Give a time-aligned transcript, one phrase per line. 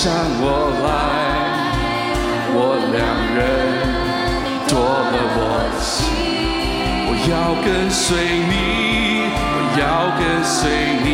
[0.00, 0.46] 向我
[0.86, 0.86] 来，
[2.54, 2.56] 我
[2.94, 2.96] 两
[3.34, 3.36] 人
[4.68, 5.12] 多了。
[5.34, 5.42] 我
[5.82, 5.90] 心
[7.08, 7.34] 我要
[7.66, 8.06] 跟随
[8.46, 8.54] 你，
[9.34, 9.82] 我要
[10.14, 10.54] 跟随
[11.02, 11.10] 你。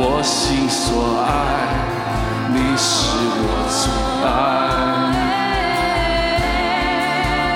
[0.00, 1.28] 我心所爱，
[2.54, 2.88] 你是
[3.36, 3.84] 我最
[4.24, 4.26] 爱。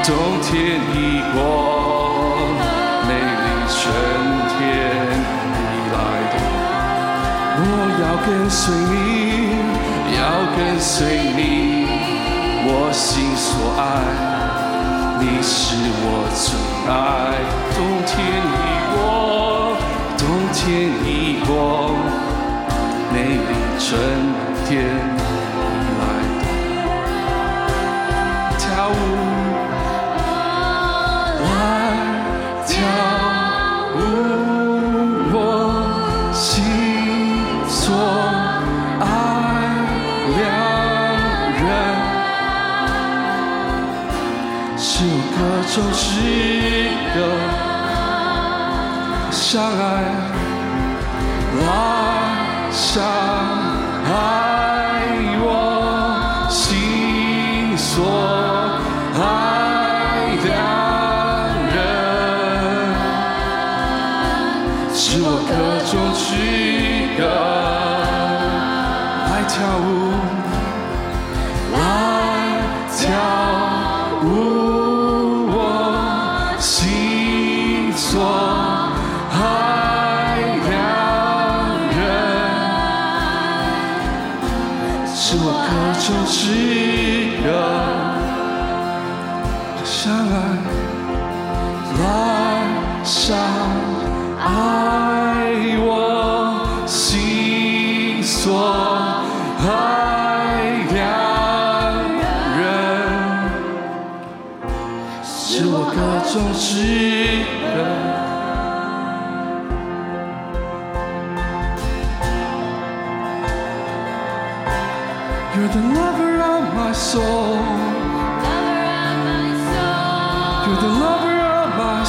[0.05, 0.11] 冬
[0.42, 0.53] 天
[0.92, 1.40] 已过，
[3.09, 3.81] 美丽春
[4.53, 4.61] 天
[5.57, 5.59] 已
[5.94, 5.96] 来
[6.37, 6.37] 到，
[7.57, 7.64] 我
[8.03, 8.92] 要跟随你。
[10.14, 10.20] 要
[10.57, 11.87] 跟随你，
[12.66, 13.83] 我心所爱，
[15.20, 16.44] 你是我最
[16.87, 16.90] 爱。
[17.75, 18.12] 冬天
[18.53, 18.61] 已
[18.92, 19.01] 过，
[20.18, 20.20] 冬
[20.53, 20.61] 天
[21.03, 21.09] 已
[21.46, 21.51] 过，
[23.12, 23.88] 美丽春
[24.66, 24.70] 天
[25.16, 25.20] 已
[25.98, 26.03] 来。
[28.59, 29.32] 跳舞。
[45.74, 47.18] 熟悉的
[49.30, 50.21] 相爱。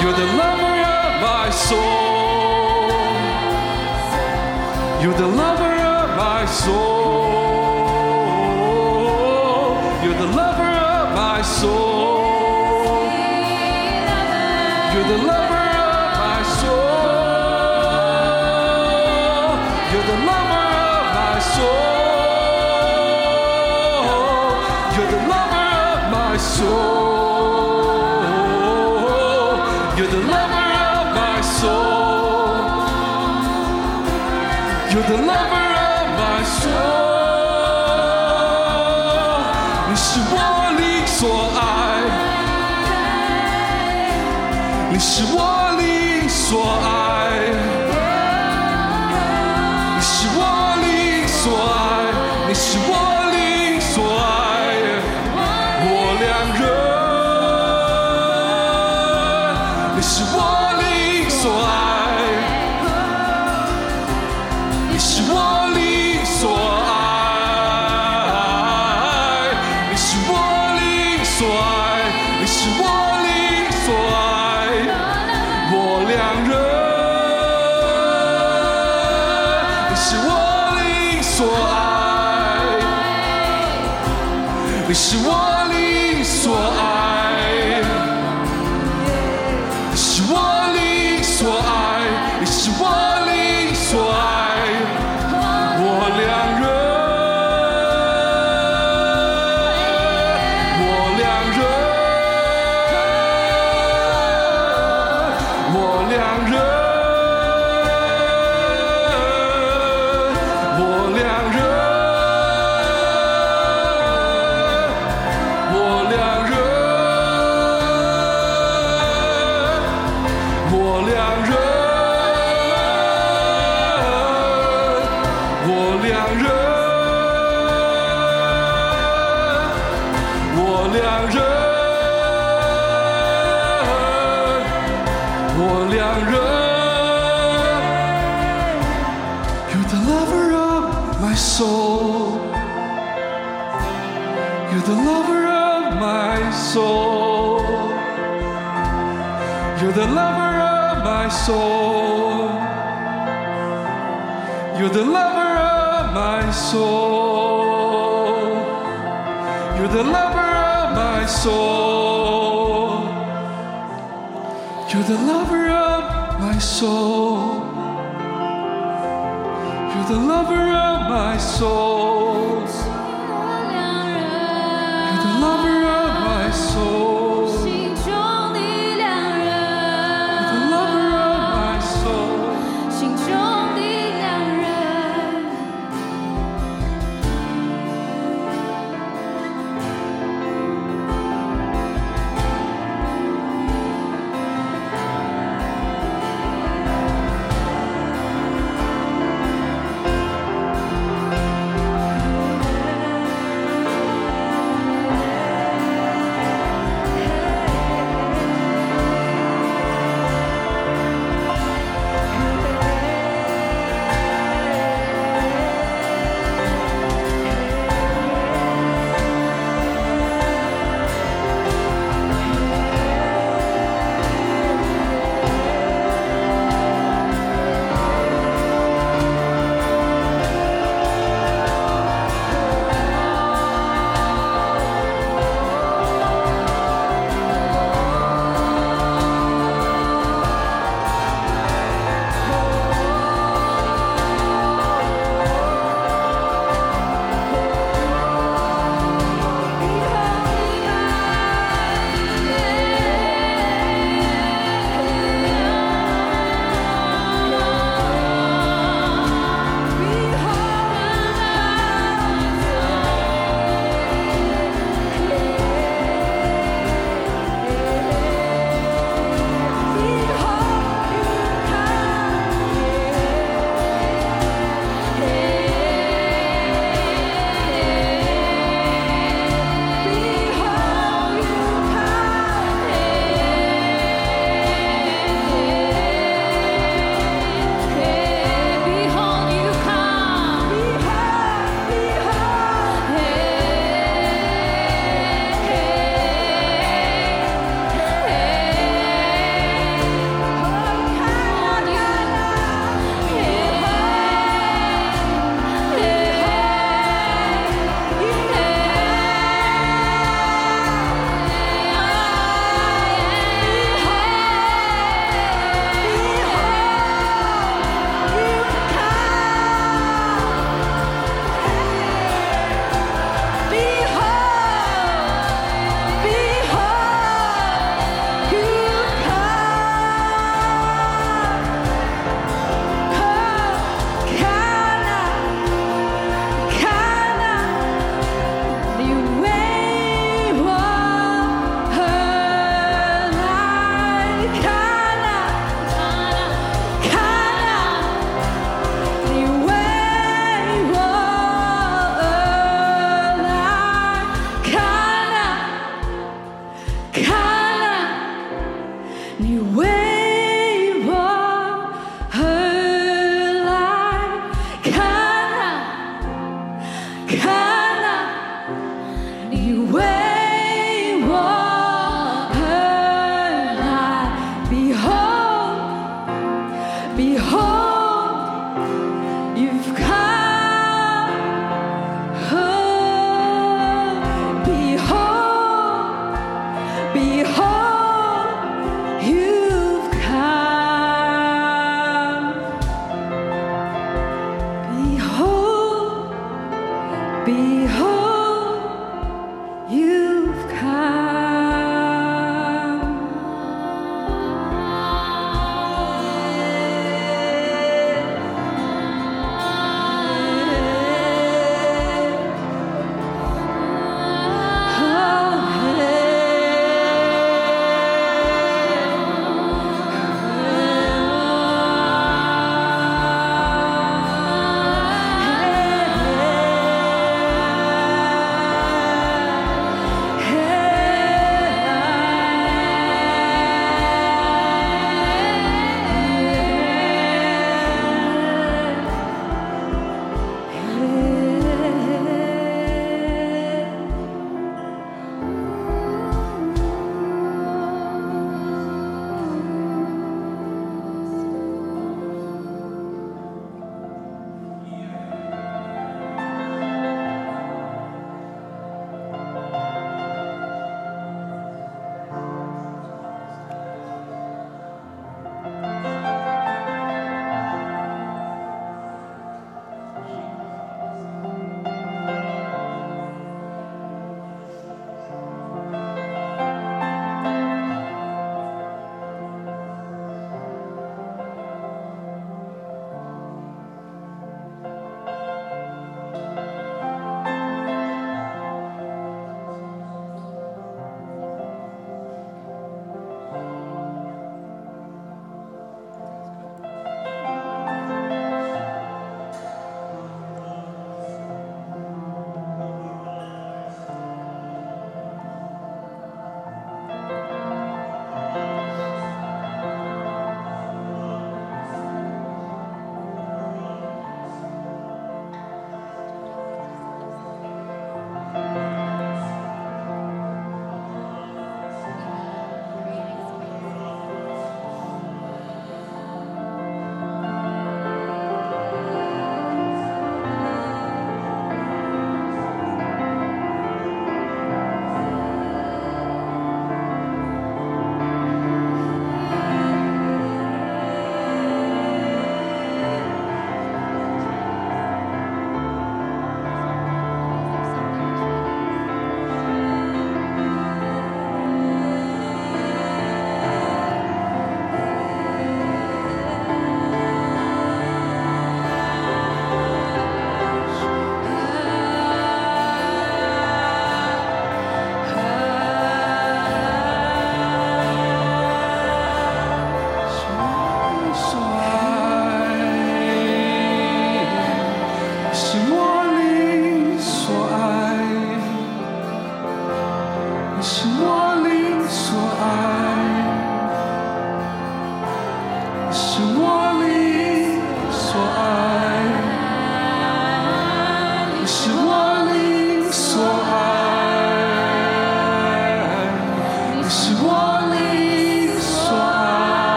[0.00, 2.86] You're the lover of my soul.
[5.02, 7.26] You're the lover of my soul.
[10.04, 12.22] You're the lover of my soul.
[14.94, 15.55] You're the lover.
[35.06, 35.45] 그만.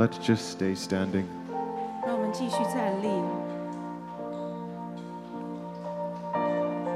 [0.00, 1.24] Let's just stay standing.
[2.06, 3.08] 让我们继续站立。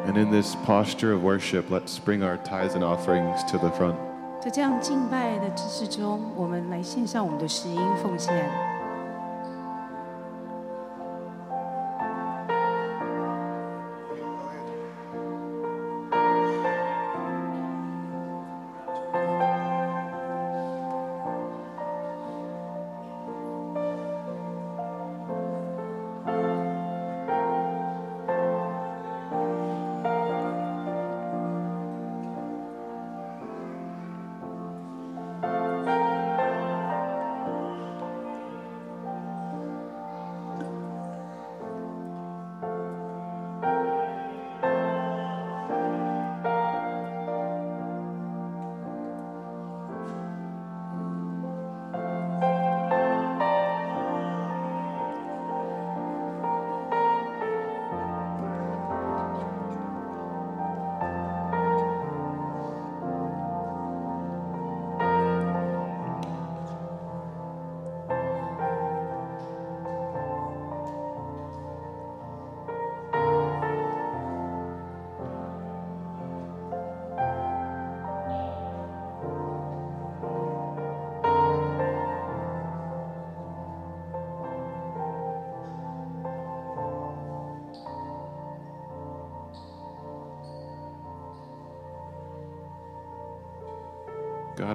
[0.06, 3.96] And in this posture of worship, let's bring our tithes and offerings to the front.
[4.40, 8.63] 在这样敬拜的姿势中，我们来献上我们的十音奉献。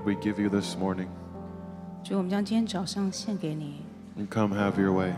[0.09, 1.07] we give you this morning.
[2.03, 3.81] 主，我们将今天早上献给你，
[4.17, 5.13] And come have your way.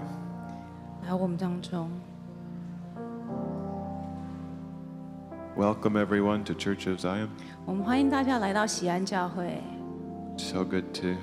[1.06, 1.90] 来我们当中。
[5.58, 7.30] Welcome everyone to Church of Zion.
[7.66, 9.62] 我们欢迎大家来到喜安教会，
[10.38, 11.16] So good to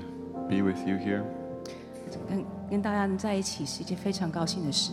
[0.49, 1.23] be with you here.
[2.29, 4.93] 跟跟大家在一起是一件非常高兴的事，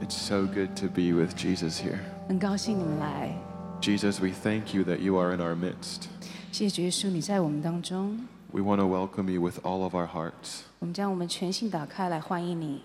[0.00, 1.98] It's so good to be with Jesus here.
[2.28, 3.32] 很高兴你们来。
[3.80, 6.08] Jesus, we thank you that you are in our midst.
[6.54, 8.18] 谢谢主耶稣，你在我们当中，
[8.52, 10.62] We want to welcome you with all of our hearts.
[10.80, 12.82] 我们将我们全心打开来欢迎你。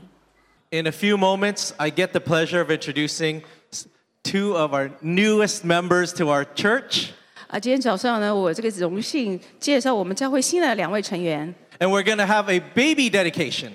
[0.72, 3.41] In a few moments, I get the pleasure of introducing
[3.72, 3.88] s-
[4.24, 7.09] two of our newest members to our church.
[7.47, 13.72] 啊，今天早上呢，我这个荣幸介绍我们教会新的两位成员， And we're going to have a baby dedication.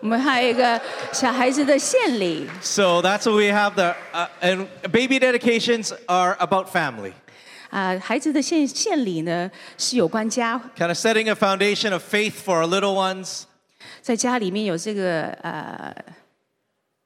[0.00, 0.80] 我们还有一个
[1.12, 2.46] 小孩子的献礼。
[2.60, 3.74] So that's what we have.
[3.74, 7.12] The, uh, and baby dedications are about family,
[7.69, 13.43] 啊，孩子的献献礼呢是有关家，kind of setting a foundation of faith for our little ones.
[14.01, 15.95] 在家里面有这个呃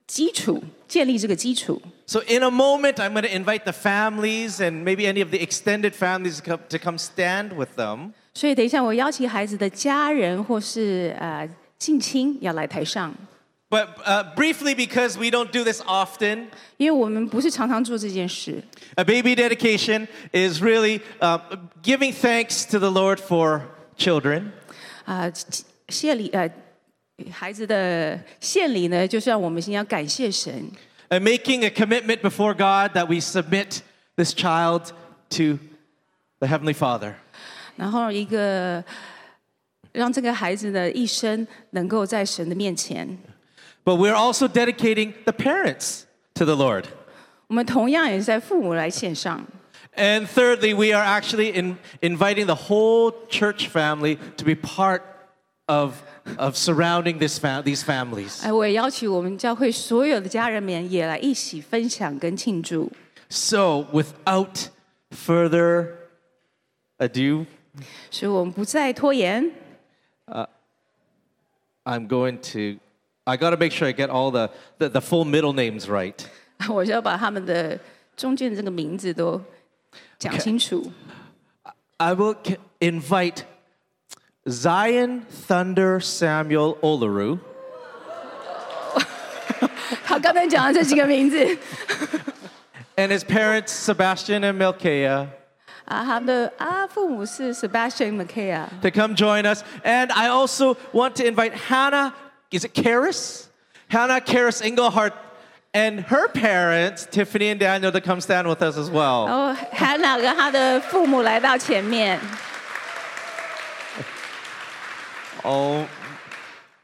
[0.08, 1.82] 基础，建立这个基础。
[2.06, 5.94] So in a moment, I'm going to invite the families and maybe any of the extended
[5.94, 8.14] families to come, to come stand with them.
[8.34, 11.48] 所以等一下我邀请孩子的家人或是呃
[11.78, 13.14] 近亲要来台上，
[13.73, 16.47] But uh, briefly, because we don't do this often,
[16.79, 18.63] 因为我们不是常常做这件事。
[18.95, 21.39] A baby dedication is really uh,
[21.83, 23.61] giving thanks to the Lord for
[23.99, 24.53] children.
[25.05, 25.31] 啊、
[25.91, 26.51] 献礼呃
[27.31, 30.71] 孩子的献礼呢，就是让我们先要感谢神，
[31.11, 33.83] and making a commitment before God that we submit
[34.17, 34.93] this child
[35.29, 35.59] to
[36.39, 37.17] the Heavenly Father.
[37.77, 38.83] 然后一个
[39.93, 43.19] 让这个孩子的一生能够在神的面前。
[43.85, 46.85] But we're also dedicating the parents to the Lord.
[47.47, 49.45] 我们同样也是在父母来献上。
[49.97, 55.01] And thirdly, we are actually in, inviting the whole church family to be part
[55.67, 56.03] of,
[56.37, 58.45] of surrounding this fam- these families.
[58.45, 62.93] 哎，我也邀请我们教会所有的家人们也来一起分享跟庆祝。
[63.31, 64.69] So, without
[65.11, 65.89] further
[66.99, 67.47] ado,
[68.11, 69.51] 所以我们不再拖延，
[71.85, 72.79] I'm going to,
[73.25, 76.15] I got to make sure I get all the, the, the full middle names right.
[76.69, 77.79] 我就要把他们的
[78.17, 79.41] 中间的这个名字都
[80.19, 80.91] 讲清楚。
[81.99, 83.43] I will c- invite
[84.47, 87.39] Zion Thunder Samuel Olaru,
[90.05, 91.37] 他 刚才讲的这几个名字
[92.97, 95.29] and his parents Sebastian and Milkea
[95.85, 99.63] 啊，他的啊父母是 Sebastian McKay 啊， to come join us.
[99.85, 102.13] And I also want to invite Hannah,
[102.53, 103.49] is it Karis?
[103.89, 105.15] Hannah Karis Engelhardt
[105.75, 109.27] and her parents, Tiffany and Daniel, to come stand with us as 然 well.
[109.27, 112.19] 后还有哪个他的父母来到前面？
[115.43, 115.87] Oh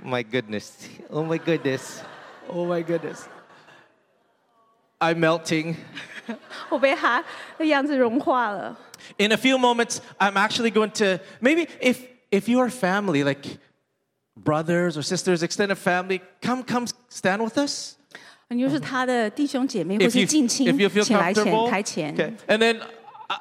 [0.03, 0.89] my goodness.
[1.11, 2.03] Oh my goodness.
[2.49, 3.25] Oh my goodness.
[5.01, 5.77] I'm melting.
[6.71, 7.23] 我被他
[7.59, 8.77] 的样子融化了。
[9.19, 11.99] In a few moments, I'm actually going to maybe if
[12.31, 13.59] if you are family, like
[14.39, 17.97] brothers or sisters, extended family, come, come stand with us.
[18.49, 21.71] 你就是他的弟兄姐妹或 If 是 you, 近亲 if you feel，请来前 comfortable.
[21.71, 22.15] 台前。
[22.15, 22.35] Okay.
[22.47, 22.81] And then
[23.29, 23.39] uh,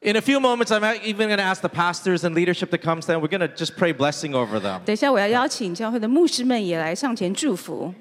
[0.00, 3.02] in a few moments, I'm even going to ask the pastors and leadership to come
[3.02, 3.20] stand.
[3.22, 4.80] We're going to just pray blessing over them.
[4.84, 7.94] 等一下，我要邀请教会的牧师们也来上前祝福。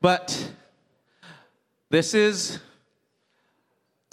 [0.00, 0.32] But
[1.90, 2.58] this is,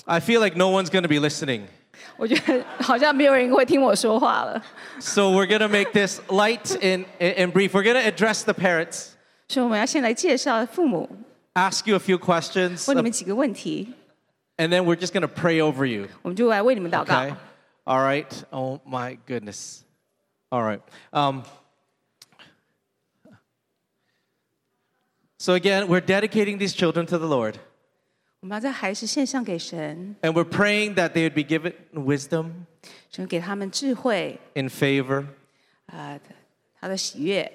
[0.05, 1.67] I feel like no one's going to be listening.
[2.17, 4.61] 我觉得好像没有人会听我说话了，
[4.99, 7.73] So we're going to make this light and, and brief.
[7.73, 9.09] We're going to address the parents,
[9.47, 11.09] 所以我们要先来介绍父母，
[11.53, 13.93] ask you a few questions, 问你们几个问题，
[14.57, 16.07] and then we're just going to pray over you.
[16.21, 17.13] 我们就来为你们祷告。
[17.15, 17.36] Okay?
[17.86, 18.31] All right.
[18.51, 19.84] Oh my goodness.
[20.49, 20.79] All right.
[21.11, 21.43] Um,
[25.38, 27.59] so again, we're dedicating these children to the Lord,
[28.41, 32.65] 我们要在孩子献上给神， and we're praying that they would be given wisdom
[33.09, 35.25] 神给他们智慧， and favor,
[35.86, 36.19] 啊、
[36.81, 37.49] 他的喜悦，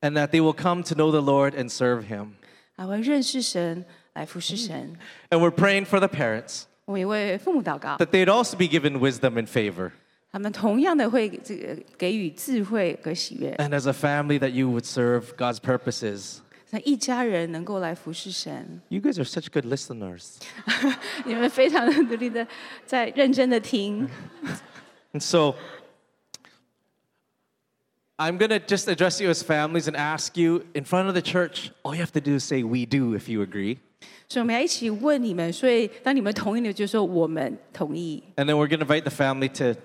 [0.00, 2.34] and that they will come to know the Lord and serve Him.
[2.76, 4.96] 还会认识神，来服侍神。
[5.30, 9.90] And we're praying for the parents 我们也为父母祷告， that they'd also be given wisdom and favor,
[10.30, 16.38] 他们同样的会这个给予智慧和喜悦， and as a family that you would serve God's purposes.
[16.70, 18.80] 那一家人能够来服侍神。
[18.88, 20.36] You guys are such good listeners.
[21.24, 22.46] 你们非常的努力的
[22.84, 24.08] 在认真的听，
[25.12, 25.54] And so
[28.16, 31.22] I'm going to just address you as families and ask you in front of the
[31.22, 31.70] church.
[31.82, 33.78] All you have to do is say, We do, if you agree.
[34.28, 35.52] 所以我们要一起问你们。
[35.52, 38.22] 所以当你们同意了，就说我们同意。
[38.36, 39.80] And then we're going to invite the family to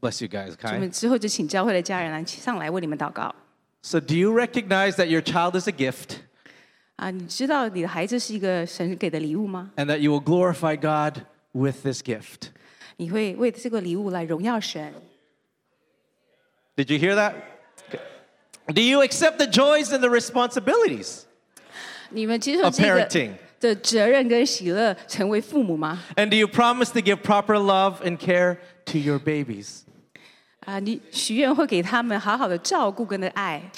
[0.00, 0.78] bless you guys, 我 okay?
[0.78, 3.34] 们之后就请教会的家人来上来为你们祷告。
[3.82, 6.16] So, do you recognize that your child is a gift
[6.96, 9.70] 啊，你知道你的孩子是一个神给的礼物吗？
[9.76, 12.48] and that you will glorify God with this gift?
[12.96, 14.92] 你会为这个礼物来荣耀神。
[16.76, 17.34] Did you hear that?
[17.88, 18.00] Okay.
[18.74, 21.22] Do you accept the joys and the responsibilities
[22.10, 23.32] 你们接受 of 这个 parenting?
[23.60, 26.02] 的责任跟喜乐，成为父母吗？
[26.16, 29.82] And do you promise to give proper love and care to your babies?
[30.70, 33.70] 啊，你许愿会给他们好好的照顾跟的爱。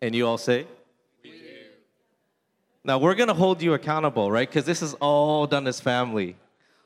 [0.00, 0.66] And you all say?
[2.82, 4.48] Now we're going to hold you accountable, right?
[4.48, 6.34] Because this is all done as family.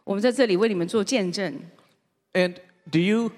[0.05, 1.61] 我们在这里为你们做见证。
[2.32, 2.57] And
[2.91, 3.30] do you,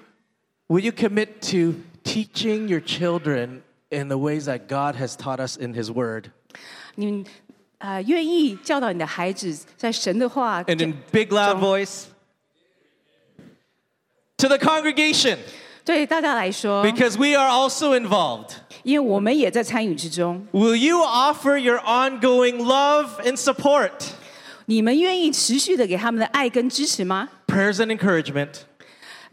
[0.67, 5.55] will you commit to teaching your children in the ways that God has taught us
[5.55, 6.31] in His Word?
[6.95, 7.25] 你们
[7.77, 12.05] 啊、愿意教导你的孩子在神的话 And in big loud voice?
[14.37, 15.37] To the congregation,
[15.85, 18.51] 对大家来说， because we are also involved.
[18.83, 20.45] 因为我们也在参与之中。
[20.51, 23.91] Will you offer your ongoing love and support,
[24.65, 27.29] 你们愿意持续的给他们的爱跟支持吗？
[27.47, 28.49] prayers and encouragement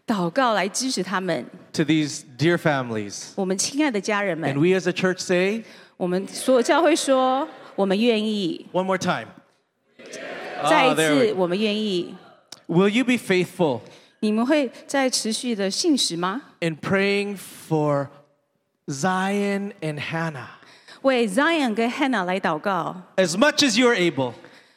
[0.07, 1.45] 祷告来支持他们。
[1.73, 3.29] to these dear families?
[3.35, 5.63] 我们亲爱的家人 And 们， we as a church say,
[5.97, 8.67] 我们所有教会说，我们愿意。
[8.73, 9.27] one more time.
[10.71, 12.15] 再一 Ah, there we 次，我们愿意。
[12.69, 13.81] Will you be faithful
[14.21, 16.41] 你们会再持续的信实吗？
[16.61, 17.37] in praying
[17.69, 18.09] for
[18.87, 20.47] Zion and Hannah
[21.03, 24.33] 为 Zion 跟 Hannah 来祷告， as much as you're able,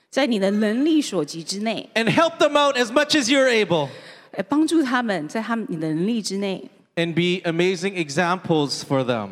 [0.10, 3.88] 在你的能力所及之内， and help them out as much as you're able,
[4.32, 9.30] 呃，帮助他们在他们你的能力之内， and be amazing examples for them?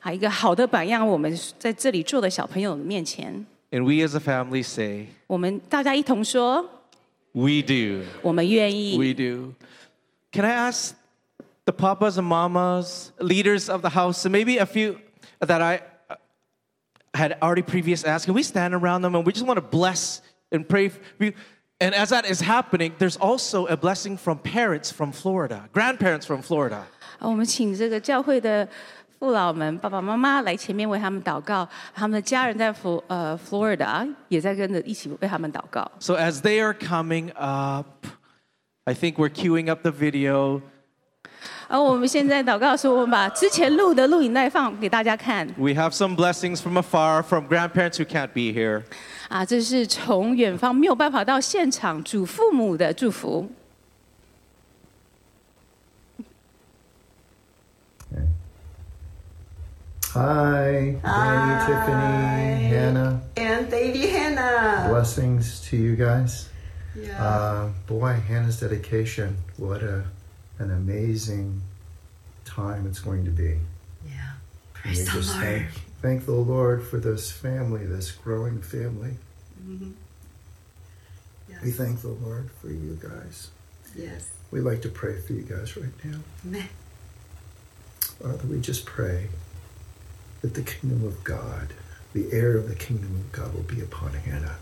[0.00, 1.06] 还有一个好的榜样。
[1.06, 6.68] 我们在这里坐的小朋友的面前， And we as a family say, 我们大家一同说，
[7.36, 8.04] We do.
[8.22, 8.98] 我们愿意。
[8.98, 9.54] We do.
[10.32, 10.94] Can I ask
[11.64, 14.98] the papas and mamas, leaders of the house, and maybe a few
[15.40, 15.80] that I
[16.10, 16.16] uh,
[17.14, 20.22] had already previous asked, can we stand around them and we just want to bless
[20.50, 21.32] and pray for you?
[21.80, 26.42] And as that is happening, there's also a blessing from parents from Florida, grandparents from
[26.42, 26.86] Florida.
[27.18, 28.68] 啊我们请这个教会的
[29.18, 35.88] 父老们、爸爸妈妈来前面为他们祷告，他们的家人在佛呃 Florida 也在跟着一起为他们祷告。
[36.00, 37.86] So as they are coming up,
[38.84, 40.62] I think we're queuing up the video.
[41.68, 48.82] 而我们现在祷告的时候，我们把之前录的录影带放给大家看 We have some blessings from afar from grandparents who can't be here.
[49.28, 53.48] 啊，这是从远方没有办法到现场祖父母的祝福。
[60.17, 63.21] Hi, Danny, Tiffany, Hannah.
[63.35, 64.87] And Lady Hannah.
[64.89, 66.49] Blessings to you guys.
[66.95, 67.23] Yeah.
[67.23, 69.37] Uh, boy, Hannah's dedication.
[69.57, 70.05] What a
[70.57, 71.61] an amazing
[72.45, 73.59] time it's going to be.
[74.07, 74.31] yeah.
[74.73, 75.25] Praise the Lord.
[75.25, 75.67] thank,
[76.01, 79.11] thank the Lord for this family, this growing family.
[81.47, 81.63] Yes.
[81.63, 83.51] We thank the Lord for you guys.
[83.95, 84.31] yes.
[84.49, 86.17] We'd like to pray for you guys right now.
[86.43, 86.69] Amen.
[87.99, 89.27] Father, we just pray
[90.41, 91.73] that the kingdom of God,
[92.13, 94.57] the heir of the kingdom of God, will be upon Hannah.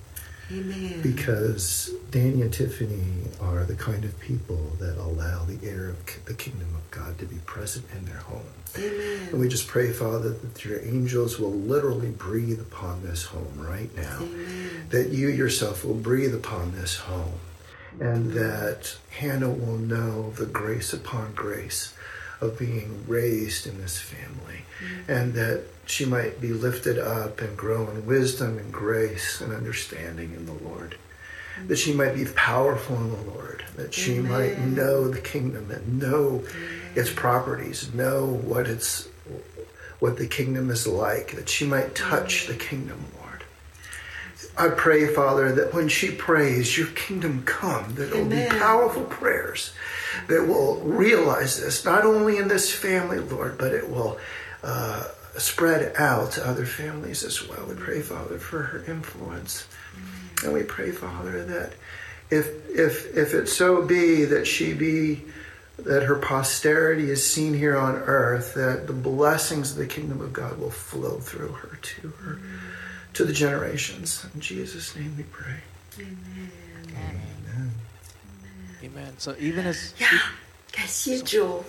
[0.51, 1.01] Amen.
[1.01, 3.03] Because Danny and Tiffany
[3.41, 7.25] are the kind of people that allow the heir of the kingdom of God to
[7.25, 8.45] be present in their home.
[8.75, 13.95] And we just pray, Father, that your angels will literally breathe upon this home right
[13.95, 14.19] now.
[14.21, 14.87] Amen.
[14.89, 17.39] That you yourself will breathe upon this home.
[17.99, 21.93] And that Hannah will know the grace upon grace
[22.41, 24.64] of being raised in this family.
[24.79, 25.11] Mm-hmm.
[25.11, 30.33] And that she might be lifted up and grow in wisdom and grace and understanding
[30.33, 30.97] in the Lord.
[31.67, 33.63] That she might be powerful in the Lord.
[33.75, 36.43] That she might know the kingdom and know
[36.95, 39.07] its properties, know what it's
[39.99, 43.43] what the kingdom is like, that she might touch the kingdom, Lord.
[44.57, 49.03] I pray, Father, that when she prays, your kingdom come, that it will be powerful
[49.03, 49.73] prayers
[50.27, 54.17] that will realize this, not only in this family, Lord, but it will
[54.64, 55.04] uh,
[55.38, 57.66] spread out to other families as well.
[57.66, 59.66] We pray, Father, for her influence.
[60.42, 61.72] And we pray, Father, that
[62.30, 65.22] if if if it so be that she be
[65.78, 70.32] that her posterity is seen here on earth, that the blessings of the kingdom of
[70.32, 72.38] God will flow through her to her
[73.14, 74.24] to the generations.
[74.34, 75.62] In Jesus' name we pray.
[75.98, 77.72] Amen.
[78.82, 79.14] Amen.
[79.18, 80.08] So even as 呀，
[80.72, 81.64] 感谢主，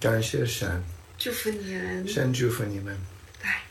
[0.00, 0.82] 感谢神，
[1.24, 2.08] 祝福你们。
[2.08, 2.98] 神祝福你们。
[3.42, 3.62] 来，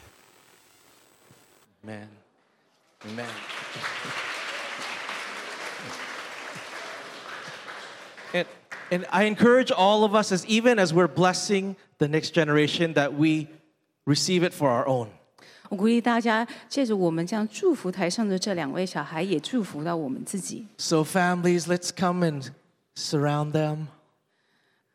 [1.84, 2.08] Amen.
[3.06, 3.26] Amen.
[8.34, 8.45] And,
[8.91, 13.14] and I encourage all of us, as even as we're blessing the next generation, that
[13.14, 13.47] we
[14.06, 15.08] receive it for our own.
[15.70, 20.68] 我鼓励大家，借着我们这样祝福台上的这两位小孩，也祝福到我们自己。
[20.78, 22.50] So, families, let's come and
[22.95, 23.88] surround them.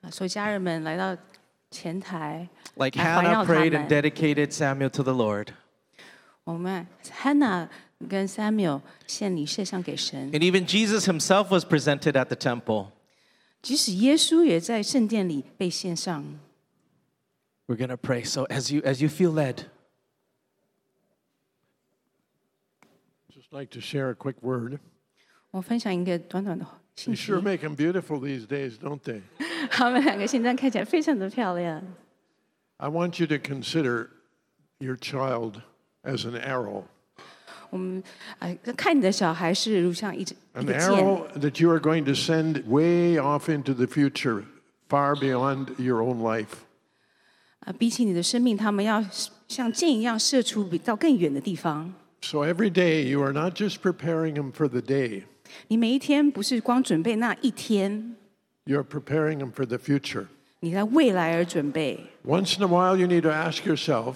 [0.02, 1.16] 啊，所以家人们来到
[1.70, 3.88] 前台， Like 来环 Hannah 绕他 prayed and 们。
[3.88, 5.48] dedicated Samuel to the Lord.
[6.44, 6.86] 我们
[7.22, 7.68] Hannah
[8.08, 12.88] 跟 Samuel 献礼献上给神， And even Jesus himself was presented at the temple.
[13.62, 16.38] 即使耶稣也在圣殿里被献上。
[17.66, 18.24] We're going to pray.
[18.24, 19.64] So, as you, as you feel led,
[23.32, 24.78] Just like to share a quick word.
[25.50, 26.68] 我分享一个短短的 They
[27.04, 29.22] 信息 sure。make them beautiful these days, don't they?
[29.70, 31.82] 他们两个现在看起来非常的漂亮。
[32.76, 34.08] I want you to consider
[34.78, 35.60] your child
[36.02, 36.84] as an arrow,
[37.70, 38.02] 我们
[38.38, 44.44] 哎，看你的小孩是如像一只一 an 个箭， arrow that you are going to send way off into the future,
[44.88, 46.64] far beyond your own life.
[47.60, 49.02] 啊，比起你的生命，他们要
[49.48, 51.94] 像箭一样射出比到更远的地方。
[52.20, 55.22] So every day you are not just preparing them for the day,
[55.68, 58.16] 你每一天不是光准备那一天，
[58.68, 60.26] you're preparing them for the future.
[60.60, 62.00] 你在未来而准备。
[62.24, 64.14] Once in a while, you need to ask yourself,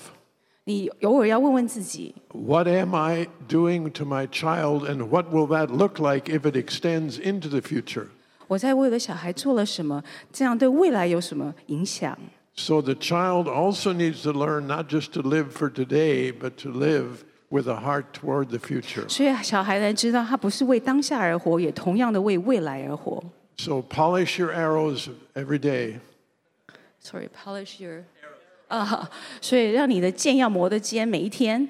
[0.64, 6.40] 你偶尔要问问自己， what am I doing to my child, and what will that look like if
[6.50, 8.06] it extends into the future?
[8.46, 10.02] 我在为我的小孩做了什么？
[10.32, 12.16] 这样对未来有什么影响？
[12.54, 16.70] So the child also needs to learn not just to live for today, but to
[16.70, 19.08] live with a heart toward the future.
[19.08, 23.22] 所以小孩能知道，他不是为当下而活，也同样的为未来而活。
[23.56, 26.00] So polish your arrows every day.
[27.00, 28.04] Sorry, polish your
[28.68, 29.10] 啊，
[29.40, 31.68] 所以让你的剑要磨得尖，每一天。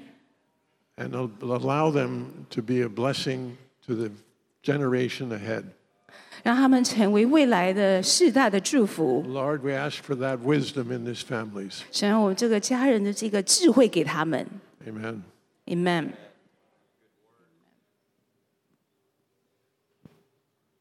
[0.99, 3.57] and al- allow them to be a blessing
[3.87, 4.11] to the
[4.63, 5.65] generation ahead.
[6.43, 9.25] 让他们成为未来的世代的祝福。
[9.29, 11.81] Lord, we ask for that wisdom in these families.
[11.93, 14.47] 神让我们这个家人的这个智慧给他们。
[14.87, 15.23] Amen.
[15.67, 16.11] Amen。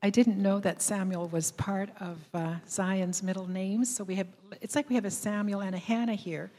[0.02, 3.94] I didn't know that Samuel was part of uh, Zion's middle names.
[3.94, 4.28] So we have,
[4.62, 6.52] it's like we have a Samuel and a Hannah here.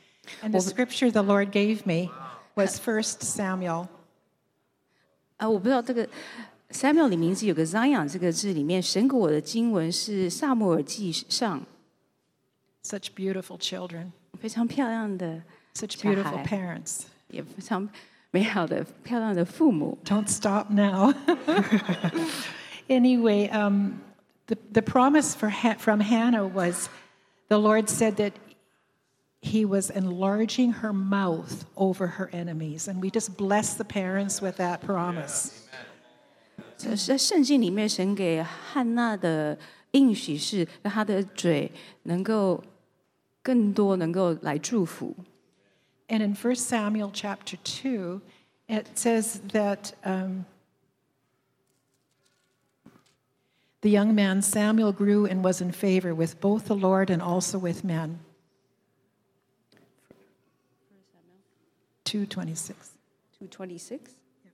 [0.42, 2.10] And the scripture the Lord gave me
[2.56, 3.88] was First Samuel.
[5.36, 6.06] 啊，我不知道这个
[6.70, 11.64] Samuel 里名字有个 Zion 这个字里面，神给我的经文是萨姆尔记上，
[12.82, 14.10] Such beautiful children,
[14.40, 15.42] 非常漂亮的，
[15.74, 17.02] such 小 beautiful 孩 parents.
[17.28, 17.88] 也非常
[18.32, 19.96] 美好的、漂亮的父母。
[20.04, 21.14] Don't stop now.
[22.88, 24.00] anyway, um,
[24.46, 26.88] the, the promise for ha- from Hannah was
[27.48, 28.32] the Lord said that
[29.40, 32.88] he was enlarging her mouth over her enemies.
[32.88, 35.64] And we just bless the parents with that promise.
[36.76, 39.58] 这是在圣经里面，神给汉娜的
[39.92, 41.70] 应许是让她的嘴
[42.04, 42.62] 能够
[43.42, 45.14] 更多，能够来祝福。
[46.08, 48.20] And in 1 Samuel chapter 2,
[48.68, 50.44] it says that um,
[53.83, 57.59] The young man Samuel grew and was in favor with both the Lord and also
[57.59, 58.19] with men.
[62.05, 62.91] 226.
[63.39, 64.11] 226?
[64.45, 64.51] Yeah.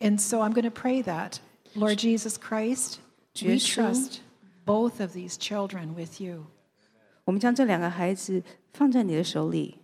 [0.00, 1.40] And so I'm going to pray that,
[1.74, 3.00] Lord Jesus Christ,
[3.42, 4.20] we trust
[4.64, 6.46] both of these children with you.
[7.25, 8.41] 我们将这两个孩子
[8.73, 9.75] 放在你的手里，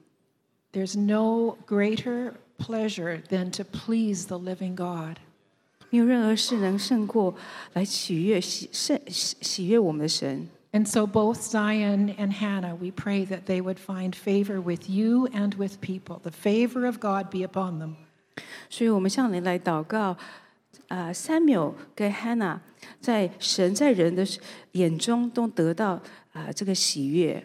[0.73, 5.17] There's no greater pleasure than to please the living God.
[5.89, 7.35] 没有任何事能胜过
[7.73, 10.49] 来喜悦喜胜喜喜悦我们的神。
[10.71, 15.29] And so both Zion and Hannah, we pray that they would find favor with you
[15.29, 16.19] and with people.
[16.21, 17.95] The favor of God be upon them.
[18.69, 20.17] 所以我们向你来祷告，
[20.89, 22.59] 啊、Samuel 跟 Hannah
[22.99, 24.27] 在神在人的
[24.73, 26.01] 眼中都得到
[26.33, 27.43] 啊、这个喜悦。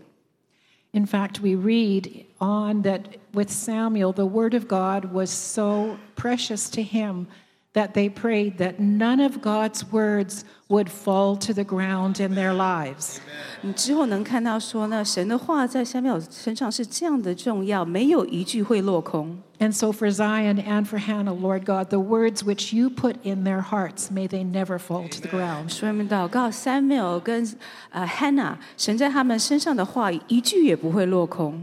[0.92, 3.02] In fact, we read on that
[3.32, 7.28] with Samuel, the word of God was so precious to him
[7.74, 12.52] that they prayed that none of God's words would fall to the ground in their
[12.52, 13.18] lives.
[13.62, 19.38] 你之后能看到说呢，神的话在 Samuel 身上是这样的重要，没有一句会落空。
[19.60, 23.44] And so for Zion and for Hannah, Lord God, the words which you put in
[23.44, 25.68] their hearts, may they never fall to the ground.
[25.68, 27.46] 所以我们祷告，Samuel 跟
[27.90, 31.62] 呃 Hannah，神在他们身上的话语一句也不会落空。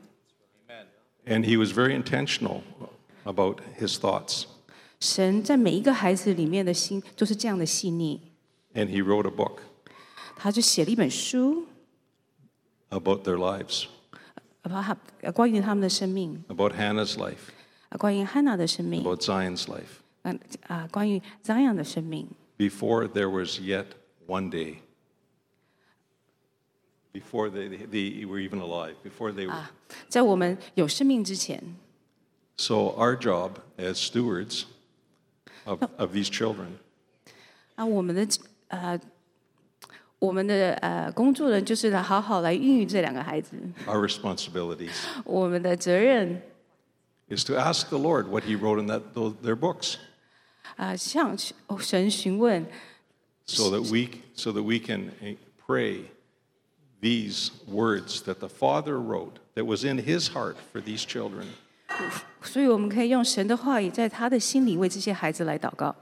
[1.26, 2.62] And he was very intentional
[3.24, 4.44] about his thoughts.
[5.00, 8.20] 神在每一个孩子里面的心都是这样的细腻。
[8.74, 9.58] And he wrote a book
[10.36, 11.66] 他就写了一本书，
[12.90, 13.86] about their lives,
[14.62, 17.50] 把他呃关于他们的生命， about Hannah's life,
[17.88, 22.28] 啊，关于汉娜的生命， about Zion's life, 嗯啊，关于张扬的生命。
[22.58, 23.86] before there was yet
[24.26, 24.76] one day.
[27.12, 29.64] Before they, they were even alive, before they were.
[30.08, 31.62] 在我们有生命之前，
[32.58, 34.64] So, our job as stewards
[35.64, 36.76] of, of these children
[37.74, 38.26] 啊，我们的
[38.68, 39.00] 呃，
[40.18, 43.56] 我们的呃工作人就是来好好来孕育这两个孩子。
[43.86, 44.92] our responsibilities
[45.24, 46.42] 我们的责任
[47.28, 49.94] is to ask the Lord what He wrote in that, those, their books
[50.76, 51.34] 啊，向
[51.68, 52.66] 哦神询问，
[53.46, 55.36] so that, we, so that we can eh,
[55.66, 56.04] pray
[57.00, 61.46] these words that the Father wrote that was in His heart for these children.
[62.42, 65.94] 所以我们可以用神的话语，在他的心里为这些孩子来祷告。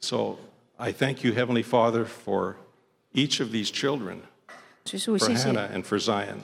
[0.00, 0.36] So
[0.76, 2.54] I thank you, Heavenly Father, for
[3.12, 4.18] each of these children,
[4.84, 6.38] 所以说我 for 谢谢， Hannah and for Zion.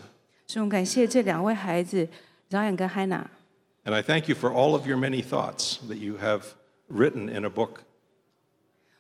[0.47, 2.09] 所以我感谢这两位孩子，
[2.51, 3.27] 饶雅跟 Hannah。
[3.85, 6.43] And I thank you for all of your many thoughts that you have
[6.89, 7.81] written in a book.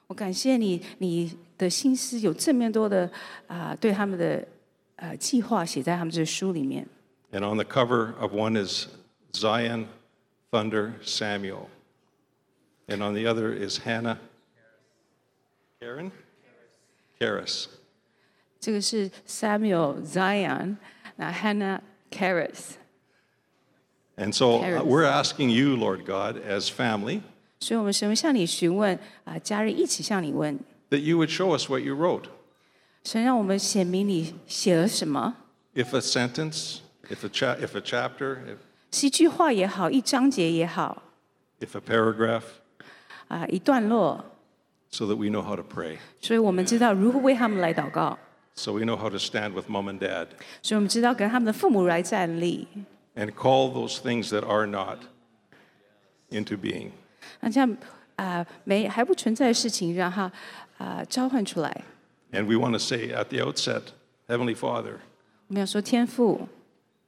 [0.06, 3.10] 我感谢你，你的心思有这么多的
[3.46, 4.46] 啊、对他们的
[4.96, 6.86] 呃计划写在他们这书里面。
[7.32, 8.88] And on the cover of one is
[9.34, 9.86] Zion,
[10.50, 11.68] Thunder, Samuel.
[12.86, 14.18] And on the other is Hannah,
[15.80, 16.12] Karen?
[17.18, 17.66] Karis.
[18.60, 20.76] 这个是 Samuel Zion，
[21.16, 21.80] 那 Hannah
[22.10, 22.76] Karis。
[24.16, 24.84] And so uh, Karis.
[24.84, 27.22] we're asking you, Lord God, as family,
[27.60, 30.58] 所以我们神向你询问啊、家人一起向你问，
[30.90, 32.24] that you would show us what you wrote.
[33.06, 35.34] 神让我们显明你写了什么，
[35.74, 36.78] If a sentence,
[37.08, 38.56] if a, cha- if a chapter, if,
[38.92, 41.02] 是一句话也好，一章节也好，
[41.60, 42.42] if a paragraph,
[43.28, 44.24] 啊、一段落，
[44.90, 45.96] so that we know how to pray.
[46.20, 48.18] 所以我们知道如何为他们来祷告，
[48.54, 50.28] So we know how to stand with mom and dad
[50.60, 52.68] 所以我们知道跟他们的父母来站立，
[53.16, 54.98] and call those things that are not
[56.30, 56.90] into being.
[57.40, 57.76] 那这样
[58.16, 60.30] 啊、没还不存在的事情，让他
[60.78, 61.84] 啊、召唤出来。
[62.32, 63.92] And we want to say at the outset,
[64.26, 65.00] Heavenly Father,
[65.48, 66.48] 我们要说天父，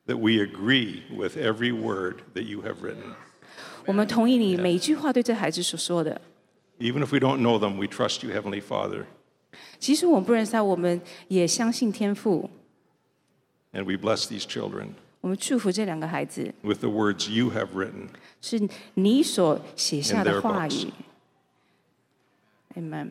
[0.06, 3.14] that we agree with every word that you have written.
[3.86, 6.20] 我们同意你每一句话对这孩子所说的。
[6.78, 9.04] Even if we don't know them, we trust you, Heavenly Father,
[9.78, 12.50] 即使我们不认识他，我们也相信天父。
[13.72, 14.88] and we bless these children
[15.20, 18.08] 我们祝福这两个孩子， with the words you have written.
[18.42, 18.60] 是
[18.94, 20.86] 你所写下 In 的 their 话 books.
[20.86, 20.92] 语。
[22.76, 23.10] Amen。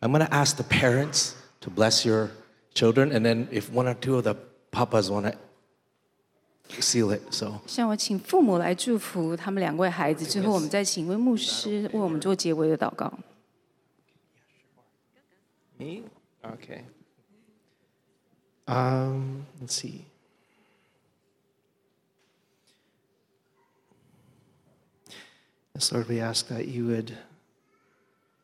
[0.00, 2.30] I'm going to ask the parents to bless your
[2.74, 4.34] children, and then if one or two of the
[4.70, 7.22] papas want to seal it.
[7.30, 13.12] So 像我请父母来祝福他们两位孩子之后，我们再请一位牧师为我们做结尾的祷告。
[15.80, 16.02] me,
[16.44, 16.82] okay.
[18.68, 20.04] Um, let's see.
[25.74, 27.16] Yes, Lord, we ask that you would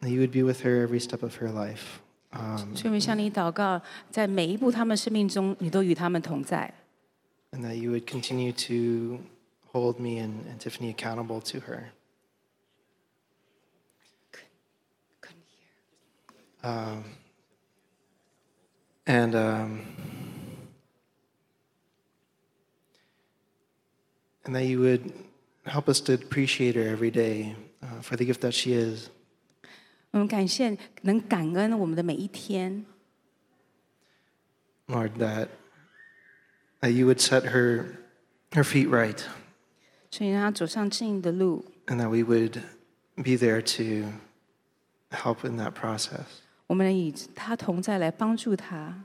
[0.00, 2.00] that you would be with her every step of her life.
[2.32, 6.74] Um, 所以我们向你祷告，在每一步他们生命中，你都与他们同在，
[7.52, 9.20] and that you would continue to
[9.72, 11.92] hold me and, and Tiffany accountable to her.
[16.62, 17.04] Um,
[19.06, 19.80] and um,
[24.44, 25.12] and that you would
[25.64, 29.10] help us to appreciate her every day uh, for the gift that she is.
[30.12, 32.86] 我们感谢能感恩我们的每一天，
[34.86, 35.48] Lord, that
[36.80, 37.84] that you would set her
[38.52, 39.20] her feet right,
[40.10, 41.64] 所以让他走上正义的路。
[41.86, 42.60] and that we would
[43.16, 44.10] be there to
[45.10, 46.24] help in that process,
[46.66, 49.04] 我们能以他同在来帮助他，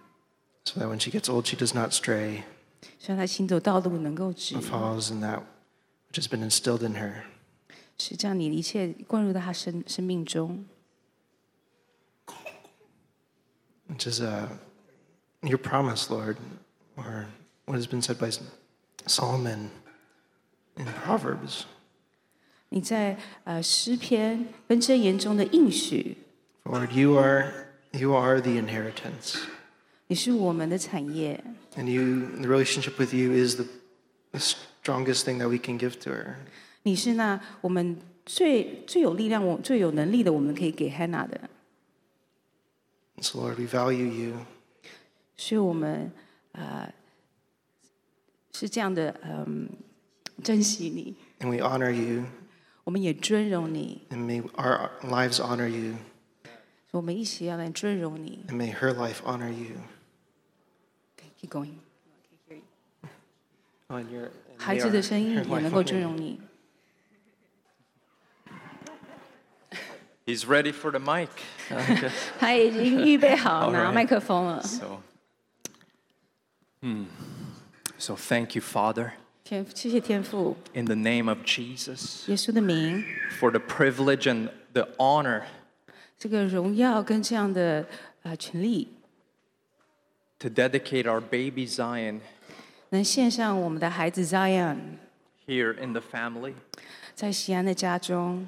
[0.64, 2.44] so that when she gets old, she does not stray
[3.00, 5.42] 使他行走道路能够直 and，follows in that
[6.10, 7.24] which has been instilled in her.
[7.98, 10.66] 是这样，你的一切灌入到他生生命中。
[13.88, 14.48] which is uh,
[15.44, 16.38] your promise, Lord,
[16.96, 17.28] or
[17.66, 18.32] what has been said by
[19.06, 19.70] Solomon
[20.78, 21.66] in Proverbs.
[22.70, 26.16] 你在呃诗篇跟箴言中的应许，
[26.64, 27.52] Lord, you are
[27.92, 29.42] you are the inheritance,
[30.08, 31.44] 你是我们的产业，
[31.76, 33.66] and you the relationship with you is the,
[34.32, 36.36] the strongest thing that we can give to her.
[36.84, 41.50] 你是那我们最最有力量、我最有能力的，我们可以给 Hannah 的。
[43.18, 44.46] And so, Lord, we value you,
[45.38, 46.12] 所以我们
[46.54, 46.92] 呃
[48.54, 49.70] 是这样的，嗯，
[50.44, 52.24] 珍惜你， and we honor you,
[52.84, 55.94] 我们也尊荣你， and may our lives honor you,
[56.90, 58.44] 所以我们一起要来尊荣你。
[58.50, 59.78] and may her life honor you.
[61.42, 61.74] Keep going，
[63.88, 66.02] Oh, and your, and 孩 may 子 our- 的声音 her 也 life 能够 honor 尊
[66.02, 66.08] you.
[66.08, 66.40] 荣你。
[70.26, 71.30] He's ready for the mic.
[72.40, 73.92] 他已经预备好 All 拿 right.
[73.92, 74.62] 麦克风了。
[74.62, 75.02] so,
[76.82, 77.06] hmm.
[77.98, 83.04] so thank you, Father, 天，谢谢天父， in the name of Jesus, 耶稣的名，
[83.40, 85.44] for the privilege and the honor
[86.20, 87.88] 这个荣耀跟这样的
[88.22, 88.90] 呃权利，
[90.38, 92.20] to dedicate our baby Zion
[92.90, 94.78] 能献上我们的孩子 Zion，
[95.48, 96.54] here in the family.
[97.16, 98.48] 在西安的家中。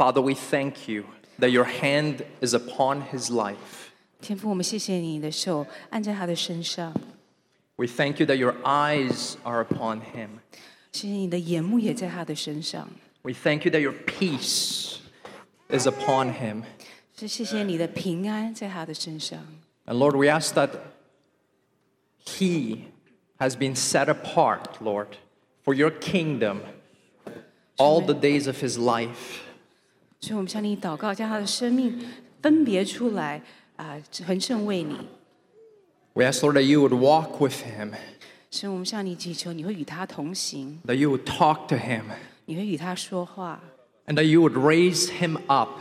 [0.00, 1.04] Father, we thank you
[1.38, 3.90] that your hand is upon his life.
[4.20, 6.92] 天父，我们谢谢你的手按在他的身上，
[7.76, 10.40] We thank you that your eyes are upon him.
[10.92, 12.88] 谢谢你的眼目也在他的身上，
[13.22, 14.98] We thank you that your peace
[15.68, 16.62] is upon him.
[17.18, 19.38] 是谢谢你的平安在他的身上。
[19.86, 20.70] And Lord, we ask that
[22.24, 22.84] he
[23.38, 25.16] has been set apart, Lord,
[25.64, 26.60] for your kingdom
[27.76, 29.42] all the days of his life.
[30.20, 31.98] 所以我们向你祷告，将他的生命
[32.42, 33.42] 分别出来
[33.76, 34.96] 啊，恒盛为你。
[36.14, 37.92] We ask, Lord, that you would walk with him,
[38.50, 42.04] 所以我们向你祈求，你会与他同行， that you would talk to him,
[42.46, 43.60] 你会与他说话，
[44.06, 45.78] and that you would raise him up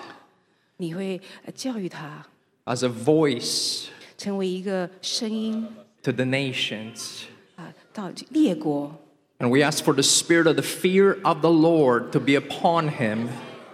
[0.78, 2.26] 你会呃教育他，
[2.66, 3.86] as a voice
[4.18, 5.66] 成为一个声音
[6.04, 7.22] to the nations.
[7.56, 8.94] 啊，到列国。
[9.40, 12.90] And we ask for the spirit of the fear of the Lord to be upon
[12.98, 13.30] him,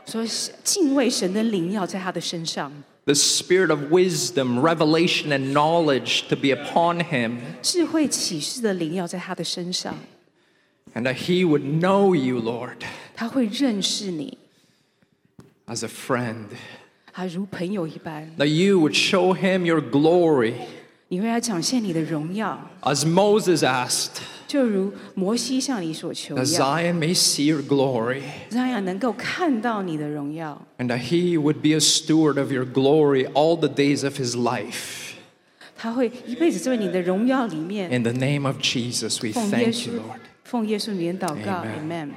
[0.06, 0.28] 所以
[0.64, 2.72] 敬畏神的灵要在他的身上，
[3.06, 9.96] the spirit of wisdom, revelation, and knowledge to be upon him, 智慧启示的灵要在他的身上，
[10.94, 12.78] and that he would know you, Lord,
[13.16, 14.38] 他会认识你，
[15.68, 16.46] as a friend,
[17.14, 20.54] 他如朋友一般， that you would show him your glory,
[21.10, 31.00] 你会来展现你的荣耀， as Moses asked, 就如摩西向你所求 that 一样， Zion may see your glory, 这样能够看到你的荣耀， and that
[31.10, 35.14] he would be a steward of your glory all the days of his life.
[35.78, 40.20] 他会一辈子在你的荣耀里面， In the name of Jesus, we 奉耶 thank you, 稣 Lord.
[40.44, 42.06] 奉耶稣名祷告 Amen ，Amen。
[42.08, 42.14] Mm,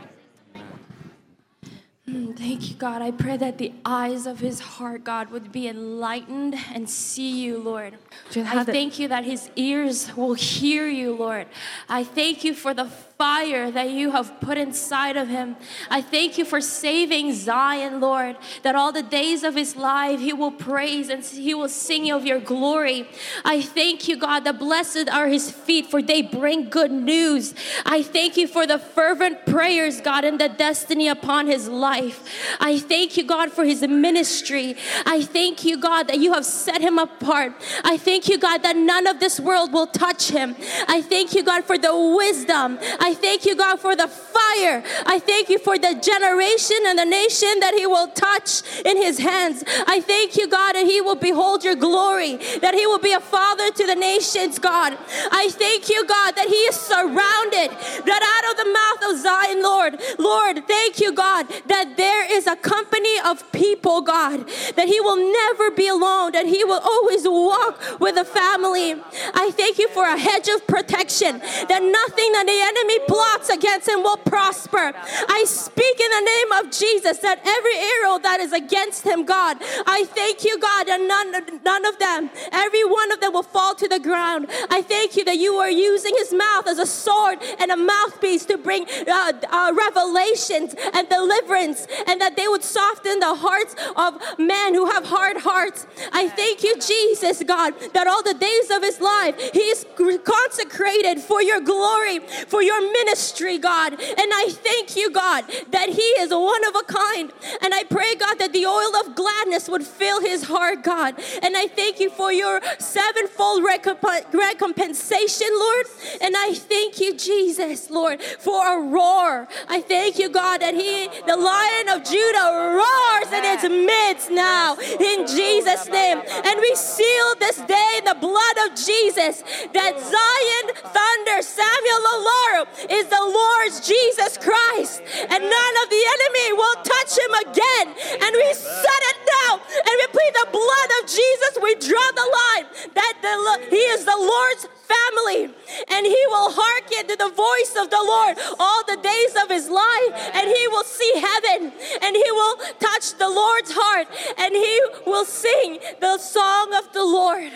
[2.10, 3.03] Mm, thank you, God.
[3.03, 7.60] I pray that the eyes of his heart, God, would be enlightened and see you,
[7.60, 7.98] Lord.
[8.36, 11.45] I thank you that his ears will hear you, Lord.
[11.88, 12.90] I thank you for the
[13.20, 15.58] fire that you have put inside of him.
[15.90, 20.32] I thank you for saving Zion, Lord, that all the days of his life he
[20.32, 23.10] will praise and he will sing of your glory.
[23.44, 27.54] I thank you, God, that blessed are his feet, for they bring good news.
[27.86, 32.24] I thank you for the fervent prayers, God, and the destiny upon his life.
[32.62, 34.78] I thank you, God, for his ministry.
[35.06, 37.52] I thank you, God, that you have set him apart.
[37.84, 40.56] I thank you, God, that none of this world will touch him.
[40.88, 42.80] I thank you, God, for the wisdom.
[43.09, 44.07] I thank you, God, for the
[44.50, 44.84] fire.
[45.06, 49.20] I thank you for the generation and the nation that he will touch in his
[49.20, 49.64] hands.
[49.88, 53.20] I thank you, God, that he will behold your glory, that he will be a
[53.20, 54.98] father to the nations, God.
[55.32, 57.70] I thank you, God, that he is surrounded,
[58.06, 62.48] that out of the mouth of Zion, Lord, Lord, thank you, God, that there is
[62.48, 67.28] a company of people, God, that he will never be alone, that he will always
[67.28, 68.96] walk with a family.
[69.34, 73.88] I thank you for a hedge of protection, that nothing that the enemy plots against
[73.88, 74.39] him will prosper.
[74.40, 79.57] I speak in the name of Jesus that every arrow that is against him, God,
[79.86, 81.32] I thank you, God, and none,
[81.64, 84.48] none of them, every one of them will fall to the ground.
[84.70, 88.45] I thank you that you are using his mouth as a sword and a mouthpiece
[88.45, 94.22] to bring uh, uh, revelations and deliverance, and that they would soften the hearts of
[94.40, 95.86] men who have hard hearts.
[96.11, 99.86] I thank you, Jesus, God, that all the days of his life he is
[100.24, 103.94] consecrated for your glory, for your ministry, God.
[103.94, 107.32] And I thank you, God, that he is one of a kind.
[107.62, 111.16] And I pray, God, that the oil of gladness would fill his heart, God.
[111.42, 115.86] And I thank you for your sevenfold recomp- recompensation, Lord.
[116.22, 119.48] And I thank you, Jesus, Lord, for a roar.
[119.68, 124.76] I thank you, God, that he, the lion of Judah, roars in its midst now
[124.78, 126.20] in Jesus' name.
[126.20, 129.44] And we seal this day in the blood of Jesus
[129.74, 135.02] that Zion Thunder Samuel Lolaru is the Lord's Jesus Christ.
[135.30, 137.88] And none of the enemy will touch him again.
[138.20, 139.52] And we set it now.
[139.56, 141.52] And we plead the blood of Jesus.
[141.62, 142.66] We draw the line
[142.96, 143.36] that the,
[143.70, 145.56] he is the Lord's family.
[145.88, 149.70] And he will hearken to the voice of the Lord all the days of his
[149.70, 150.12] life.
[150.34, 151.72] And he will see heaven.
[152.02, 154.08] And he will touch the Lord's heart.
[154.38, 157.52] And he will sing the song of the Lord.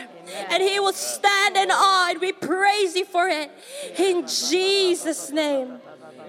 [0.49, 2.11] And he will stand in awe.
[2.11, 3.52] And we praise you for it.
[3.98, 5.81] In Jesus' name.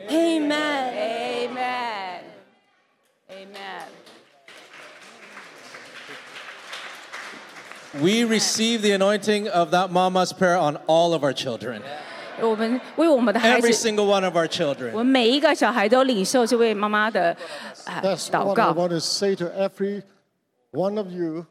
[0.09, 0.93] Amen.
[0.93, 2.23] Amen.
[3.31, 3.87] Amen.
[8.01, 11.81] We receive the anointing of that mama's prayer on all of our children.
[12.41, 14.91] 我们为我们的孩 Every 子， single one of our children.
[14.93, 17.35] 我们每一个小孩都领受这位妈妈的
[17.85, 18.73] 啊 That's 祷 what I 告。
[18.73, 20.03] want to say to every
[20.71, 21.45] one of you.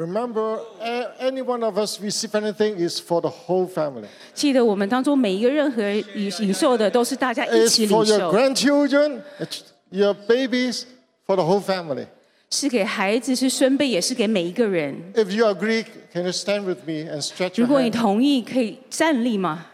[0.00, 4.06] Remember, a- any one of us receive anything is for the whole family.
[4.34, 10.82] 记得我们当中每一个任何人领领受的都是大家一 It's 起 for 领 your 受， grandchildren, it's your babies,
[11.26, 12.06] for the whole family.
[12.50, 14.94] 是给孩子，是孙辈，也是给每一个人。
[15.14, 17.94] If you agree, can you stand with me and stretch 如 your 果你 hand?
[17.94, 19.66] 同意，可以站立吗？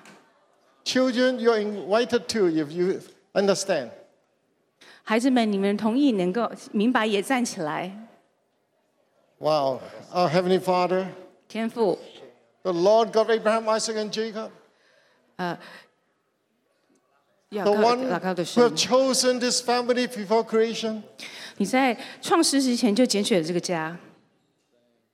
[0.85, 3.01] Children, you're invited to if you
[3.35, 3.89] understand.
[5.02, 7.93] 孩子们，你们同意能够明白，也站起来。
[9.39, 9.81] Wow.
[10.14, 11.07] Our Heavenly Father.
[11.47, 11.99] 天父。
[12.64, 14.51] The Lord God Abraham, Isaac, and Jacob.
[15.38, 15.55] Uh,
[17.49, 21.03] 呃，the one who have chosen this family before creation.
[21.57, 23.97] 你在创世之前就拣选了这个家。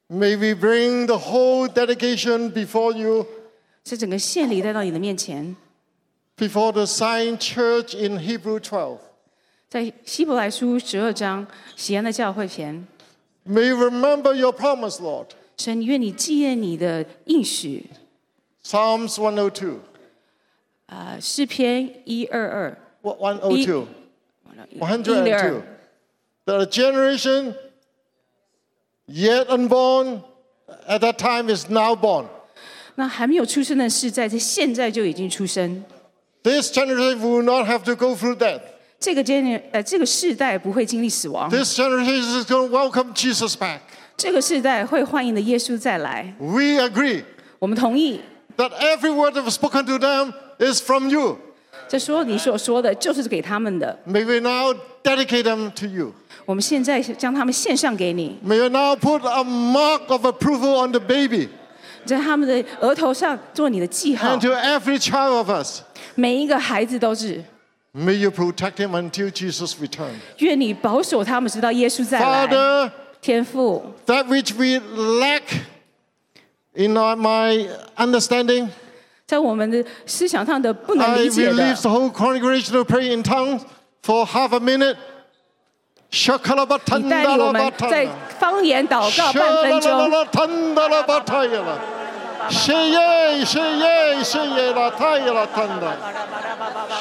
[0.09, 3.25] May we bring the whole dedication before you?
[3.89, 5.55] 把整个献礼带到你的面前。
[6.37, 8.99] Before the Zion church in Hebrew 12.
[13.44, 15.28] May you remember your promise, Lord.
[15.56, 17.86] 神愿你纪念你的应许。
[18.64, 19.78] Psalms 102.
[20.86, 23.86] 啊，诗篇一二二， What- 102.
[24.70, 25.22] 一 102.
[25.24, 25.62] 零二，
[26.46, 27.55] That a generation
[29.06, 30.22] yet unborn
[30.86, 32.26] at that time is now born.
[32.96, 35.84] 那还没有出生的世代，在现在就已经出生。
[36.42, 38.62] This generation will not have to go through death.
[39.02, 43.78] 这个 gener 呃，这个世代不会经历死亡， This generation is going to welcome Jesus back.
[44.16, 46.34] 这个世代会欢迎的耶稣再来。
[46.38, 47.22] We agree
[47.60, 48.20] 我们同意，
[48.56, 51.38] that every word that was spoken to them is from you.
[51.88, 53.96] 这所有你所说的，就是给他们的。
[54.06, 56.12] May we now dedicate them to you.
[56.44, 61.48] 我们现在将他们献上给你， May you now put a mark of approval on the baby
[62.05, 65.82] 在他们的额头上做你的记号 and。to every child of us.
[66.14, 67.42] 每一个孩子都是，
[67.94, 70.20] May you protect him until Jesus returns.
[70.38, 72.46] 愿你保守他们，直到耶稣再来。
[72.46, 72.90] Father,
[73.20, 75.42] 天父， that which we lack
[76.74, 78.68] in our, my understanding,
[79.26, 83.62] 在我们的思想上的不能 I 理解 will 的 leave，the whole congregation to pray in tongues
[84.02, 84.96] for half a minute.
[86.10, 88.10] 你带领我们在 Shakalabatanda.
[88.38, 89.90] 方言祷告半分钟。
[92.49, 95.91] Shiye, shiye, shiye, ratai ratanda.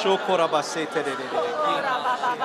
[0.01, 2.43] Shokora basete de de de.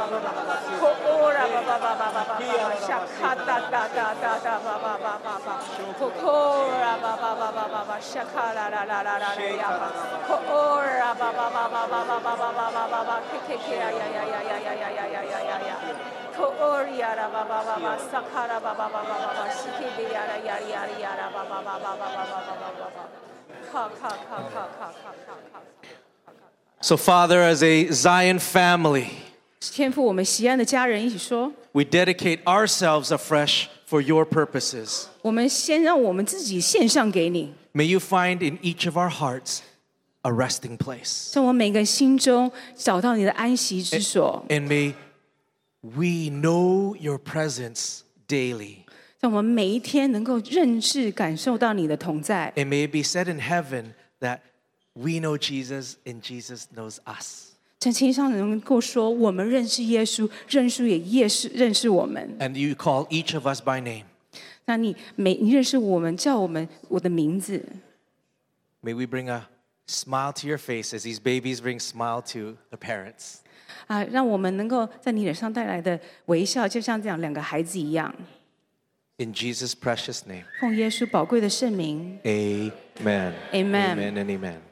[0.00, 2.72] Shalalalatandalabatayala.
[5.76, 7.28] Sheye, sheye, sheye, latayala
[22.48, 23.20] tanda.
[26.82, 29.10] So, Father, as a Zion family,
[29.59, 35.05] 天父，我们西安的家人一起说， we dedicate ourselves afresh for your purposes.
[35.21, 39.59] 我们先让我们自己献上给你， May you find in each of our hearts
[40.21, 41.31] a resting place.
[41.31, 44.93] 在我们每个人心中找到你的安息之所， And may
[45.81, 48.79] we know your presence daily.
[49.19, 52.53] 让我们每一天能够认识、感受到你的同在。
[52.55, 54.41] And may it be said in heaven that
[54.93, 57.48] we know Jesus and Jesus knows us.
[57.79, 62.35] 在天上能够说，我们认识耶稣，认识也认识认识我们。
[62.39, 64.05] And you call each of us by name.
[64.65, 67.63] 那你每你认识我们，叫我们我的名字，
[68.81, 69.43] May we bring a
[69.87, 73.35] smile to your face as these babies bring smile to the parents.
[73.85, 78.11] 啊，让我们能够在你脸上带来的微笑，就像这样两个孩子一样。
[79.17, 80.45] In Jesus' precious name.
[80.59, 82.71] 奉耶稣宝贵的圣名， Amen.
[83.03, 83.33] Amen.
[83.53, 84.39] Amen and amen.
[84.39, 84.68] Amen.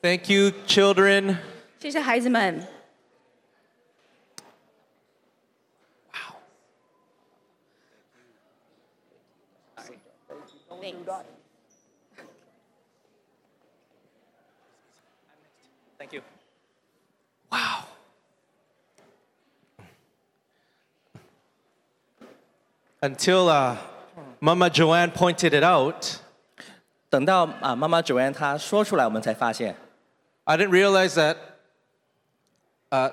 [0.00, 1.36] Thank you, children.
[1.78, 2.66] 谢谢孩子们。
[15.98, 16.22] Thank you.
[17.52, 17.84] Wow.
[23.00, 23.76] Until uh,
[24.40, 26.18] Mama Joanne pointed it out,
[27.08, 29.76] 等到啊妈妈 Joanne 她说出来，我们才发现，
[30.46, 31.36] I didn't realize that
[32.90, 33.10] uh,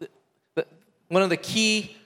[0.00, 0.08] the,
[0.54, 0.66] the,
[1.08, 1.96] one of the key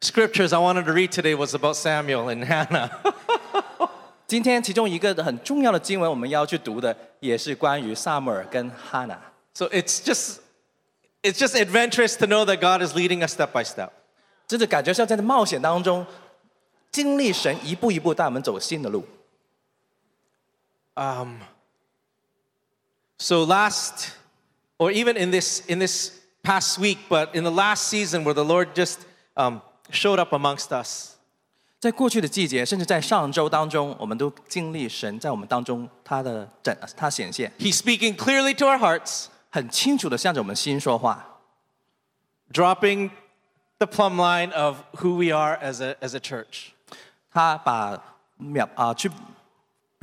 [0.00, 2.90] scriptures I wanted to read today was about Samuel and Hannah.
[4.26, 9.18] 今天其中一个很重要的经文，我们要去读的，也是关于萨母尔跟哈娜。
[9.52, 10.38] so it's just,
[11.22, 13.90] it's just adventurous to know that God is leading us step by step.
[14.46, 16.06] 真的感觉是要在冒险当中，
[16.90, 19.04] 经历神一步一步带我们走新的路。
[20.94, 21.38] Um,
[23.18, 24.12] so last,
[24.78, 28.44] or even in this in this past week, but in the last season where the
[28.44, 29.00] Lord just
[29.36, 29.60] um,
[29.90, 31.16] showed up amongst us,
[31.78, 41.40] 在过去的季节，甚至在上周当中，我们都经历神在我们当中他的展，他显现， He's speaking clearly to our hearts, 很清楚的向着我们心说话，
[42.52, 43.10] dropping
[43.78, 46.70] the plumb line of who we are as a as a church.
[47.32, 48.00] 他把
[48.36, 49.10] 秒啊、去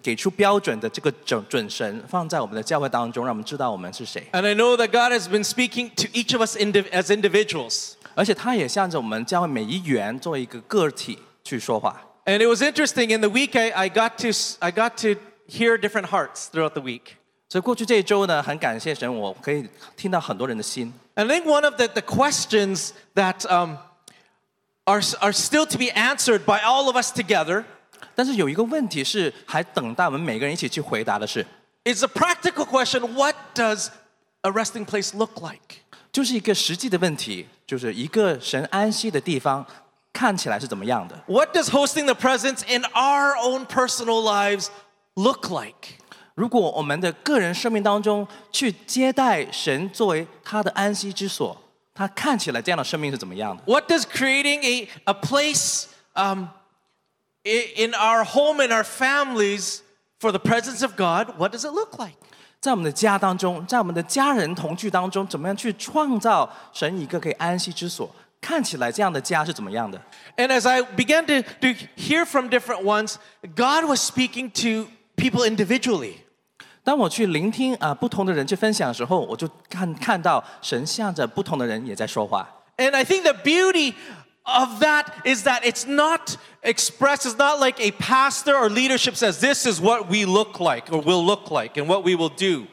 [0.04, 4.26] 给出标准的这个准准神放在我们的教会当中，让我们知道我们是谁。
[4.32, 7.94] And I know that God has been speaking to each of us indiv- as individuals.
[8.16, 12.02] 而且他也向着我们教会每一员作为一个个体去说话。
[12.26, 15.20] And it was interesting in the week I, I got to s- I got to
[15.48, 17.16] hear different hearts throughout the week.
[17.50, 19.68] 所以过去这一周呢，很感谢神，我可以
[19.98, 20.94] 听到很多人的心。
[21.16, 23.78] And I think one of the, the questions that um,
[24.86, 27.66] are, are still to be answered by all of us together
[28.16, 31.46] 但是有一个问题是，还等待我们每个人一起去回答的是，
[31.86, 33.88] is a practical question what does
[34.42, 35.78] a resting place look like?
[36.12, 39.66] 就是一个实际的问题，就是一个神安息的地方
[40.12, 41.24] 看起来是怎么样的？
[41.28, 44.68] What does hosting the presence in our own personal lives
[45.14, 45.98] look like?
[46.36, 51.56] 如果我们的个人生命当中去接待神作为他的安息之所，
[51.94, 53.64] 他看起来这样的生命是怎么样的？
[53.66, 55.86] What does creating a, a place
[56.16, 56.48] um, i-
[57.44, 59.82] in our home, in our families,
[60.20, 62.16] for the presence of God, what does it look like?
[62.60, 68.14] 在我们的家当中，在我们的家人同居当中，怎么样去创造神一个可以安息之所？
[68.42, 70.02] 看起来这样的家是怎么样的？
[70.38, 73.16] And as I began to, to hear from different ones,
[73.56, 76.16] God was speaking to people individually.
[76.84, 82.50] 当我去聆听啊、不同的人去分享的时候，我就看看到神向着不同的人也在说话。
[82.78, 83.94] And I think the beauty
[84.46, 89.40] of that is that it's not expressed, it's not like a pastor or leadership says,
[89.40, 92.66] this is what we look like or will look like and what we will do.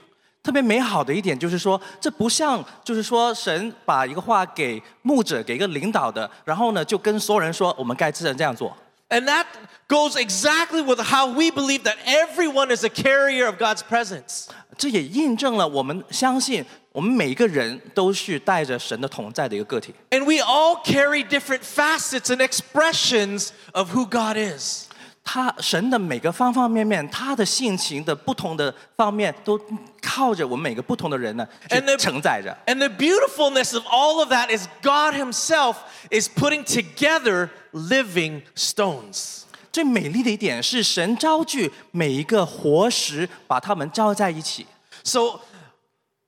[0.43, 8.76] 特别美好的一点就是说，这不像就是说神把一个话给牧者、给一个领导的，然后呢就跟所有人说我们该这样这样做。
[9.09, 9.47] And that
[9.88, 14.47] goes exactly with how we believe that everyone is a carrier of God's presence.
[14.81, 19.93] 这也印证了我们相信我们每一个人都是带着神的同在的一个个体。
[20.09, 24.87] And we all carry different facets and expressions of who God is.
[25.23, 29.61] 他神的每个方方面面，他的性情的不同的方面，都
[30.01, 32.57] 靠着我们每个不同的人呢去承载着。
[32.65, 35.75] And the beautifulness of all of that is God Himself
[36.09, 39.43] is putting together living stones.
[39.71, 44.65] 最美丽的一点是神招聚每一个活石，把它们招在一起。
[45.05, 45.40] So,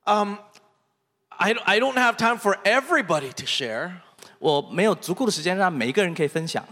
[0.05, 0.39] um,
[1.31, 3.93] I, I don't have time for everybody to share,
[4.39, 6.65] 我没有足够的时间让每一个人可以分享，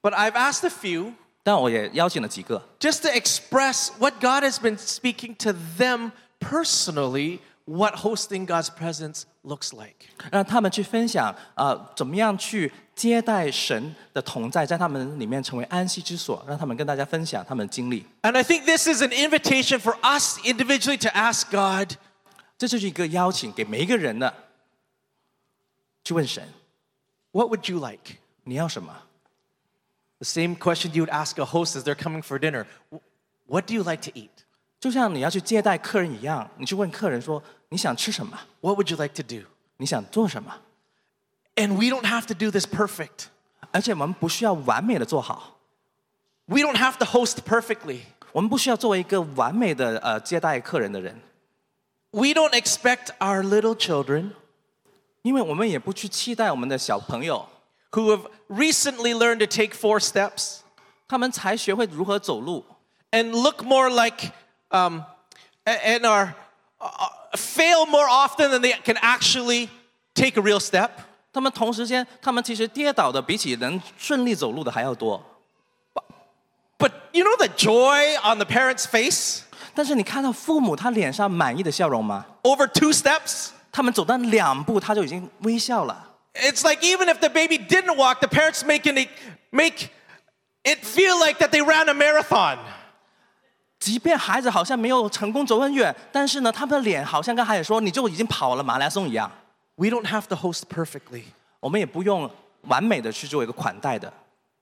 [0.00, 1.12] but I've asked a few
[1.44, 8.68] 但我也邀请了几个， just to express what God has been speaking to them personally, what hosting God's
[8.70, 10.08] presence looks like.
[10.30, 18.04] 让他们去分享啊、呃怎么样去 接待神的同在，在他们里面成为安息之所，让他们跟大家分享他们的经历。
[18.22, 21.96] And I think this is an invitation for us individually to ask God,
[22.58, 24.32] 这就是一个邀请给每一个人的，
[26.04, 26.46] 去问神
[27.32, 28.16] what would you like?
[28.44, 28.92] 你要什么？
[30.18, 32.66] The same question you would ask a host as they're coming for dinner.
[32.90, 33.00] "Wh-
[33.46, 34.30] What do you like to eat?
[34.78, 39.46] 就像你要去接待客人一样，你去问客人说你想吃什么， What would you like to do?
[39.78, 40.56] 你想做什么，
[41.56, 43.26] And we don't have to do this perfect.
[43.72, 45.58] 而且我们不需要完美的做好，
[46.46, 48.00] We don't have to host perfectly.
[48.32, 51.20] 我们不需要作为一个完美的呃接待客人的人，
[52.10, 54.30] We don't expect our little children
[55.22, 57.48] 因为我们也不去期待我们的小朋友，
[57.92, 60.58] who have recently learned to take four steps
[61.06, 62.64] 他们才学会如何走路，
[63.10, 64.32] and look more like
[64.70, 65.02] um,
[65.64, 66.34] a- and are
[66.78, 69.68] uh, fail more often than they can actually
[70.14, 70.90] take a real step.
[71.36, 75.22] 他们同时间，他们其实跌倒的比起能顺利走路的还要多。
[76.78, 79.42] But you know the joy on the parent's face
[79.74, 82.26] 但是你看到父母他脸上满意的笑容吗？
[82.42, 83.50] over two steps?
[83.70, 86.10] 他们走到两步，他就已经微笑了。
[86.34, 89.08] It's like even if the baby didn't walk, the parents making it
[89.50, 89.88] make
[90.64, 92.58] it feel like that they ran a marathon.
[93.78, 99.30] 即便孩子好像没有成功走很远，但是呢，他们的脸好像跟孩子说：“你就已经跑了马拉松一样。
[99.76, 101.24] We don't have to host perfectly.
[101.60, 102.30] ”我们也不用
[102.62, 104.12] 完美的去做一个款待的，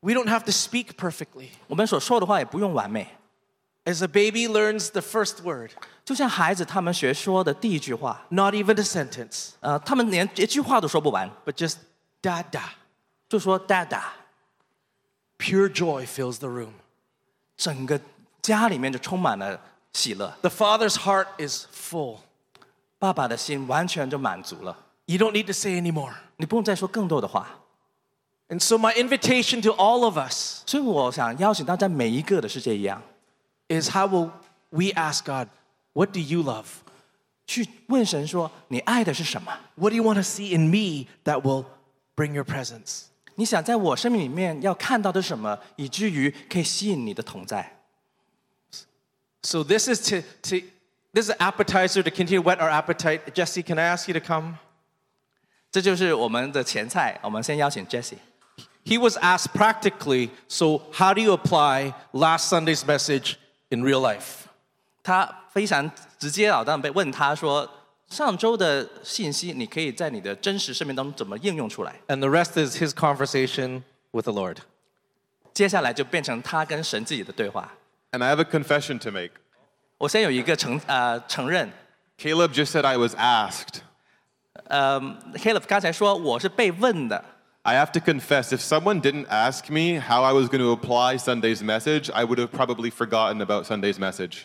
[0.00, 1.48] We don't have to speak perfectly.
[1.66, 3.16] 我们所说的话也不用完美。
[3.84, 5.70] As a baby learns the first word,
[6.04, 11.76] 就像孩子他们学说的第一句话， not even a sentence, 呃，他们连一句话都说不完， but just
[12.22, 12.62] da da.
[13.28, 14.12] 就说“哒哒
[15.38, 16.72] Pure joy fills the room.
[17.56, 17.98] ”，整个
[18.42, 19.58] 家里面就充满了
[19.94, 22.18] 喜乐， The father's heart is full.
[22.98, 24.76] 爸爸的心完全就满足了，
[25.06, 26.14] You don't need to say anymore.
[26.36, 27.48] 你不用再说更多的话。
[28.48, 33.00] And so, my invitation to all of us 所以我想邀请大家每一个的是这样，
[33.68, 34.30] is how will
[34.70, 35.48] we ask God,
[35.92, 36.66] What do you love?
[37.46, 39.52] 去问神说：“你爱的是什么？
[39.74, 41.64] What do you want to see in me that will
[42.14, 43.06] bring your presence?
[43.34, 47.76] 你想在我生命里面要看到的是什么，以至于可以吸引你的同在？”
[49.42, 50.66] So, this is to, to
[51.12, 53.32] this is an appetizer to continue to whet our appetite.
[53.34, 54.58] Jesse, can I ask you to come?
[55.74, 57.18] 这就是我们的前菜。
[57.22, 58.18] 我们先邀请 Jesse。
[58.84, 63.34] He was asked practically, so how do you apply last Sunday's message
[63.68, 64.46] in real life?
[65.02, 74.56] 他非常直截了当被问他说：“上周的信息，你可以在你的真实生命当中怎么应用出来 And the rest is his conversation with the Lord.？”
[75.52, 77.72] 接下来就变成他跟神自己的对话。
[78.12, 79.32] And I have a confession to make.
[79.98, 81.70] 我先有一个承呃承认，
[82.18, 83.82] Caleb just said I was asked.
[84.68, 85.00] 呃，
[85.34, 87.24] Caleb 刚才说我是被问的，
[87.62, 91.18] I have to confess, if someone didn't ask me how I was going to apply
[91.18, 94.42] Sunday's message, I would have probably forgotten about Sunday's message.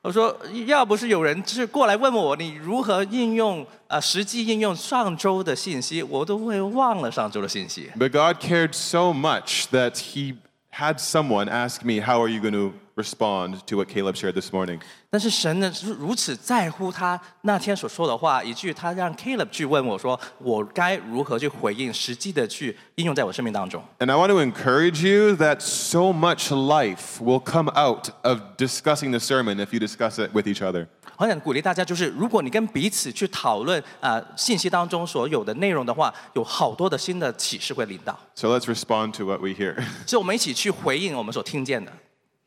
[0.00, 0.34] 我说
[0.66, 7.90] 要不是有人是过来问我你如何应用呃实际应用上周的信息，我都会忘了上周的信息。
[7.98, 10.36] But God cared so much that He
[10.72, 14.50] had someone ask me, How are you going to respond to what Caleb shared this
[14.52, 14.80] morning.
[15.08, 23.82] 但是神呢，是如此在乎他那天所说的话，以至于他让 Caleb 去问我说，我该如何去回应，实际的去应用在我生命当中。
[24.00, 29.12] And I want to encourage you that so much life will come out of discussing
[29.12, 30.88] the sermon if you discuss it with each other.
[31.16, 39.74] 好想鼓励大家，就是如果你跟彼此去讨论啊、信息当中所有的内容的话，有好多的新的启示会领导， So let's respond to what we hear.
[40.06, 41.92] 所以我们一起去回应我们所听见的。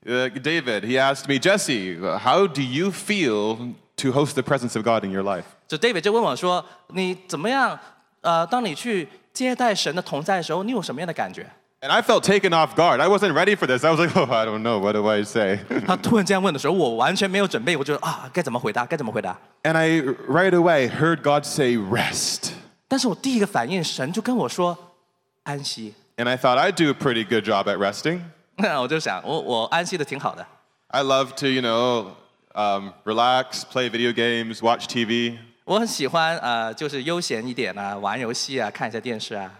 [0.05, 4.83] Uh, David, he asked me, Jesse, how do you feel to host the presence of
[4.83, 5.43] God in your life?
[5.67, 7.77] 就 David 就问我说：“你怎么样？
[8.21, 11.45] 呃，当你去接待神的同在的时候，你有什么样的感觉
[11.85, 13.01] And I felt taken off guard.
[13.01, 13.83] I wasn't ready for this.
[13.83, 14.77] I was like, oh, I don't know.
[14.79, 15.61] What do I say?
[15.87, 18.85] ？”他突然这样问的时候，我完全没有准备，我就啊，该怎么回答？
[18.85, 19.35] 该怎么回答？
[19.63, 22.51] And I right away heard God say, rest.
[22.87, 25.95] 但是我第一个反应，神就跟我说：“安息。
[26.17, 28.21] And I thought I'd do a pretty good job at resting.
[28.57, 30.45] ”那我就想，我我安息的挺好的。
[30.89, 32.09] I love to, you know,
[32.53, 35.37] um, relax, play video games, watch TV.
[35.63, 39.51] 我很喜欢呃，就是悠闲一点啊，玩游戏啊，看一下电视啊。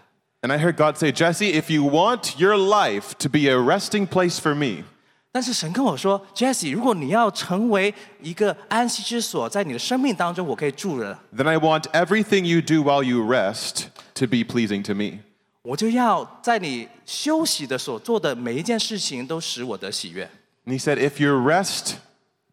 [0.42, 4.06] And I heard God say, Jesse, if you want your life to be a resting
[4.06, 4.84] place for me,
[5.30, 13.84] 但是神跟我说，Jesse，如果你要成为一个安息之所，在你的生命当中，我可以住的， then I want everything you do while you rest
[14.14, 15.20] to be pleasing to me.
[15.62, 20.28] 我就要在你休息的所做的每一件事情都使我得喜悦。
[20.66, 21.94] And he said, if your rest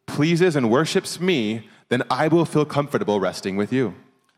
[0.06, 3.94] pleases and worships me, then I will feel comfortable resting with you.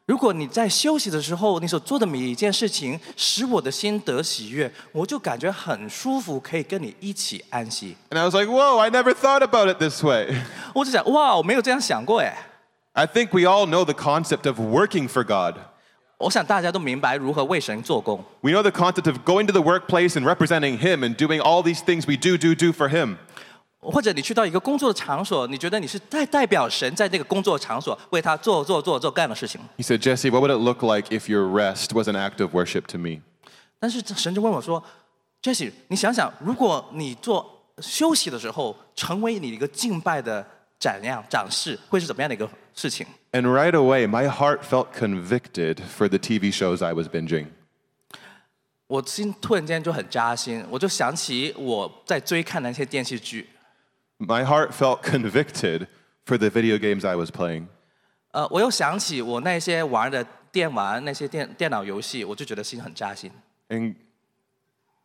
[0.08, 7.96] 如果你在休息的时候，你所做的每一件事情使我的心得喜悦，我就感觉很舒服，可以跟你一起安息。
[8.10, 10.36] And I was like, whoa, I never thought about it this way.
[10.74, 12.36] 我就想，哇，我没有这样想过哎。
[12.94, 15.56] I think we all know the concept of working for God.
[16.18, 18.22] 我想大家都明白如何为神做工。
[18.42, 21.64] We know the concept of going to the workplace and representing Him and doing all
[21.64, 23.18] these things we do, do, do for Him.
[23.91, 29.61] 或者你去到一个工作的场所，你觉得你是代代表神在那个工作场所为他做做做做干的事情。
[29.79, 32.83] He said, Jesse, what would it look like if your rest was an act of worship
[32.89, 33.21] to me?
[33.79, 34.83] 但是神就问我说
[35.43, 40.45] ：“Jesse，你想想，如果你做休息的时候，成为你一个敬拜的
[40.79, 47.47] 展样展示，会是怎么样的一个事情 And right away, my heart felt convicted for the TV shows I was binging.？”
[48.89, 53.49] 我心突然间就很扎心，我就想起我在追看的那些电视剧。
[54.18, 55.88] My heart felt convicted
[56.26, 57.68] for the video games I was playing.
[58.32, 63.32] 呃，我又想起我那些玩的电玩那些电电脑游戏，我就觉得心很扎心。
[63.70, 63.96] And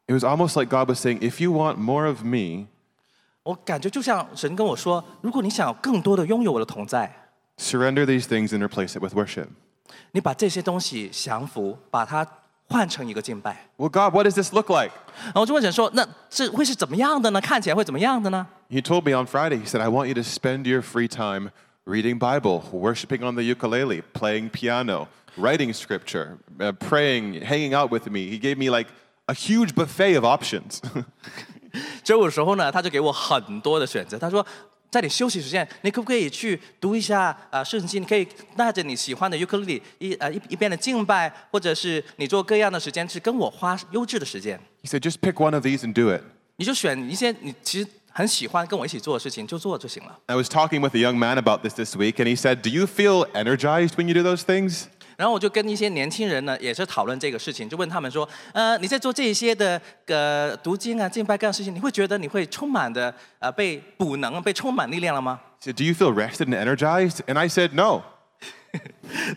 [0.06, 2.66] it was almost like God was saying, if you want more of me,
[3.42, 9.46] 我感觉就像神跟我说：“如果你想要更多的拥有我的同在， surrender these things and replace it with worship.
[10.12, 12.26] 你把这些东西降服，把它
[12.68, 13.68] 换成一个敬拜。
[13.76, 14.92] Well, God, what does this look like?
[15.24, 17.40] 然后我就问神说：“那这会是怎么样的呢？
[17.40, 21.50] 看起来会怎么样的呢 He told me on Friday, He said, I want you to spend your free time
[21.84, 28.10] reading Bible, worshiping on the ukulele, playing piano, writing scripture, uh, praying, hanging out with
[28.10, 28.28] me.
[28.28, 28.88] He gave me like
[29.28, 30.80] a huge buffet of options.
[32.02, 34.18] 周五的时候呢，他就给我很多的选择。
[34.18, 34.44] 他说，
[34.90, 38.00] 在你休息时间，你可不可以去读一下啊圣经？
[38.00, 38.26] 你可以
[38.56, 44.58] 带着你喜欢的尤克里里一呃一一边的敬拜，或者是你做各样的时间，是跟我花优质的时间。
[44.82, 46.22] he said, just pick one of these and do it.
[46.56, 50.19] 你就选一些你其实 很喜欢跟我一起做的事情，就做就行了。
[50.27, 52.85] I was talking with a young man about this this week, and he said, Do you
[52.85, 54.85] feel energized when you do those things?
[55.17, 67.19] 然后我就跟一些年轻人呢，也是讨论这个事情，就问他们说，呃，你在做这些的呃读经啊、敬拜各样的事情，你会觉得你会充满的呃被补能、被充满力量了吗？Said, Do you feel rested and energized?
[67.27, 68.01] And I said, No.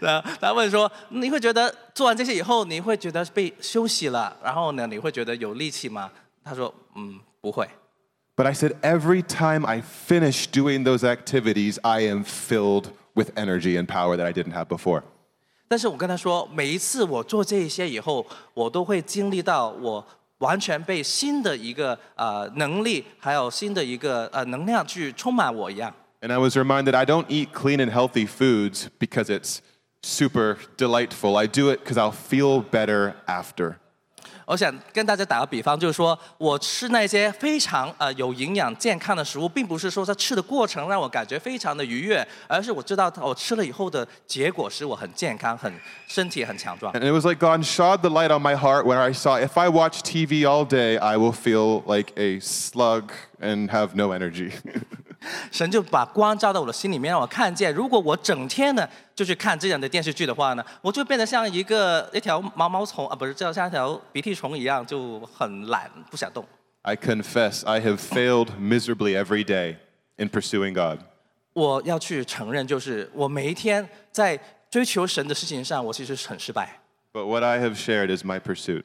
[0.01, 6.11] 那，他问说，你会觉得做完这些以后，你会觉得被休息了，然后呢，你会觉得有力气吗？
[6.43, 7.69] 他说，嗯，不会。
[8.36, 13.86] But I said, Every time I finish doing those activities, I am filled with energy and
[13.86, 15.04] power that I didn't have before.
[15.68, 20.04] 但是我跟他说，每一次我做这一些以后，我都会经历到我
[20.40, 25.94] 完全被新的一个呃能力，还有新的一个呃能量去充满我一样。
[26.22, 29.60] And I was reminded I don't eat clean and healthy foods because it's
[30.02, 31.38] super delightful.
[31.38, 33.76] I do it because I'll feel better after.
[34.47, 45.73] 我想跟大家打个比方，就是说我吃那些非常呃有营养、健康的食物，并不是说在吃的过程让我感觉非常的愉悦，而是我知道我吃了以后的结果使我很健康、很
[46.07, 46.93] 身体很强壮。
[46.93, 49.69] And it was like God shone the light on my heart where I saw if I
[49.69, 53.11] watch TV all day, I will feel like a slug
[53.41, 54.53] and have no energy.
[55.51, 66.45] 神就把光照到我的心里面，让我看见，如果我整天呢就去看这样的电视剧的话呢，我就变得像一个一条毛毛虫啊，不是，就像一条鼻涕虫一样，就很懒，不想动。
[66.83, 69.77] I confess I have failed miserably every day
[70.17, 71.01] in pursuing God.
[71.55, 74.39] 我要去承认，就是我每一天在
[74.69, 76.81] 追求神的事情上，我其实很失败。
[77.13, 78.83] But what I have shared is my pursuit.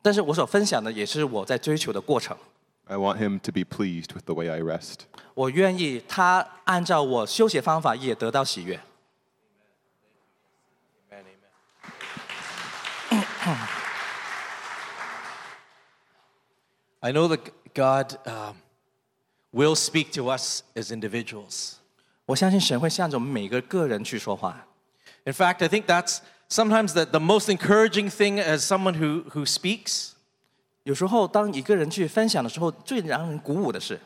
[0.00, 2.36] 但是我所分享的也是我在追求的过程。
[2.87, 5.07] I want Him to be pleased with the way I rest.
[5.33, 8.79] 我愿意他按照我休息方法也得到喜悦。
[16.99, 18.57] I know that God um,
[19.53, 21.75] will speak to us as individuals.
[22.25, 24.65] 我相信神会向着我们每个个人去说话。
[25.25, 26.19] In fact, I think that's
[26.49, 30.10] sometimes the, the most encouraging thing as someone who, who speaks
[30.83, 33.99] 有时候，当一个人去分享的时候，最让人鼓舞的是，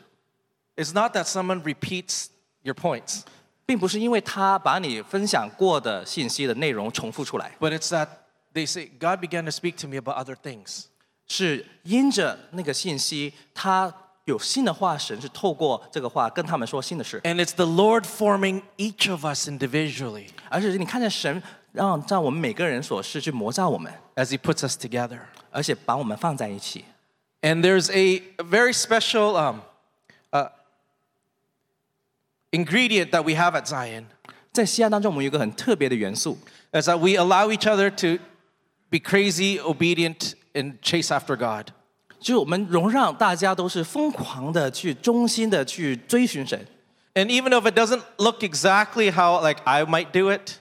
[0.76, 2.26] is not that someone repeats
[2.62, 3.20] your points,
[3.64, 8.08] 并不是因为他把你分享过的信息的内容重复出来， but it's that
[8.52, 10.86] they say, God began to speak to me about other things.
[11.28, 13.94] 是因着那个信息，他
[14.24, 25.19] 有新的话，神是透过这个话跟他们说新的事， And it's the Lord forming each of us individually 而且是你看见神 让照我们每个人所示去磨造我们，as He puts us together.
[25.51, 26.85] 而且把我们放在一起。
[27.41, 29.61] And there's a very special um,
[30.31, 30.49] uh,
[32.51, 34.05] ingredient that we have at Zion.
[34.51, 36.37] 在锡安当中，我们有一个很特别的元素
[36.71, 38.21] ，is that we allow each other to
[38.89, 41.71] be crazy, obedient, and chase after God.
[47.15, 50.59] And even if it doesn't look exactly how like I might do it,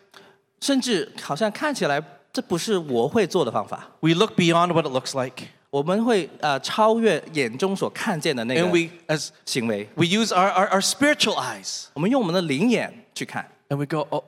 [0.66, 2.02] 甚至好像看起来
[2.32, 5.48] 这不是我会做的方法， we look beyond what it looks like.
[5.70, 13.78] 我们会呃超越眼中所看见的那 And 个 we as 行为， we use our, our, our spiritual eyes 我们用我们的灵眼去看， and
[13.78, 14.24] we go, oh,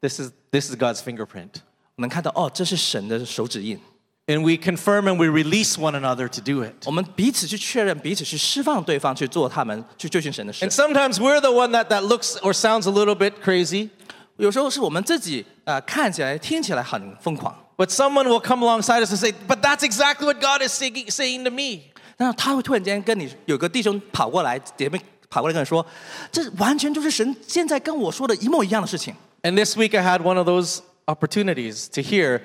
[0.00, 1.62] this is this is God's fingerprint.
[1.96, 3.80] 我们看到哦，这是神的手指印。
[4.26, 6.86] And we confirm and we release one another to do it.
[6.86, 13.88] 我们彼此去确认，彼此去释放对方去做他们去追寻神的事 And。sometimes we're the one that, that looks or sounds a little bit crazy,
[14.36, 20.72] 有时候是我们自己呃看起来、听起来很疯狂， but someone will come alongside us and say, But that's exactly what God is
[20.72, 21.90] saying, saying to me.
[22.16, 25.84] 但是他会突然间跟你有个弟兄跑过来，姐妹跑过来跟你说，
[26.32, 29.14] 这完全就是神现在跟我说的一模一样的事情。
[29.42, 32.40] And this week I had one of those opportunities to hear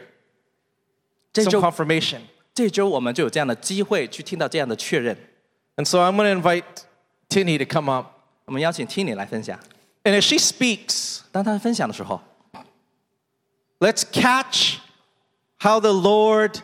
[1.33, 2.19] 这 some 周 confirmation.
[2.53, 5.17] 这周我们就有这样的机会去听到这样的确认。
[5.75, 6.63] And so I'm going to invite
[7.27, 8.07] Tinny to come up.
[8.45, 9.59] 我们邀请 Tini 来分享。
[10.03, 12.21] And as she speaks, 当她分享的时候，
[13.79, 14.77] let's catch
[15.59, 16.61] how the Lord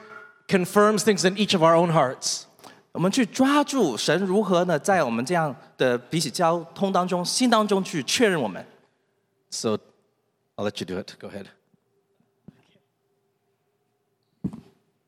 [0.47, 2.43] confirms things in each of our own hearts.
[2.91, 8.65] 我们去抓住神如何呢，在我们这样的彼此交通当中、心当中去确认我们。
[9.49, 9.77] So
[10.55, 11.13] I'll let you do it.
[11.19, 11.47] Go ahead.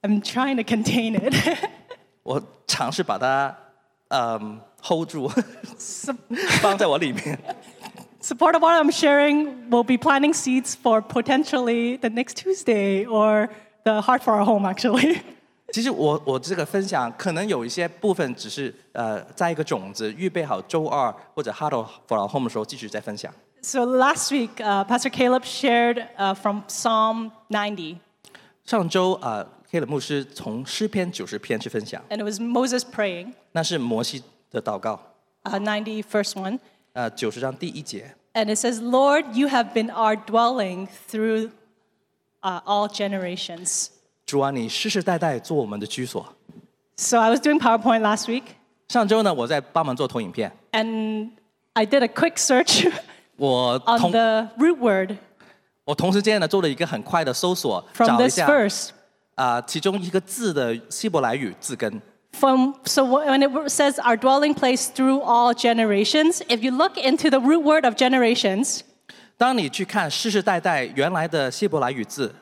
[0.02, 1.70] I'm trying to contain it.
[2.24, 3.56] 我尝试把它
[4.08, 5.30] 嗯 hold 住，
[6.62, 7.38] 放在我里面。
[8.28, 13.06] so part of what I'm sharing will be planting seeds for potentially the next Tuesday
[13.06, 13.50] or
[13.84, 15.22] the Heart for Our Home, actually.
[15.74, 23.34] 其实我我这个分享可能有一些部分只是呃在一个种子预备好周二或者 Huddle for our home 的时候继续再分享。
[23.62, 27.98] So last week, uh, Pastor Caleb shared uh, from Psalm 90,
[28.66, 34.22] 上周啊、呃，黑冷牧师从诗篇九十篇去分享， and it was Moses praying, 那是摩西
[34.52, 35.00] 的祷告，
[35.46, 36.60] uh, 90, first one.
[36.92, 38.14] 呃，九十章第一节。
[38.34, 41.52] And it says, Lord, you have been our dwelling through
[42.42, 43.90] uh, all generations.
[44.26, 46.26] 主啊，你世世代代做我们的居所。
[46.96, 48.44] So I was doing PowerPoint last week,
[48.88, 51.32] 上周呢，我在帮忙做投影片， and
[51.74, 52.92] I did a quick search
[53.36, 55.18] 我 on 同 the root word
[55.86, 58.90] 我同时间呢做了一个很快的搜索， from 找一 this 下 verse.
[59.36, 62.02] 啊、其中一个字的希伯来语字根。
[62.32, 67.30] From, so when it says our dwelling place through all generations, if you look into
[67.30, 68.82] the root word of generations,
[69.38, 72.34] 当你去看世世代代原来的希伯来语字，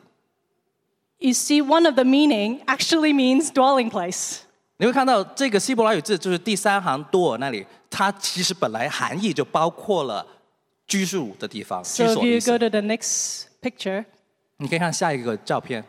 [1.18, 4.38] you see one of the meaning actually means dwelling place.
[4.78, 10.26] 你会看到这个希伯来语字就是第三行多尔那里，它其实本来含义就包括了
[10.86, 14.06] 居住的地方、居 So 所 if 的意 you 思 go。to the next picture,
[14.56, 15.84] 你可以看下一个照片，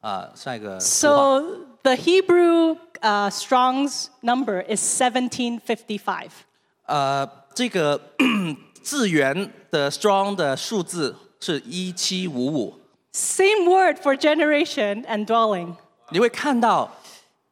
[0.00, 0.80] 啊、下一个图画。
[0.80, 1.40] so
[1.82, 6.30] the Hebrew uh, Strong's number is 1755.
[6.86, 8.00] 呃，这个
[8.82, 12.80] 字源的 strong 的数字是一七五五，
[13.12, 15.74] Same word for generation and dwelling.
[16.10, 16.90] 你会看到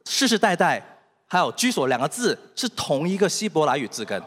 [0.04, 0.80] 世世代代
[1.26, 4.22] 还有居所两个字是同一个希伯来语字根。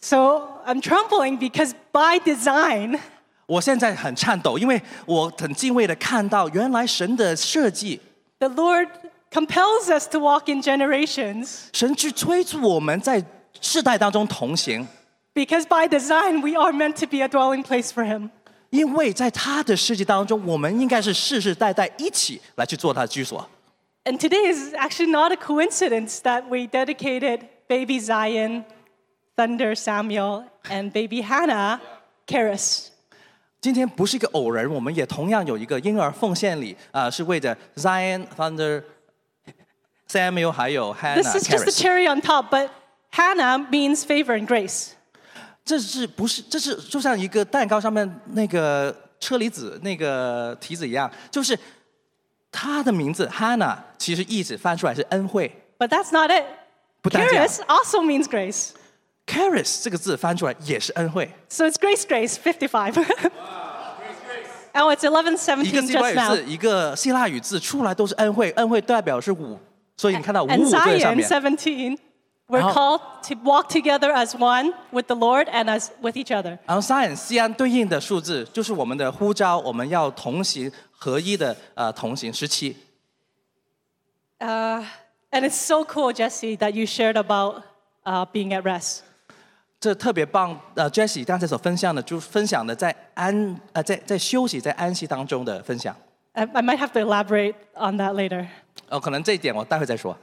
[0.00, 2.98] So I'm trembling because by design,
[3.46, 8.00] 我现在很颤抖，因为我很敬畏的看到，原来神的设计
[8.38, 8.88] The Lord
[9.30, 13.24] compels us to walk in generations 神去催促我们在
[13.60, 14.86] 世代当中同行，
[15.34, 18.30] because by design we are meant to be a dwelling place for Him.
[18.70, 23.44] 因为在他的世界当中，我们应该是世世代代一起来去做他的居所。
[24.04, 28.64] And today is actually not a coincidence that we dedicated baby Zion,
[29.36, 31.80] Thunder Samuel, and baby Hannah,
[32.26, 32.90] Karis.
[33.65, 38.83] 今天不是一个偶然，我们也同样有一个婴儿奉献礼啊、是为着 Zion Thunder、
[40.07, 42.69] Samuel 还有 Hannah This is just the Karis cherry on top, but
[43.11, 44.89] Hannah means favor and grace.
[45.65, 46.43] 这是不是？
[46.43, 51.57] 这是就像一个蛋糕上面那个车厘子那个提子一样，就是
[52.51, 55.51] 它的名字 Hannah，其实意思翻出来是恩惠。
[55.79, 56.43] But that's not it.
[57.01, 58.73] 不单这样 Karis also means grace.
[59.26, 62.96] Charis 这个字翻出来也是恩惠， So it's grace, grace, 55.
[64.74, 66.34] oh, it's 11, 一个 17希伯 just 语 now.
[66.34, 69.58] 字，一个希腊语字出来都是恩惠，恩惠代表是五，
[69.96, 71.28] 所以你看到五 And 五在上 Zion, 面。
[71.28, 71.98] 17.
[72.48, 72.72] We're Oh.
[72.72, 76.58] called to walk together as one with the Lord and as with each other.
[76.66, 82.76] 然后 Zion 西安对应的数字就是我们的呼召，我们要同行合一的呃同行十七。
[84.40, 84.82] Uh,
[85.30, 87.62] and it's so cool, Jesse, that you shared about
[88.04, 89.02] uh, being at rest.
[89.85, 95.95] 这特别棒，呃，Jessie 刚才所分享的，就是分享的在安呃在在休息在安息当中的分享。
[96.33, 98.47] I, I might have to elaborate on that later.
[98.89, 100.17] 哦，可能这一点我待会再说。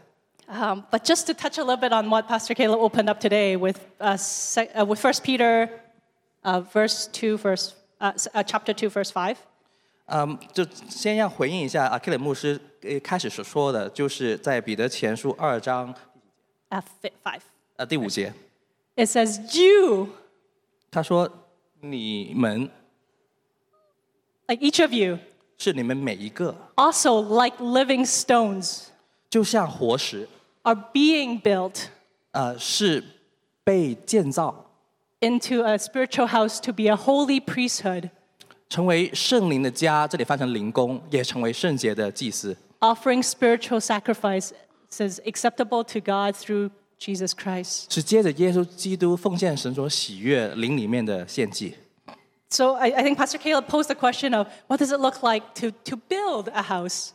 [0.49, 3.57] Um, but just to touch a little bit on what Pastor Caleb opened up today
[3.57, 5.69] with, uh, sec- uh, with 1 Peter
[6.43, 7.71] uh, verse two, verse,
[8.01, 9.37] uh, uh, chapter two, verse 5.
[10.07, 15.95] 嗯，就先要回应一下阿克雷牧师呃开始所说的，就是在彼得前书二章
[16.71, 17.39] Uh, fi- 5.
[17.77, 18.35] 呃第五节，
[18.95, 20.10] It says, You,
[20.90, 21.30] 他说
[21.82, 22.70] 你们
[24.48, 25.20] like each of you,
[25.58, 28.86] 是你们每一个， also like living stones,
[29.30, 30.28] 就像活石，
[30.64, 31.86] are being built
[32.32, 33.04] 呃，是
[33.64, 34.72] 被建造
[35.20, 38.10] into a spiritual house to be a holy priesthood,
[38.70, 44.52] 成为圣灵的家，这里翻成灵宫，也成为圣洁的祭司， offering spiritual sacrifices
[45.26, 46.72] acceptable to God through
[47.02, 47.94] Jesus Christ.
[47.94, 51.76] 是接着耶稣基督奉献神所喜悦灵里面的献祭。
[52.49, 55.54] So I, I think Pastor Caleb posed the question of what does it look like
[55.56, 57.10] to, to build a house?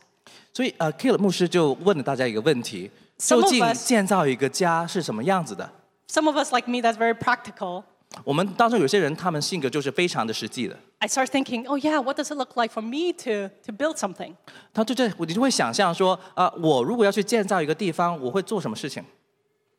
[0.53, 5.69] 所以呃 k i l 牧师就问了大家一个问题： Some 究 of 竟 us- 建造一个家是什么样子的？
[6.07, 7.83] Some of us, like me, that's very practical.
[8.23, 10.77] 我们当中有些人，他们性格就是非常的实际的。
[10.99, 13.95] I start thinking, oh yeah, what does it look like for me to, to build
[13.95, 14.35] something?
[14.71, 19.03] 他就在，你就会想象说，啊、我如果要去建造一个地方，我会做什么事情？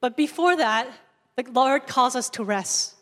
[0.01, 0.86] But before that,
[1.36, 2.93] the Lord calls us to rest.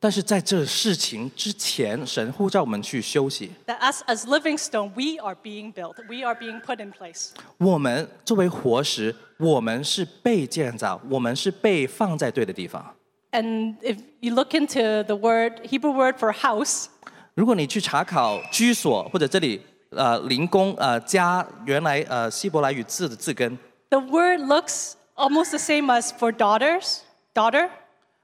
[0.00, 3.52] 但是在这事情之前，神呼召我们去休息。
[3.66, 5.94] That us as living stone, we are being built.
[6.08, 7.28] We are being put in place.
[7.58, 12.96] 我们作为活石，我们是被建造，我们是被放在对的地方。
[13.30, 16.86] And if you look into the word, Hebrew word for house,
[17.34, 23.56] 如果你去查考居所或者这里呃灵宫呃家原来呃希伯来语字的字根
[23.88, 26.98] the word looks almost the same as for daughters,
[27.34, 27.68] daughter.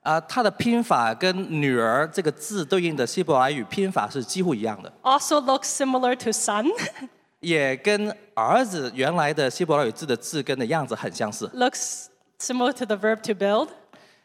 [0.02, 6.66] 啊、它的拼法跟女儿这个字对应的希伯来语拼法是几乎一样的， Also looks similar to son.
[7.40, 12.06] 也跟儿子原来的希伯来语字的字根的样子很相似， looks
[12.40, 13.68] similar to the verb to build.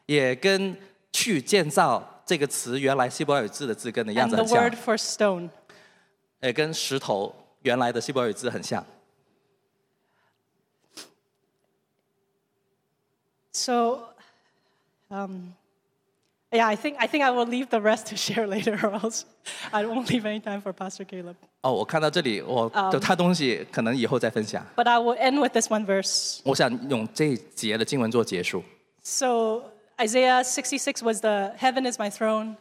[0.06, 0.78] 也跟
[1.12, 5.50] 去建造这个词原来希伯来语字的字根的样 And 子 the 很像 word，for stone.
[6.40, 8.86] 也跟石头原来的希伯来语字很像。
[13.58, 14.10] So,
[15.10, 15.54] um,
[16.52, 19.26] yeah, I think, I think I will leave the rest to share later, or else
[19.72, 21.36] I won't leave any time for Pastor Caleb.
[21.62, 24.66] 哦，我看到这里，我的他东西可能以后再分享。
[24.76, 26.41] But I will end with this one verse.
[26.44, 28.64] 我想用这一节的经文做结束。
[29.04, 32.58] So, Isaiah 66 was the heaven is my throne,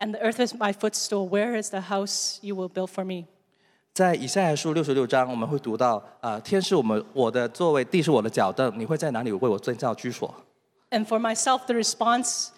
[0.00, 1.28] and the earth is my footstool.
[1.28, 3.26] Where is the house you will build for me?
[3.97, 10.31] 在以赛亚书六十六章，我们会读到，啊、天是我们我的座位，地是我的脚凳，你会在哪里为我建造居所
[10.91, 12.49] ？And for myself, the response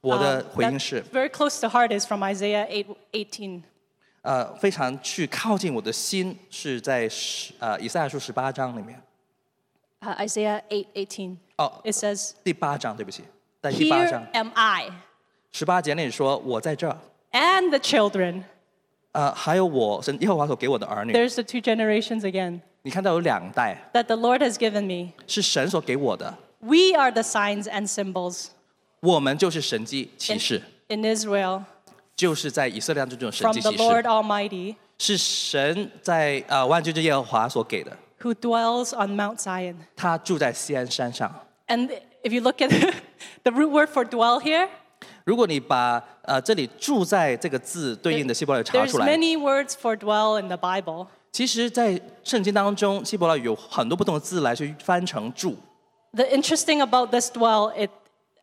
[0.00, 3.62] 我的 um, 回应是，very close to heart is from Isaiah 8, 18.
[4.22, 9.00] 呃，非常去靠近我的心，是在十呃以赛亚书十八章里面
[10.00, 11.36] ，Uh, Isaiah 8, 18.
[11.58, 13.22] 哦，It says, 第八章，对不起，
[13.62, 14.90] 在第八 Here 章 am I
[15.52, 16.98] 十八节那里说，我在这儿
[17.30, 18.42] ，and the children.
[19.12, 22.60] 呃，还有我神耶和华所给我的儿女，There's the two generations again.
[22.84, 25.12] that the Lord has given me.
[25.26, 28.48] 是神所给我的，We are the signs and symbols.
[29.00, 30.34] 我们就是神迹启
[30.88, 31.62] Israel.
[32.16, 34.74] 就是在以色列当中这种神 the Lord 示，Almighty.
[34.98, 39.76] 是神在呃万军之耶和华所给的，who dwells on Mount Zion.
[39.96, 41.32] 他住在锡安山上。
[41.68, 41.90] And
[42.24, 42.70] if you look at
[43.44, 44.68] the root word for dwell here,
[45.27, 51.07] 如果你把呃这里住在这个字对应的希伯来语查 there's 出来， many words for dwell in the Bible.
[51.31, 55.57] 其实，在圣经当中，希伯来语有很多不同的字来去翻成住。
[56.11, 57.89] The interesting about this dwell it,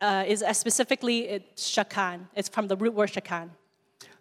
[0.00, 2.22] uh, is uh, specifically it's shakan.
[2.34, 3.50] It's from the root word shakan.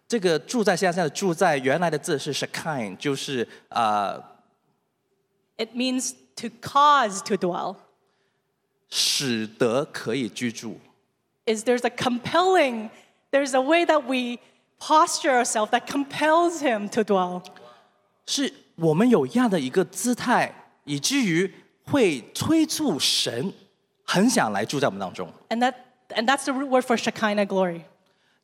[0.06, 4.22] 这个住在西安山的住在原来的字是 shakin，就是呃
[5.56, 7.76] It means to cause to dwell.
[8.88, 10.78] 使得可以居住。
[11.46, 12.90] Is there's a compelling,
[13.32, 14.38] there's a way that we
[14.78, 17.42] posture ourselves that compels him to dwell.
[18.26, 20.54] 是我们有这样的一个姿态，
[20.84, 21.52] 以至于
[21.84, 23.52] 会催促神
[24.04, 25.32] 很想来住在我们当中。
[25.48, 25.74] And that
[26.10, 27.82] and that's the root word for Shekinah glory.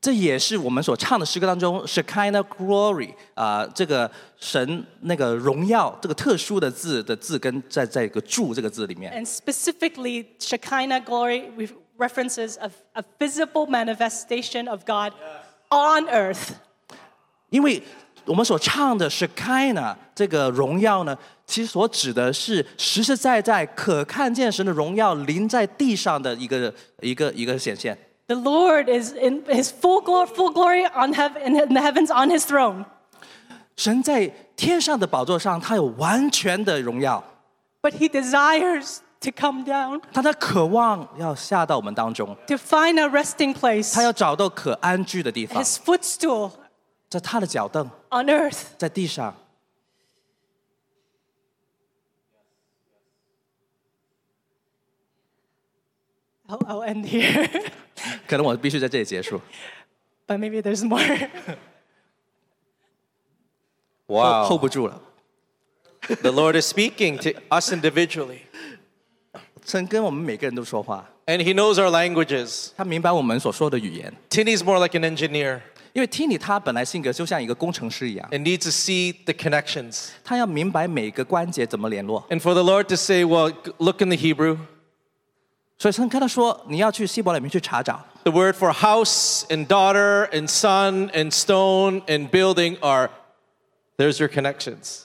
[0.01, 9.13] 这也是我们所唱的诗歌当中 Shekinah glory 啊、这个神那个荣耀这个特殊的字的字根在在一个住这个字里面。
[9.13, 15.13] And specifically, Shekinah glory re- references a, a visible manifestation of God
[15.71, 16.55] on earth.
[17.51, 17.83] 因为
[18.25, 21.17] 我们所唱的 Shekinah 这个荣耀呢，
[21.47, 27.97] 其实所指的是实实在在可看见神的荣耀临在地上的一个一个一个显现。
[28.27, 32.29] The Lord is in his full, glo- full glory on heaven, in the heavens on
[32.29, 32.85] his throne.
[33.77, 34.27] 神在
[34.57, 37.23] 天上的宝座上，他有完全的荣耀，
[37.83, 46.53] But he desires to come down, 他在渴望要下到我们当中， to find a resting place, 他要找到可安居的地方， his footstool
[47.09, 48.63] 在他的脚凳， on earth.
[48.79, 49.35] 在地上。
[56.49, 57.73] I'll, I'll end here,
[58.29, 59.41] 可能我必须在这里结束，
[60.29, 61.29] but maybe there's more.
[64.07, 64.45] Wow.
[64.45, 65.03] hold 不住了。
[66.23, 68.43] The Lord is speaking to us individually,
[69.65, 72.69] 神跟我们每个人都说话， and He knows our languages.
[72.77, 74.13] 他明白我们所说的语言。
[74.31, 75.61] Tinny's more like an engineer
[75.93, 80.09] 因为 Tini 他本来性格就像一个工程师一样， and needs to see the connections.
[80.23, 82.23] 他要明白每个关节怎么联络。
[82.29, 84.59] And for the Lord to say, well, g- look in the Hebrew,
[85.79, 93.11] 所以神跟他说，你要去希伯来里面去查找， the word for house and daughter and son and stone and building are,
[93.97, 95.05] there's your connections.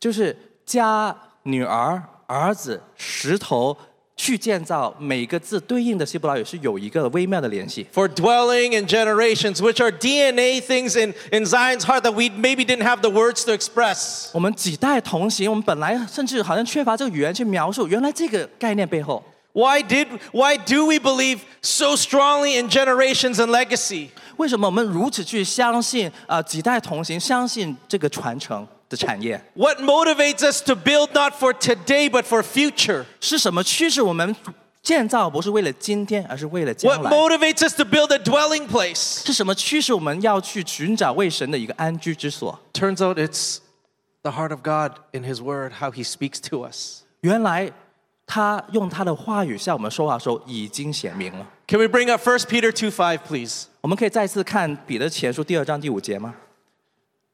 [0.00, 3.76] 就是家、女儿、儿子、石头
[4.16, 7.86] 去建造，每个字对应的希伯来语是有一个微妙的联系。
[7.92, 12.64] For dwelling and generations, which are DNA things in, in Zion's heart that we maybe
[12.64, 14.28] didn't have the words to express.
[14.32, 19.24] 我们几代同行，我们本来甚至好像缺乏这个语言去描述，原来这个概念背后，
[19.54, 24.08] Why did why do we believe so strongly in generations and legacy?
[24.36, 29.42] 为什么我们如此去相信啊、呃几代同行，相信这个传承 的产业？
[29.54, 33.04] What motivates us to build not for today but for future?
[33.20, 34.34] 是什么驱使我们
[34.82, 37.10] 建造不是为了今天，而是为了将 What 来？
[37.10, 39.24] motivates us to build a dwelling place?
[39.24, 42.58] 是什么驱使我们要去寻找为神的一个安居之所？
[42.72, 43.58] Turns out it's
[44.22, 47.02] the heart of God in his word how he speaks to us.
[47.20, 47.70] 原来
[48.26, 51.46] 他用他的话语向我们说话的时候已经显明了。
[51.68, 53.64] Can we bring up 1 Peter 2 5, please?
[53.80, 56.34] 我们可以再次看彼得前书第二章第五节吗？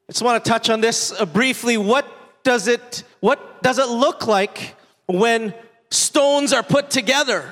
[0.09, 1.77] I just want to touch on this uh, briefly.
[1.77, 2.05] What
[2.43, 4.75] does it what does it look like
[5.07, 5.53] when
[5.91, 7.43] stones are put together?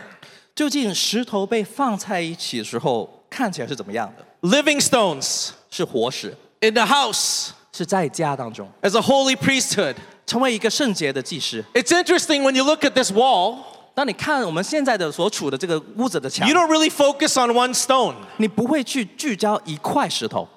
[0.54, 4.24] 究竟石头被放在一起的时候，看起来是怎么样的？
[4.48, 9.96] Living stones 是活石， in the house 是在家当中 as a holy priesthood.
[10.26, 11.64] 成为一个圣洁的祭司。
[11.72, 13.58] It's interesting when you look at this wall,
[13.94, 18.14] 当你看我们现在的所处的这个屋子的墙 you，don't really focus on one stone.
[18.38, 20.48] 你不会去聚焦一块石头，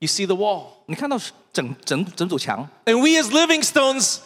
[0.00, 0.64] You see the wall.
[0.86, 1.18] 你看到
[1.52, 2.68] 整整整堵墙。
[2.84, 4.18] And we as living stones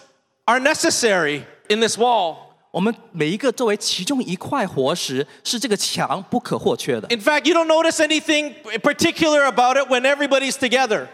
[0.47, 2.37] are necessary in this wall.
[2.73, 7.09] 我们每一个作为其中一块活石，是这个墙不可或缺的。
[7.09, 11.09] In fact, you don't notice anything particular about it when everybody's together.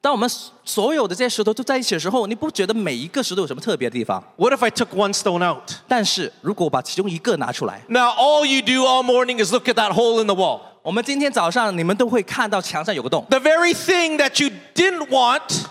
[0.00, 0.30] 当我们
[0.64, 4.22] 所有的这些石头都在一起的时候，你不觉得每一个石头有什么特别的地方？
[4.36, 5.70] What if I took one stone out?
[5.88, 10.60] 但是如果我把其中一个拿出来， Now, all you do all morning is look at that hole in the wall.
[10.82, 13.24] 我们今天早上你们都会看到墙上有个洞。
[13.30, 15.64] The very thing that you didn't want,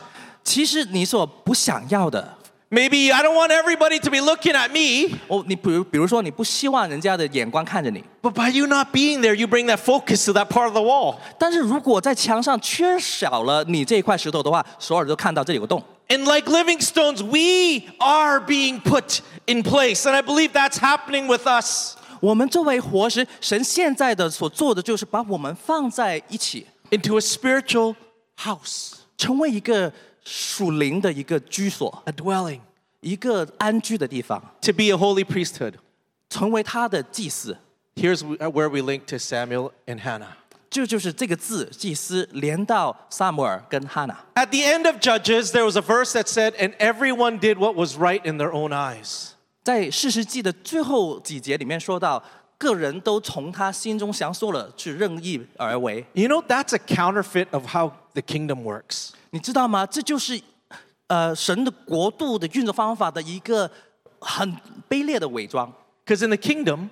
[0.43, 2.37] 其实你所不想要的，
[2.69, 8.87] maybe I don't want everybody to be looking at me, 哦，你比如比如说你不希望人家的眼光看着你， but by you not
[8.91, 11.15] being there, you bring that focus to that part of the wall.
[11.37, 15.83] 但是如果在墙上缺少了你这一块石头的话，所有人都看到这里有个洞。
[16.09, 20.05] And like living stones, we are being put in place.
[20.05, 27.95] And I believe that's happening with us 我们作为活石，神现在的所做的就是把我们放在一起， into a spiritual
[28.37, 28.93] house.
[29.17, 29.91] 成为一个
[30.23, 32.59] 属灵的一个居所， a dwelling,
[33.01, 35.73] 一个安居的地方， to be a holy priesthood.
[36.29, 37.57] 成为他的祭司。
[37.95, 40.29] Here's where we link to Samuel and Hannah.
[40.71, 44.17] 这就是这个字“祭司”连到萨姆尔跟哈娜。
[44.33, 47.75] At the end of Judges, there was a verse that said, And everyone did what
[47.75, 49.33] was right in their own eyes.
[49.67, 52.21] 在四世纪的最后几节里面说到，
[52.57, 56.05] 个人都从他心中想说了，去任意而为。
[56.13, 59.11] You know, that's a counterfeit of how the kingdom works.
[59.31, 59.85] 你知道吗？
[59.85, 60.41] 这就是
[61.07, 63.69] 呃神的国度的运作方法的一个
[64.19, 64.53] 很
[64.89, 65.71] 卑劣的伪装。
[66.05, 66.89] Because in the kingdom,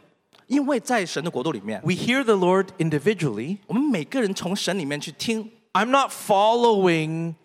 [0.47, 3.57] 因为在神的国度里面， we hear the Lord individually.
[3.67, 5.51] 我们每个人从神里面去听。
[5.73, 7.35] I'm not following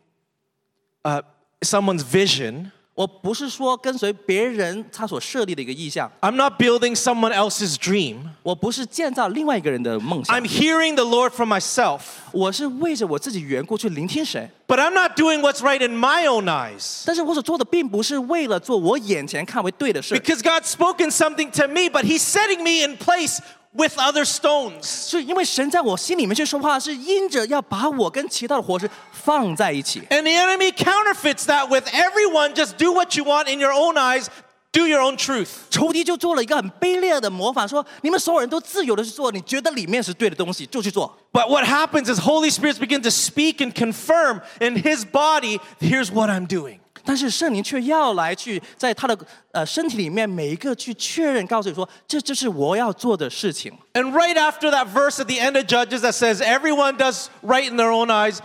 [1.02, 1.22] uh,
[1.60, 2.72] someone's vision.
[2.94, 8.20] 我不是说跟随别人他所设立的一个意向， I'm not building someone else's dream.
[8.42, 12.00] 我不是建造另外一个人的梦想 I'm，hearing the Lord for myself.
[12.32, 14.50] 我是为着我自己缘故去聆听神。
[14.66, 17.02] But I'm not doing what's right in my own eyes.
[17.04, 23.40] 但是我所做的并不是为了做我眼前看为对的事， Because God's spoken something to me, but He's setting me in place
[23.72, 24.84] with other stones.
[24.84, 28.88] 是因为神在我心里面去说话，是因着要把我跟其他的活石
[29.20, 30.00] 放在一起。
[30.10, 33.96] And the enemy counterfeits that with everyone just do what you want in your own
[33.96, 34.26] eyes,
[34.72, 35.48] do your own truth.
[35.70, 41.16] 仇敌就做了一个很卑劣的模仿，说你们所有人都自由的去做，你觉得里面是对的东西就去做。
[41.32, 46.12] But what happens is Holy Spirit begins to speak and confirm in His body, here's
[46.12, 46.80] what I'm doing.
[47.04, 49.16] 但是圣灵却要来去在他的
[49.52, 53.72] 呃身体里面每一个去确认，告诉你说，这就是我要做的事情。
[53.94, 57.70] And right after that verse at the end of Judges that says everyone does right
[57.70, 58.40] in their own eyes,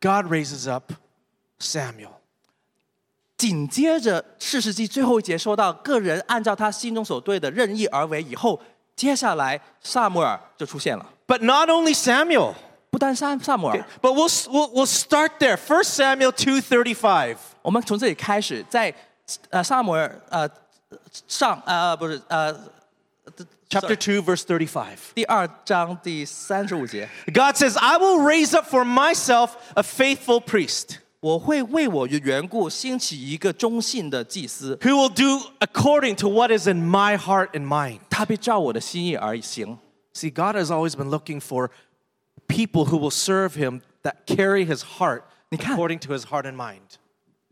[0.00, 0.92] God raises up
[1.60, 2.10] Samuel.
[3.36, 8.22] 紧接着四世纪最后一节说到，个人按照他心中所对的任意而为。
[8.22, 8.60] 以后，
[8.94, 12.54] 接下来萨姆尔就出现了， But not only Samuel,
[12.90, 15.56] 不单萨萨姆尔， but we'll, we'll, we'll start there.
[15.56, 17.36] 1 Samuel 2.35.
[17.62, 18.94] 我们从这里开始，在
[19.50, 20.48] 呃萨姆尔呃
[21.26, 22.54] 上呃不是呃
[23.68, 24.98] Chapter 2, verse 35.
[25.14, 35.08] 第二章第三十五节， God says, I will raise up for myself a faithful priest 我会为我的缘故兴起一个忠信的祭司， who will
[35.08, 38.00] do according to what is in my heart and mind.
[38.10, 39.78] 他必照我的心意而行。
[40.12, 41.70] See, God has always been looking for
[42.48, 45.76] people who will serve him that carry his heart 你看。
[45.76, 46.98] according to his heart and mind.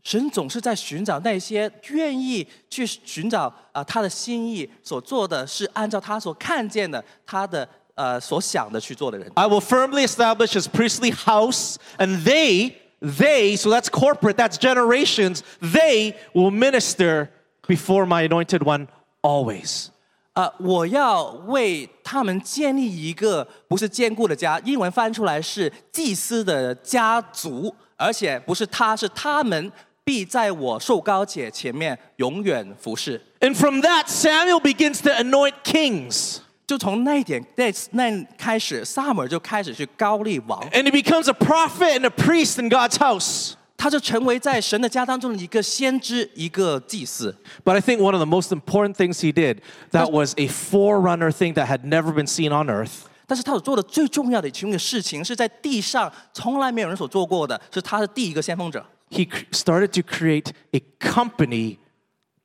[0.06, 9.28] 神总是在寻找那些愿意去寻找啊、他的心意，所做的是按照他所看见的，他的呃所想的去做的人。
[9.34, 16.14] I will firmly establish his priestly house, and they, they, so that's corporate, that's generations, they
[16.32, 17.30] will minister
[17.66, 18.86] before my anointed one
[19.22, 19.88] always.
[20.34, 29.72] 啊、我要为他们建立一个不是坚固的家，英文翻出来是祭司的家族，而且不是他，是他们
[30.05, 33.21] 必在我受高且前面永远服侍。
[33.39, 36.39] And from that, Samuel begins to anoint kings.
[36.67, 43.53] 就从那一点那那开始，萨姆尔就开始去高立王， And he becomes a prophet and a priest in God's house.
[43.75, 47.35] 他就成为在神的家当中的一个先知，一个祭司。
[47.65, 51.31] But I think one of the most important things he did that was a forerunner
[51.31, 58.85] thing that had never been seen on earth 但是他所做的最重要的其中一个事情，是在地上从来没有人所做过的，是他是第一个先锋者。
[59.09, 61.77] he cr- started to create a company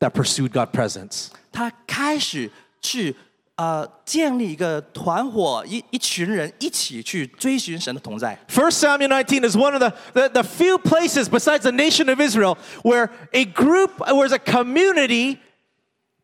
[0.01, 1.29] that pursued God's presence.
[1.53, 2.51] 他开始
[2.83, 3.15] 去
[3.57, 8.39] 呃建立一个团伙，一一群人一起去追寻神的同在。
[8.49, 12.21] First Samuel 19 is one of the, the, the few places besides the nation of
[12.21, 15.39] Israel where a group, where a community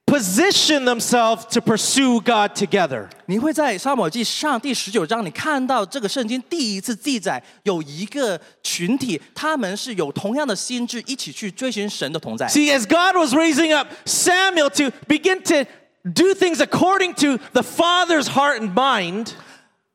[0.06, 3.08] position themselves to pursue God together.
[3.26, 12.46] 你会在沙漠记上第十九章，你看到这个圣经第一次记载有一个群体，他们是有同样的心智，一起去追寻神的同在。
[12.48, 15.64] See, as God was raising up Samuel to begin to
[16.04, 19.30] do things according to the Father's heart and mind,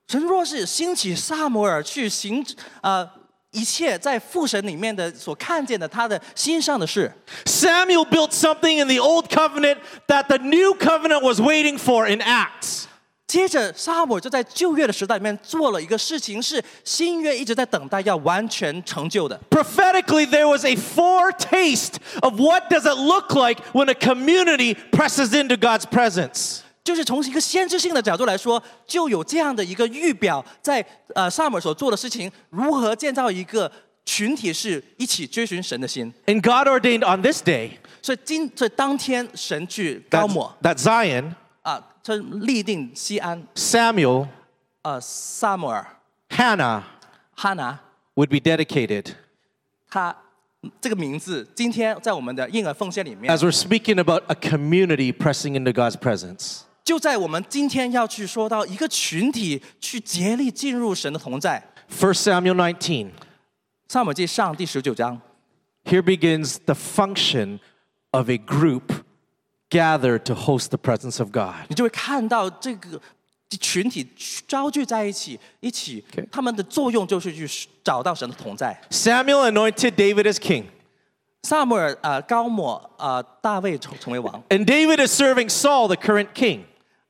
[0.08, 2.44] 神若是兴起萨摩尔去行
[2.82, 3.08] 呃
[3.52, 7.12] 一切在父神里面的所看见的他的心上的事，
[7.46, 9.78] Samuel built something in the old covenant
[10.08, 12.84] that the new covenant was waiting for in Acts.
[13.26, 19.38] 接着萨摩尔就在旧约的时代里面做了一个事情，是新约一直在等待要完全成就的。
[19.50, 25.34] Prophetically, there was a foretaste of what does it look like when a community presses
[25.34, 26.60] into God's presence.
[26.85, 33.71] 就是从一个先知性的角度来说，就有这样的一个预表在，在呃萨姆所做的事情，如何建造一个
[34.05, 36.13] 群体是一起追寻神的心。
[36.27, 37.73] And God ordained on this day，
[38.03, 44.27] 所以今所以当天神去高抹 that, that Zion 啊，他立定锡安 Samuel
[44.83, 45.87] 呃萨姆尔
[46.31, 46.83] Hannah
[47.37, 47.79] Hannah
[48.15, 49.15] would be dedicated，
[49.89, 50.17] 他。
[50.81, 53.37] 这个名字今天在我们的婴儿奉献里面。
[53.37, 56.61] As we're speaking about a community pressing into God's presence.
[56.84, 61.62] 就在我们今天要去说到一个群体去竭力进入神的同在。
[62.00, 63.10] 1 Samuel 19.
[63.88, 65.22] 撒母耳记上第十九章，
[65.86, 67.60] Here begins the function
[68.12, 69.04] of a group
[69.70, 71.68] gathered to host the presence of God.
[71.70, 73.00] 你就会看到这个
[73.60, 74.06] 群体
[74.46, 78.78] 招聚在一起，一起 Okay 他们的作用就是去找到神的同在。
[78.90, 80.66] Samuel anointed David as king,
[81.44, 86.62] 萨母尔呃高抹呃大卫成成为王 and David is serving Saul, the current king.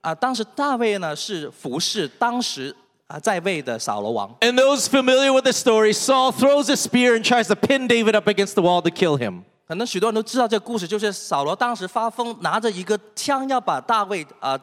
[0.02, 2.74] 啊、当时大卫呢是服侍当时
[3.08, 4.34] 啊、在位的扫罗王。
[4.42, 8.16] And those familiar with the story, Saul throws a spear and tries to pin David
[8.16, 9.44] up against the wall to kill him.
[9.68, 14.58] 可能许多人都知道这个故事，就是扫罗当时发疯，拿着一个枪要把大卫啊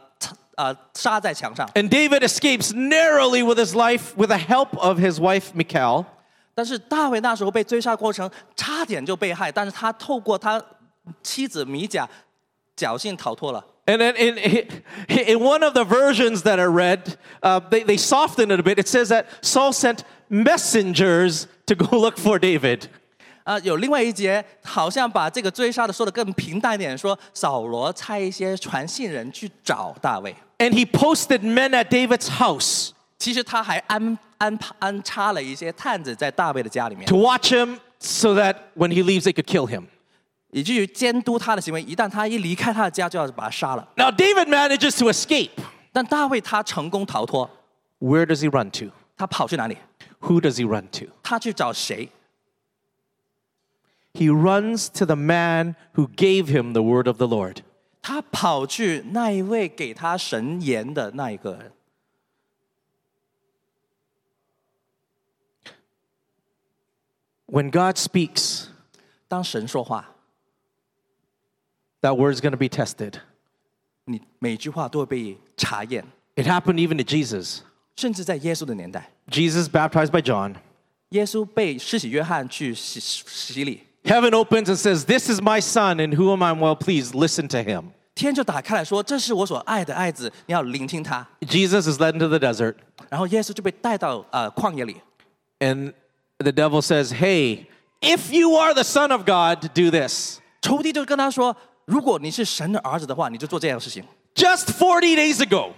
[0.55, 6.07] 啊杀在墙上， And David escapes narrowly with his life with the help of his wife Michal.
[6.55, 10.62] 但是大卫那时候被追杀过程差点就被害，但是他透过他
[11.23, 12.09] 妻子米甲
[12.77, 13.65] 侥幸逃脱了。
[13.89, 14.39] And then in,
[15.09, 18.79] in one of the versions that are read, uh, they, they soften it a bit.
[18.79, 22.89] It says that Saul sent messengers to go look for David.
[23.45, 38.89] 啊、有另外一节好像把这个追杀的说的更平淡一点，说扫罗差一些传信人去找大卫， And he posted men at David's house 其实他还安安安插了一些探子在大卫的家里面， to watch him so that when
[38.89, 39.89] he leaves, they could kill him.
[40.51, 41.83] 以至于监督他的行为。
[41.83, 43.89] 一旦他一离开他的家，就要把他杀了。
[43.97, 45.51] Now, David manages to escape.
[45.93, 47.49] 但大卫他成功逃脱，
[48.01, 48.93] Where does he run to?
[49.16, 49.79] 他跑去哪里？
[50.21, 51.12] Who does he run to?
[51.23, 52.11] 他去找谁？
[54.12, 57.59] He runs to the man who gave him the word of the Lord.
[58.01, 61.73] 他跑去那一位给他神言的那一个人。
[67.47, 68.66] When God speaks,
[69.29, 70.08] 当神说话，
[72.03, 73.15] that word's going to be tested.
[74.07, 76.05] 你每句话都会被查验，
[76.37, 77.61] It happened even to Jesus.
[77.97, 80.57] 甚至在耶稣的年代， Jesus baptized by John.
[81.11, 87.15] 耶稣被施洗约翰去洗洗礼， Heaven opens and says, This is my son in whom I'm well pleased.
[87.15, 87.93] Listen to him.
[88.15, 91.27] 天就打开来说：“这是我所爱的爱子，你要聆听他。
[91.41, 94.97] Jesus is led into the desert, ”然后耶稣就被带到呃旷野里，
[95.59, 95.93] and
[96.39, 97.66] the devil says, Hey,
[98.01, 100.39] if you are the son of God, do this.
[100.62, 101.57] 仇敌就跟他说：“
[101.89, 104.03] 如果你是神的儿子的话，你就做这样的事情。
[104.35, 105.73] Just 40 days ago,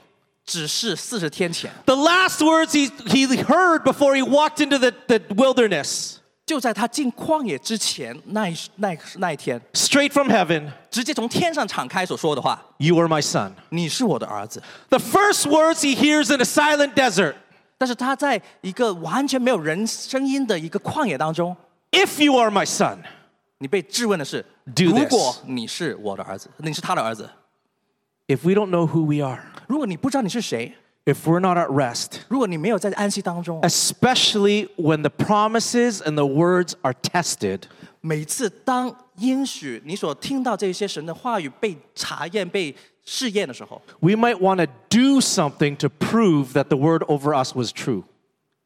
[0.45, 9.61] ”只是四十天前， the last words he, he heard before he walked into the, the wilderness, 就在他进旷野之前那一那那一天，
[9.73, 14.63] straight from heaven, 直接从天上敞开所说的话 You are my son.：“ 你是我的儿子。
[14.91, 17.35] The first words he hears in a silent desert,
[17.77, 21.57] ”但是他在一个完全没有人声音的一个旷野当中，
[21.91, 22.99] If you are my son,
[23.61, 24.45] 你被质问的是：
[24.75, 27.29] Do 如 this 果你是我的儿子，你是他的儿子，
[28.27, 30.75] if we don't know who we are, 如果你不知道你是谁，
[31.05, 37.63] if we're not at rest, 如果你没有在安息当中， especially when the promises and the words are tested,
[38.01, 47.73] 每次当应许你所听到这些神的话语被查验、被试验的时候， we might want to do something to prove that the word over us was
[47.73, 48.05] true.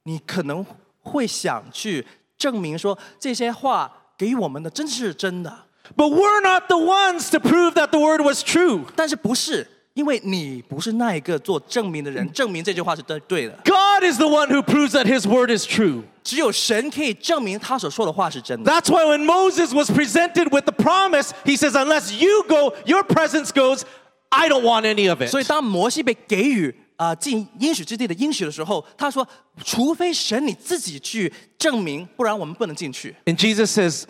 [0.02, 0.66] 你可能
[1.02, 2.04] 会想去
[2.36, 5.64] 证明说这些话 给我们的真是真的，
[5.96, 8.84] But we're not the ones to prove that the word was true.
[8.94, 13.58] 但是不是，因为你不是那一个做证明的人，证明这句话是对对的。
[13.64, 16.02] God is the one who proves that his word is true.
[16.22, 18.70] 只有神可以证明他所说的话是真的。
[18.70, 23.02] That's why when Moses was presented with the promise, he says, Unless you go, your
[23.02, 23.82] presence goes,
[24.28, 25.30] I don't want any of it.
[25.30, 33.14] 所以当摩西被给予 啊、进应许之地的应许的时候，他说：“除非神你自己去证明，不然我们不能进去。
[33.24, 34.04] And Jesus says,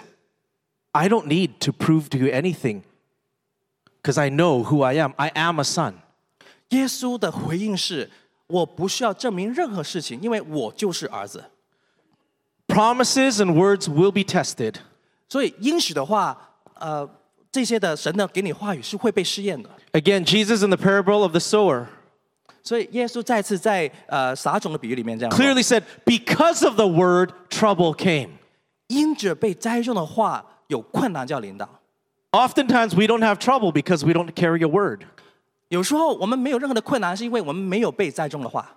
[0.93, 2.83] I don't need to prove to you anything
[4.03, 5.12] because I know who I am.
[5.17, 5.95] I am a son.
[6.71, 8.11] ”耶稣的回应是：“
[8.49, 11.45] 我不需要证明任何事情，因为我就是儿子。
[12.67, 14.75] Promises and words will be tested.
[15.29, 17.09] ”所以应许的话，呃，
[17.53, 19.71] 这些的神呢给你话语是会被试验的。
[19.93, 21.87] Again, Jesus in the parable of the sower
[22.65, 28.31] 所以耶稣再次在呃撒种的比喻里面这样说 clearly said, Because of the word, trouble came.
[28.89, 31.69] 因着被栽种的话，有困难就要临到。
[32.33, 35.03] Oftentimes, we don't have trouble because we don't carry a word.
[35.69, 38.77] 有时候我们没有任何的困难，是因为我们没有被栽种的话。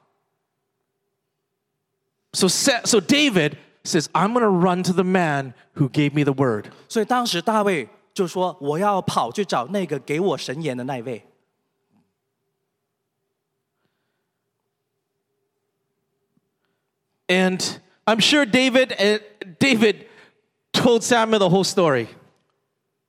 [2.34, 6.23] So, Sa- so David says, I'm going to run to the man who gave me
[6.23, 6.65] the word.
[6.90, 11.23] 所以当时大卫就说：“我要跑去找那个给我神言的那一位。
[17.27, 17.60] And
[18.06, 19.19] I'm sure David, uh,
[19.60, 20.06] David
[20.72, 22.07] told Samuel the whole story.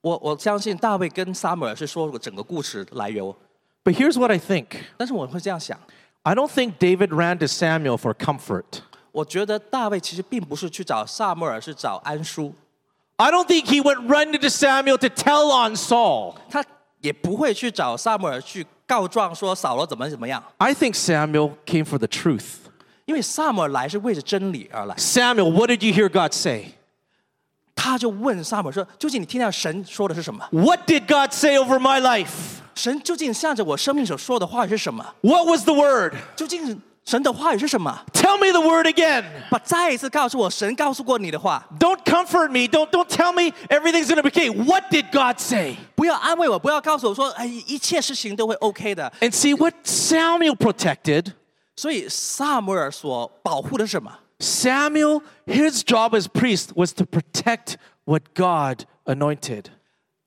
[0.01, 3.35] 我我相信大卫跟撒母耳是说过整个故事来由，
[3.83, 4.67] But here's what I think
[4.97, 5.79] 但是我会这样想，
[6.23, 8.83] I don't think David ran to Samuel for comfort.
[9.13, 12.53] 我觉得大卫其实并不是去找撒母耳，是找安舒，
[13.17, 16.35] I don't think he went running to Samuel to tell on Saul.
[16.51, 16.65] 他
[17.01, 22.57] 也不会去找撒母耳去告状说扫罗怎么怎么样， I think Samuel came for the truth.
[23.09, 24.95] 因为撒母耳来是为着真理而来。
[24.97, 26.73] Samuel, what did you hear God say?
[27.75, 30.47] 他就问撒母耳说：“究竟你听到神说的是什么？
[30.53, 32.29] What did God say over my life?
[32.75, 35.05] 神究竟向着我生命所说的话语是什么？
[35.21, 36.15] What was the word?
[36.35, 38.01] 究竟神的话语是什么？
[38.13, 39.25] Tell me the word again.
[39.51, 42.67] 把再一次告诉我，神告诉过你的话， Don't comfort me.
[42.67, 44.51] Don't, don't tell me everything's going to be okay.
[44.51, 45.77] What did God say?
[45.95, 49.13] 不要安慰我，不要告诉我说，哎，一切事情都会 OK 的。
[49.21, 51.33] And see what Samuel protected.
[51.79, 54.13] 所以撒母耳所保护的是什么？
[54.39, 59.67] Samuel, his job as priest was to protect what God anointed.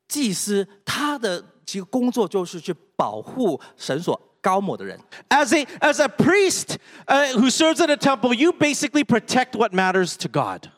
[0.07, 4.97] 祭司他的这个工作就是去保护神所高抹的人。
[5.29, 9.73] As a, as a priest uh, who serves in a temple, you basically protect what
[9.73, 10.69] matters to God.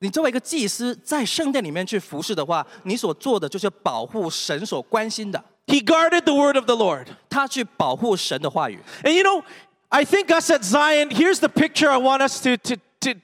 [0.00, 7.06] 你作为一个祭司，在圣殿里面去服侍的话，你所做的就是保护神所关心的， He guarded the word of the Lord.
[7.30, 8.80] 他去保护神的话语。
[9.04, 9.44] And you know,
[9.88, 13.14] I think us at Zion, here's the picture I want us to, to, to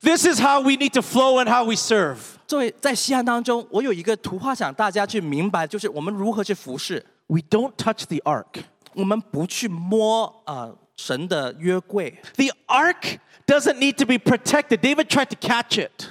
[0.00, 2.18] this is how we need to flow and how we serve.
[2.46, 7.04] 作为在西安当中，我有一个图画想大家去明白，就是我们如何去服侍。
[7.26, 8.64] We don't touch the ark.
[8.94, 14.80] 我们不去摸啊、呃神的约柜 The ark doesn't need to be protected.
[14.80, 16.08] David tried to catch it.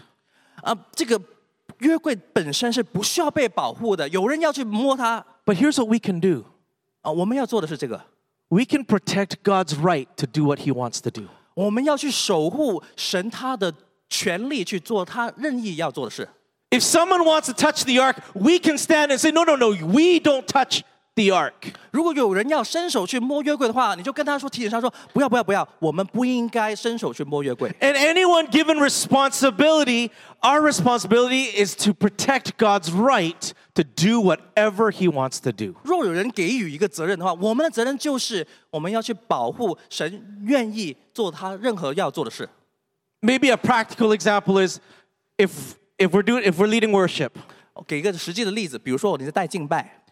[0.64, 1.22] 啊、这个
[1.80, 6.46] 约柜本身是不需要被保护的，有人要去摸它 But here's what we can do
[7.02, 8.02] 啊、我们要做的是这个，
[8.50, 11.28] we can protect God's right to do what he wants to do.
[11.54, 13.74] 我们要去守护神他的
[14.10, 16.28] 权利去做他任意要做的事。
[16.72, 19.70] If someone wants to touch the ark, we can stand and say, No, no, no,
[19.70, 20.82] we don't touch
[21.16, 21.74] the ark.
[21.92, 27.70] 如果有人要伸手去摸约柜的话，你就跟他说，提醒他说，不要不要不要，我们不应该伸手去摸约柜。
[27.82, 30.12] And anyone given responsibility,
[30.42, 35.76] our responsibility is to protect God's right to do whatever he wants to do.
[35.84, 42.48] 若有人给予一个责任的话，我们的责任就是我们要去保护神愿意做他任何要做的事。
[43.22, 44.80] Maybe a practical example is
[45.38, 45.50] if
[45.98, 47.32] if we're doing if we're leading worship
[47.86, 50.04] 给一个实际的例子，比如说你在带敬拜，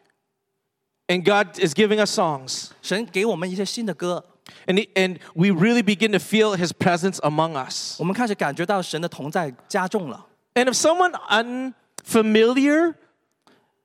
[1.07, 4.23] and God is giving us songs 神给我们一些新的歌，
[4.65, 7.97] and he- and we really begin to feel his presence among us.
[7.99, 10.25] 我们开始感觉到神的同在加重了。
[10.55, 12.95] And if someone unfamiliar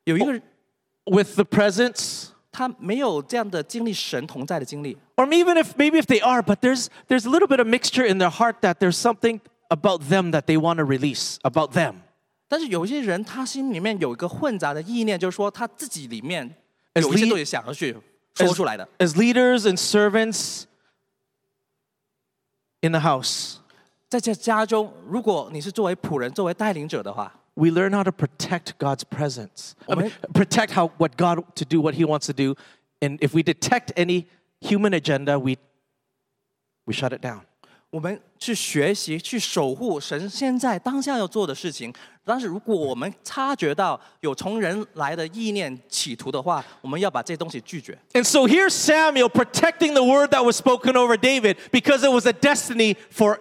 [0.06, 0.42] 有一个人
[1.06, 7.30] with the presence 他没有这样的经历神同在的经历， or even if maybe if they are but there's there's a
[7.30, 10.76] little bit of mixture in their heart that there's something about them that they want
[10.76, 11.94] to release about them
[12.48, 16.54] 但是有一些人他心里面有一个混杂的意念，就是说他自己里面
[16.92, 17.96] As 有一些 lead- 东西想要去
[18.34, 18.86] 说 as, 出来的。
[18.98, 20.64] as leaders and servants
[22.82, 23.54] in the house
[24.10, 30.12] 在这家中，如果你是作为仆人、作为带领者的话， we learn how to protect God's presence I mean, Amen.
[30.32, 32.54] protect how what God to do what he wants to do
[33.00, 34.26] and if we detect any
[34.60, 35.58] human agenda we
[36.86, 37.42] we shut it down
[37.90, 41.92] 我们去学习、去守护神现在当下要做的事情。
[42.24, 47.98] 但是如果我们察觉到有从人来的意念、企图的话，我们要把这些东西拒绝。
[48.14, 52.26] And so here's Samuel protecting the word that was spoken over David because it was
[52.26, 53.40] a destiny for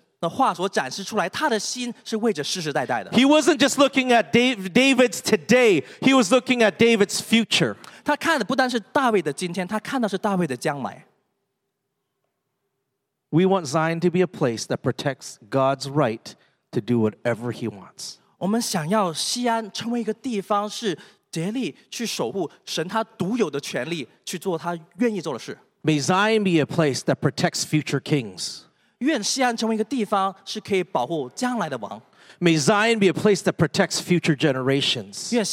[0.21, 3.09] 那话所展示出来，他的心是为着世世代代的。
[3.11, 7.75] He wasn't just looking at David's today; he was looking at David's future.
[8.03, 11.07] 他看的不单是大卫的今天，他看到是大卫的将来。
[13.31, 16.33] We want Zion to be a place that protects God's right
[16.71, 18.17] to do whatever He wants.
[18.37, 20.97] 我们想要锡安成为一个地方，是
[21.31, 25.57] 竭力去守护神他独有的权利，去做他愿意做的事。
[25.83, 28.65] May Zion be a place that protects future kings.
[29.01, 32.01] 愿锡安成为一个地方，是可以保护将来的王。
[32.39, 35.31] May Zion be a place that protects future generations.
[35.31, 35.43] May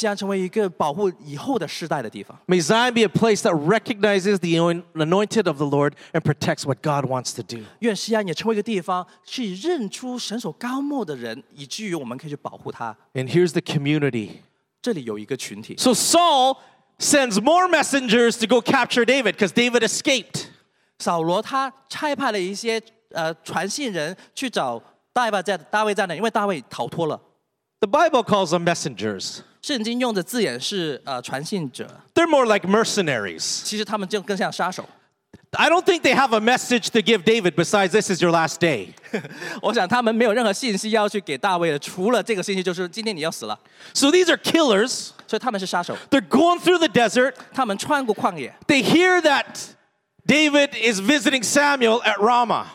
[2.61, 4.55] Zion be a place that recognizes the
[4.95, 7.63] anointed of the Lord and protects what God wants to do.
[7.79, 12.95] 愿西安也成为一个地方，去认出神所高牧的人，以至于我们可以去保护他。
[13.13, 14.39] And here's the community.
[14.81, 16.57] So Saul
[16.97, 20.45] sends more messengers to go capture David because David escaped.
[20.97, 24.82] 扫罗他差派了一些呃传信人去找
[25.12, 27.20] 大卫在大卫在哪，因为大卫逃脱了。
[27.80, 29.40] The Bible calls them messengers.
[29.62, 33.62] 圣经用的字眼是呃传信者， They're more like mercenaries.
[33.64, 34.86] 其实他们就更像杀手。
[35.56, 38.56] I don't think they have a message to give David besides this is your last
[38.58, 38.88] day.
[39.62, 43.58] 我想他们没有任何信息要去给大卫的，除了这个信息就是今天你要死了，
[43.92, 45.10] So these are killers.
[45.26, 45.96] 所以他们是杀手。
[46.10, 47.34] They're going through the desert.
[47.52, 49.74] 他们穿过旷野 They hear that
[50.26, 52.66] David is visiting Samuel at Ramah.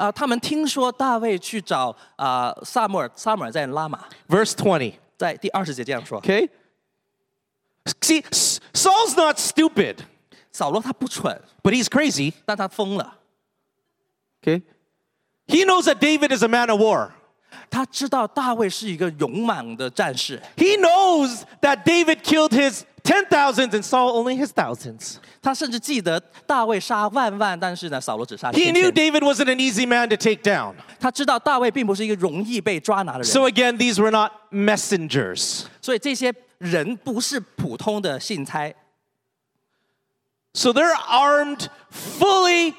[0.00, 4.94] 啊、他们听说大卫去找啊、萨母尔，萨母尔在拉玛， Verse 20.
[5.16, 6.20] 在第二十节这样说。
[6.20, 6.48] Okay?
[8.00, 9.98] See, S- Saul's not stupid,
[10.52, 12.32] 扫罗他不蠢， but he's crazy.
[12.44, 13.18] 但他疯了。
[14.42, 14.62] Okay?
[15.46, 17.12] He knows that David is a man of war.
[17.70, 25.16] 他知道大卫是一个勇猛的战士， He knows that David killed his ten thousands and Saul only his thousands.
[25.40, 28.94] 他甚至记得大卫杀万万，但是呢，扫罗只杀 He 千 knew 千。
[28.94, 30.74] David wasn't an easy man to take down.
[30.98, 35.64] 他知道大卫并不是一个容易被抓拿的人， So again, these were not messengers.
[35.80, 38.74] 所以这些人不是普通的信差，
[40.54, 42.74] So they're armed fully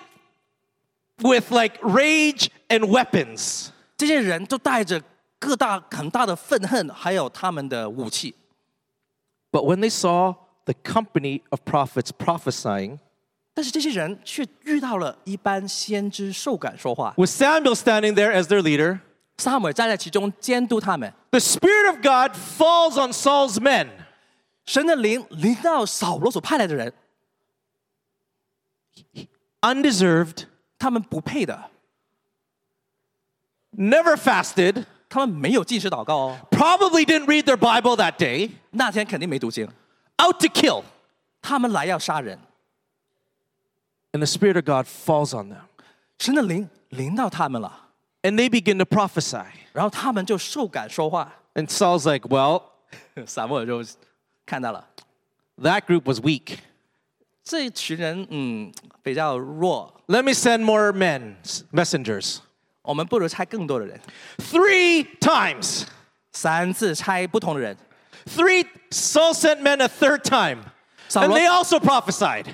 [1.19, 3.67] with like rage and weapons.
[3.95, 5.01] 这些人都带着
[5.39, 8.35] 各大很大的愤恨，还有他们的武器。
[9.51, 10.35] But when they saw
[10.65, 12.99] the company of prophets prophesying,
[13.53, 18.99] 但是这些人却遇到了一般先知受感说话， with Samuel standing there as their leader,
[19.37, 21.11] 撒母耳站在其中监督他们。
[21.31, 23.87] the Spirit of God falls on Saul's men.
[24.65, 26.93] 神的灵临到扫罗所派来的人，
[29.61, 30.43] Undeserved,
[30.77, 31.71] 他们不配的，
[33.77, 39.65] never fasted, 他们没有进食祷告哦， probably didn't read their Bible that day, 那天肯定没读经，
[40.21, 40.83] out to kill.
[41.41, 42.37] 他们来要杀人。
[44.11, 45.61] And the Spirit of God falls on them.
[46.19, 47.89] 神的灵临到他们了，
[48.23, 49.45] And they begin to prophesy.
[49.73, 51.33] 然后他们就受感说话。
[51.53, 52.63] And Saul's like, well,
[53.25, 53.83] 撒母耳就
[54.45, 54.87] 看到了
[55.61, 56.57] that group was weak.
[57.43, 58.71] 这群人，嗯，
[59.01, 61.35] 比较弱， Let me send more men,
[61.71, 62.39] messengers.
[62.81, 63.99] 我们不如差更多的人，
[64.37, 65.83] Three times.
[66.31, 67.75] 三次差不同的人。
[68.25, 70.63] Three, Saul sent men a third time.
[71.09, 72.45] Saul- And they also prophesied.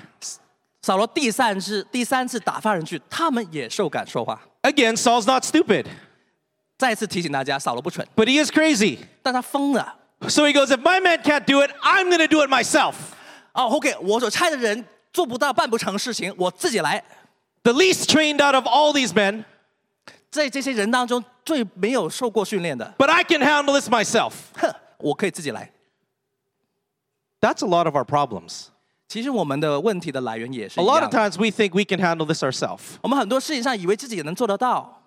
[0.82, 4.40] 扫罗第三次第三次打发人去，他们也受感说话。
[4.62, 5.86] Again, Saul's not stupid,
[6.78, 8.98] 再次提醒大家，扫罗不蠢， but he is crazy.
[9.22, 9.96] 但他疯了。
[10.28, 12.94] So he goes, if my man can't do it, I'm going to do it myself.
[13.52, 17.02] 哦，OK，我所差的人做不到、办不成事情，我自己来。
[17.62, 19.44] The least trained out of all these men,
[20.30, 24.32] 在这些人当中，最没有受过训练的， but I can handle this myself.
[24.54, 25.70] 哼，我可以自己来。
[27.40, 28.66] That's a lot of our problems.
[29.06, 31.18] 其实我们的问题的来源也是 A 一 lot 样 of 的。
[31.18, 32.96] times we think we can handle this ourselves.
[33.02, 35.02] 我们很多事情上以为自己能做得到，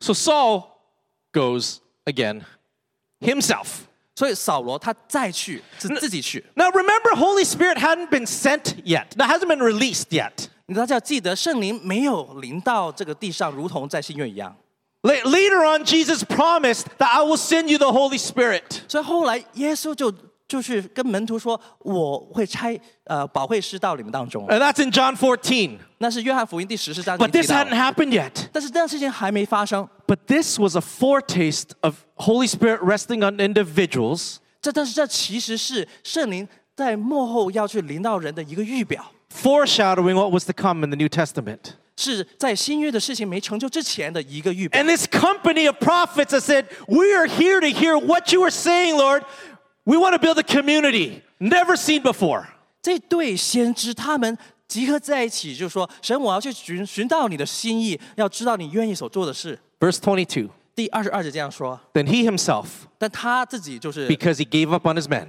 [0.00, 0.64] So Saul
[1.32, 2.42] goes again
[3.20, 3.66] himself.
[4.14, 6.44] 所以扫罗他再去是自己去。
[6.54, 9.08] Now remember, Holy Spirit hadn't been sent yet.
[9.16, 10.48] That hasn't been released yet.
[10.66, 14.54] 你大家要记得，圣灵没有临到这个地上，如同在新约一样。
[15.02, 18.62] La- Later on, Jesus promised that I will send you the Holy Spirit.
[18.86, 20.12] 所以后来耶稣就
[20.46, 24.46] 就是跟门徒说：“我会差呃保惠师到你们当中。
[24.46, 25.78] And that's in John 14.
[25.98, 28.48] ”那是约翰福音第十四章 But 提 this 到 hadn't happened yet.
[28.52, 29.88] 但是这样事情还没发生。
[30.06, 36.46] But this was a foretaste of Holy Spirit resting on individuals, 这但是这其实是圣灵
[36.76, 41.74] 在幕后要去临到人的一个预表， foreshadowing what was to come in the New Testament.
[41.96, 48.50] 是在新约的事情没成就之前的一个预表 And。this company of prophets that said, We are here to hear what you are
[48.50, 49.24] saying, Lord.
[49.84, 52.46] We want to build a community never seen before.
[52.80, 54.36] 这对先知他们
[54.66, 59.58] 集合在一起，就说：“神，我要去寻寻到你的心意，要知道你愿意所做的事。
[59.78, 60.48] Verse 22.
[60.74, 62.66] ”第二十二节这样说， Then he himself,
[62.96, 65.26] 但他自己就是 because he gave up on his men,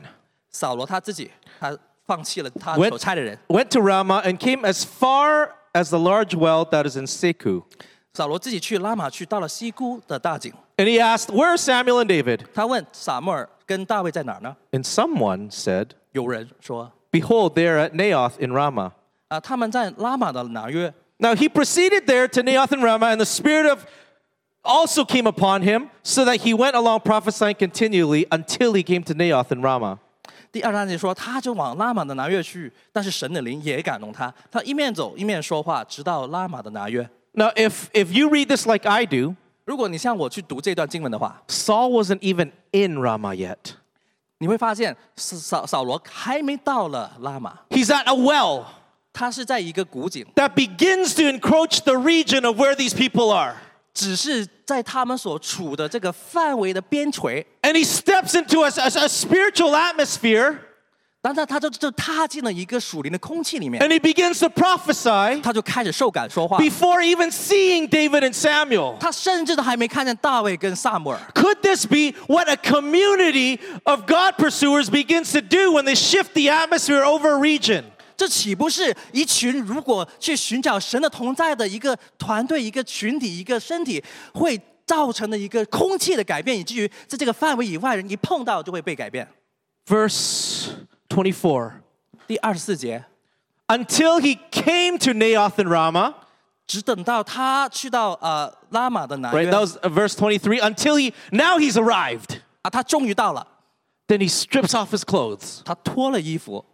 [0.50, 1.30] 扫罗他自己，
[1.60, 1.78] 他
[2.09, 3.39] 放弃了他所差的人。
[3.49, 7.65] Went to Ramah and came as far as the large well that is in Secu.
[10.87, 18.39] he asked, "Where are Samuel and David?" 他问撒母耳跟大卫在哪儿呢？And someone said, "Behold, they are at Naioth
[18.41, 18.93] in Ramah。
[19.29, 23.87] 啊，他们在拉玛的哪约？Now he proceeded there to Naioth and Ramah, and the spirit of
[24.65, 29.15] also came upon him, so that he went along prophesying continually until he came to
[29.15, 29.99] Naioth in Ramah.
[30.52, 37.10] 第二章节说，他就往拉玛的拿约去，但是神的灵也感动他，他一面走一面说话，直到拉玛的拿约。
[37.34, 39.36] Now, if, if you read this like I do,
[39.66, 43.58] 如果你像我去读这段经文的话， Saul wasn't even in Ramah yet.
[44.38, 48.66] 你会发现扫扫扫罗还没到了拉玛， He's at a well.
[49.14, 53.56] 它是在一个古井， that begins to encroach the region of where these people are.
[53.98, 60.58] 只是在他们所处的这个范围的边陲， And he steps into a, a- a spiritual atmosphere
[61.22, 66.58] 当他他就就踏进了一个属灵的空气里面， and he begins to prophesy 他就开始受感说话。
[66.58, 68.98] before even seeing David and Samuel.
[69.00, 71.20] 他甚至都还没看见大卫跟萨母尔。
[71.34, 76.34] Could this be what a community of God pursuers begins to do when they shift
[76.34, 77.86] the atmosphere over a region?
[78.19, 84.03] 这岂不是一群如果去寻找神的同在的一个团队、一个群体、一个身体
[84.35, 89.27] 会造成的一个空气的改变，以至于在这个范围以外人一碰到就会被改变
[89.87, 90.71] ？Verse
[91.09, 91.75] twenty four，
[92.27, 93.05] 第二十四节
[93.69, 96.15] ，Until he came to Naioth and Ramah。
[96.67, 99.47] 只等到他去到呃拉玛的南约。
[99.47, 100.61] Right, that was uh, verse twenty three.
[100.61, 102.41] Until he now he's arrived.
[102.61, 103.47] 啊，他终于到了。
[104.07, 105.63] Then he strips off his clothes.
[105.65, 106.67] 他脱了衣服。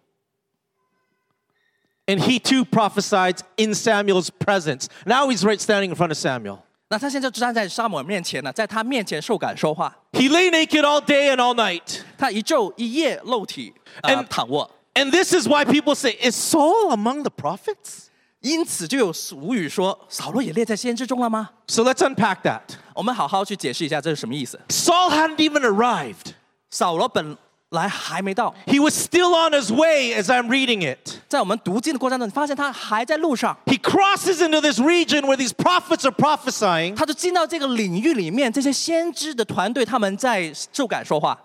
[2.05, 4.87] And he too prophesied in Samuel's presence.
[5.05, 6.59] Now he's right standing in front of Samuel.
[6.89, 9.95] 那他现在就站在沙姆尔面前呢，在他面前受感说话。
[10.13, 11.99] He lay naked all day and all night.
[12.17, 14.71] 他一昼一夜露体，呃 And- 躺卧。
[14.95, 18.07] And this is why people say, Is Saul among the prophets?
[18.41, 21.51] 因此就有俗语说，扫罗也列在先知中了吗？
[21.67, 22.61] So let's unpack that.
[22.95, 24.59] 我们好好去解释一下这是什么意思。
[24.69, 26.31] Saul hadn't even arrived.
[26.71, 27.37] 扫罗本
[27.73, 31.19] 来还没到， He was still on his way as I'm reading it.
[31.27, 36.95] 在我们读经的过程中，你发现他还在路上， He crosses into this region where these prophets are prophesying.
[36.95, 41.39] 他就进到这个领域里面，这些先知的团队他们在受感说话，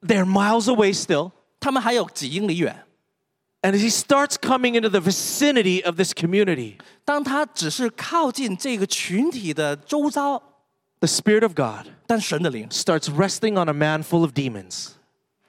[0.00, 1.32] They're miles away still.
[1.60, 2.86] 他们还有几英里远。
[3.62, 10.40] And as he starts coming into the vicinity of this community, 当他只是靠近这个群体的周遭，
[11.00, 14.92] the Spirit of God 但神的灵 starts resting on a man full of demons,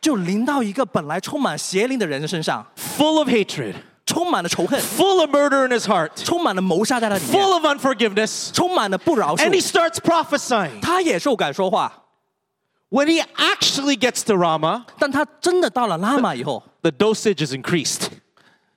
[0.01, 3.75] 就临到一个本来充满邪灵的人身上，full of hatred，
[4.05, 12.05] 充满了仇恨，full of murder in his heart，充满了谋杀在他里面，full of unforgiveness，充满了不饶恕，and he starts prophesying，他也受感说话。
[12.89, 18.03] When he actually gets to Ramah，但他真的到了拉玛以后，the dosage is increased。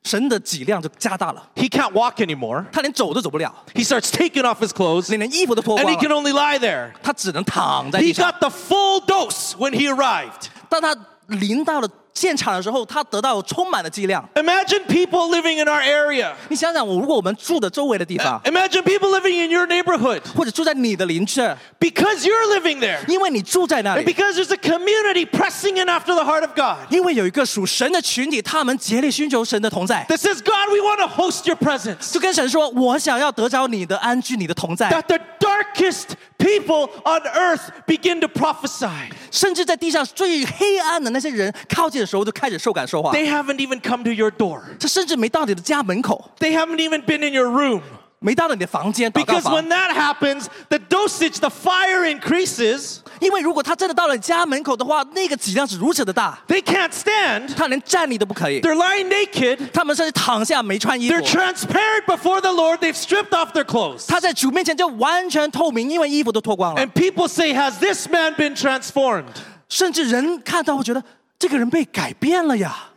[0.02, 2.66] 神的脊量就加大了， He can't walk anymore.
[2.70, 6.58] 他连走都走不了， He starts taking off his clothes 你连衣服都脱 and 光 he can 了， only lie
[6.58, 6.90] there.
[7.02, 8.30] 他只能躺在地 He 上。
[8.30, 10.48] got the full dose when he arrived.
[10.68, 10.94] 当他
[11.28, 14.24] 临到了 现场的时候，他得到充满了剂量。
[14.36, 16.32] Imagine people living in our area.
[16.48, 21.40] 你想想，我如果我们住的周围的地方， Imagine people living in your neighborhood 或者住在你的邻居，
[21.80, 23.00] because you're living there.
[23.08, 30.06] 因为你住在那 And 里， because there's a community pressing in after the heart of God 因为有一个属神的群体，他们竭力寻求神的同在，
[30.08, 32.12] that says, God, we want to host your presence.
[32.12, 34.88] 就跟神说：“我想要得着你的安居，你的同在。
[34.88, 39.10] That the darkest people on earth begin to prophesy.
[39.32, 43.12] ”甚至在地上最黑暗的那些人靠近的 时候，就开始受感说话。
[43.12, 44.60] They haven't even come to your door.
[44.78, 47.80] 他甚至没到你的家门口， They haven't even been in your room.
[48.20, 53.00] 没到你的房间祷告 Because 房 when。that happens, the dosage, the fire increases.
[53.20, 57.54] 因为如果他真的到了你家门口的话，那个质量是如此的大， They can't stand.
[57.54, 58.62] 他连站立都不可以。
[58.62, 59.68] They're lying naked.
[59.74, 62.78] 他们甚至躺下没穿衣服 They're，transparent before the Lord.
[62.78, 64.06] They've stripped off their clothes.
[64.08, 66.80] 他在主面前就完全透明，因为衣服都脱光了。
[66.80, 69.24] And people say, Has this man been transformed?
[69.68, 71.02] 甚至人看到会觉得
[71.38, 72.90] 这个人被改变了呀。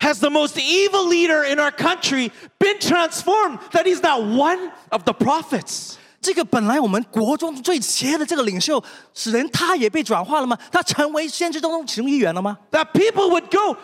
[0.00, 5.04] Has the most evil leader in our country been transformed that he's not one of
[5.04, 5.96] the prophets?
[6.20, 8.82] 这个本来我们国中最邪的这个领袖，
[9.14, 10.58] 使人他也被转化了吗？
[10.70, 12.58] 他成为先知当中其中一员了吗？
[12.70, 13.76] That people would go,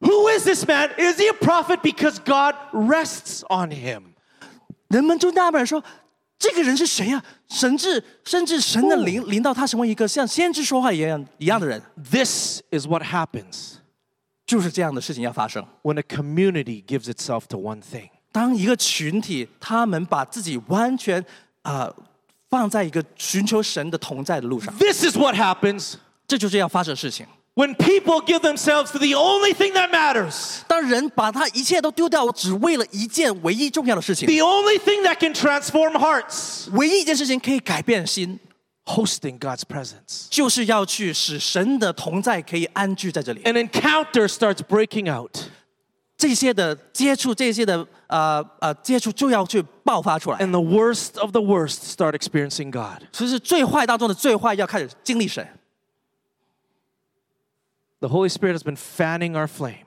[0.00, 0.90] Who is this man?
[0.98, 1.82] Is he a prophet?
[1.82, 4.14] Because God rests on him.
[4.88, 5.82] 人们就纳闷说：
[6.39, 11.79] 这个人是谁呀、神至甚至神的灵临到他，成为一个像先知说话一样一样的人
[12.09, 13.73] ，This is what happens
[14.47, 15.63] 就是这样的事情要发生。
[15.83, 18.09] when a community gives itself to one thing.
[18.31, 21.21] 当一个群体，他们把自己完全
[21.61, 21.95] 啊、呃
[22.49, 25.93] 放在一个寻求神的同在的路上，This is what happens
[26.27, 27.27] 这就是要发生的事情。
[27.58, 35.32] when people give themselves to the only thing that matters, 当人把他一切都丢掉，只为了一件唯一重要的事情， the only thing that can
[35.32, 38.40] transform hearts, 唯一一件事情可以改变心，
[38.86, 40.26] hosting God's presence.
[40.30, 43.42] 就是要去使神的同在可以安居在这里。
[43.42, 45.30] An encounter starts breaking out.
[46.16, 50.38] 这些的接触，这些的呃呃接触就要去爆发出来。
[50.38, 53.06] And the worst of the worst start experiencing God.
[53.12, 55.46] 其实最坏当中的最坏，要开始经历神。
[58.01, 59.85] The Holy Spirit has been fanning our flame,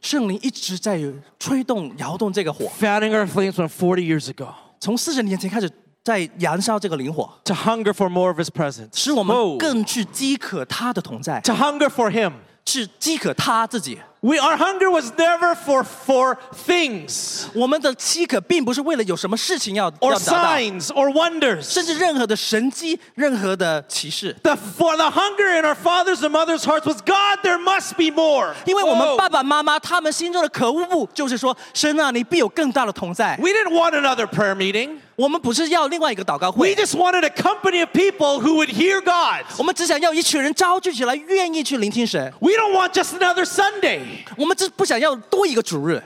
[0.00, 1.00] 圣灵一直在
[1.38, 4.48] 吹动、摇动这个火，fanning our flames from forty years ago
[4.80, 5.70] 从四十年前开始
[6.02, 12.32] 在燃烧这个灵火，to hunger for more of His presence, 使我们更去饥渴他的同在，to hunger for Him,
[12.64, 13.98] 是饥渴他自己。
[14.21, 21.61] We, our hunger was never for, for things 我们的饥渴并不是为了有什么事情要 or 要达到， signs or wonders.
[21.61, 24.35] 甚至任何的神迹、任何的启示。
[24.41, 28.09] The, for the hunger in our fathers and mothers' hearts was God, there must be
[28.09, 28.55] more.
[28.65, 29.17] 因为我们 Whoa.
[29.17, 33.37] 爸爸妈妈他们心中的渴慕就是说，神啊，你必有更大的同在。
[33.39, 34.97] We didn't want another prayer meeting.
[35.15, 39.45] 我们不是要另外一个祷告 We 会， just wanted a company of people who would hear God.
[39.57, 42.31] 我们只想要一群人招聚起来，愿意去聆听神。
[42.39, 44.10] We don't want just another Sunday.
[44.37, 46.01] 我们只不想要多一个主日，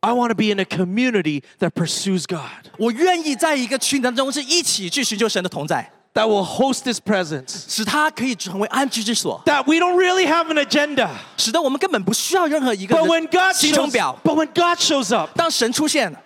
[0.00, 6.98] I want to be in a community that pursues God, 我愿意在一个群当中是一起去寻求神的同在， that will host His
[6.98, 11.10] presence, 使他可以成为安居之所， that we don't really have an agenda.
[11.36, 14.18] 使得我们根本不需要任何一个 But when God 行程 shows, 表。
[14.24, 16.16] but when God shows up, 当神出现，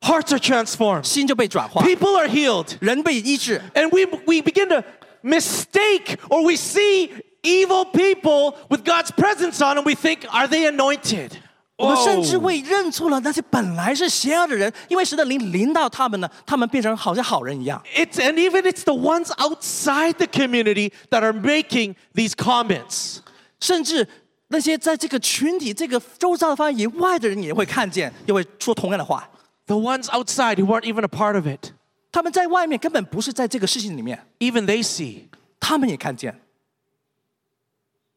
[0.00, 4.84] hearts are transformed, 心就被转化， people are healed, 人被医治， and we, we begin to
[5.20, 7.10] mistake or we see
[7.42, 9.84] evil people with God's presence on them.
[9.84, 11.32] We think, are they anointed?
[11.76, 12.42] 我们甚至 Oh.
[12.42, 17.80] 会认错了那些本来是邪恶的人，因为神的灵临到他们呢，他们变成好像好人一样。
[17.94, 23.18] It's, and even it's the ones outside the community that are making these comments.
[23.60, 24.08] 甚至
[24.48, 29.28] 那些在这个群体、这个周遭的范围以外的人也会看见，也会说同样的话。
[29.66, 31.70] The ones outside who weren't even a part of it,
[32.10, 35.28] 他们在外面根本不是在这个事情里面， even they see.
[35.60, 36.40] 他们也看见。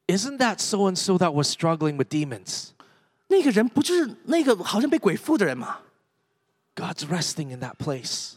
[0.07, 2.71] Isn't that so and so that was struggling with demons?
[3.27, 5.79] 那个人不就是那个好像被鬼附的人吗？
[6.75, 8.33] God's resting in that place.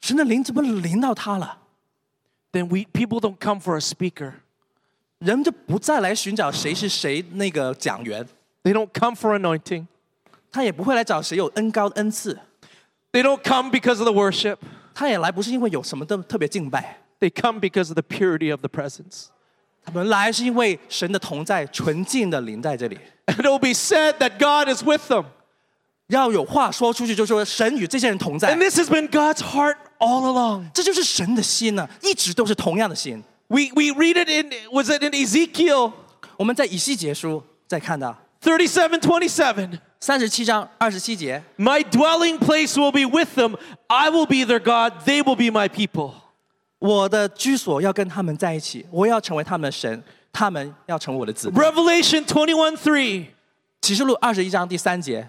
[0.00, 1.58] 神的灵怎么临到他了？
[2.52, 4.34] Then we people don't come for a speaker.
[5.18, 8.28] 人就不再来寻找谁是谁那个讲员，
[8.62, 9.86] They don't come for anointing.
[10.52, 12.38] 他也不会来找谁有恩高恩赐，
[13.12, 14.58] They don't come because of the worship.
[14.94, 19.26] 他也来不是因为有什么的特别敬拜， They come because of the purity of the presence.
[19.84, 22.98] 他们来是因为神的同在纯净的临在这里。
[23.26, 25.26] And it will be said that God is with them.
[26.08, 30.70] 要有话说出去，就说神与这些人同在 And，this has been God's heart all along.
[30.72, 33.24] 这就是神的心呢、一直都是同样的心。
[33.48, 35.92] We, we read it in, was it in Ezekiel
[36.36, 39.78] 我们在以西结书再看到37 27?
[39.98, 43.56] 三十七章二十七节， My dwelling place will be with them.
[43.88, 45.04] I will be their God.
[45.04, 46.12] They will be my people.
[46.80, 50.02] 我的居所要跟他们在一起，我要成为他们的神，
[50.32, 51.58] 他们要成为我的子民。
[51.60, 53.26] Revelation 21 3.
[53.82, 55.28] 启示录二十一章第三节，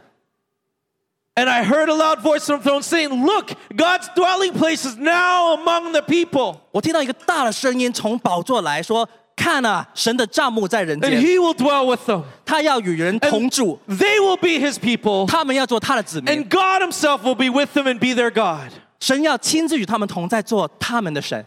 [1.35, 4.97] And I heard a loud voice from the throne saying, Look, God's dwelling place is
[4.97, 12.23] now among the people, 我听到一个大的声音从宝座来说：“看啊，神的帐幕在人 and 间， he will dwell with them.
[12.43, 18.19] 他要与人同住， They will be his people, 他们要做他的子民 and，God himself will be with them and be
[18.19, 18.71] their God.
[19.01, 21.45] 神要亲自与他们同在，做他们的神。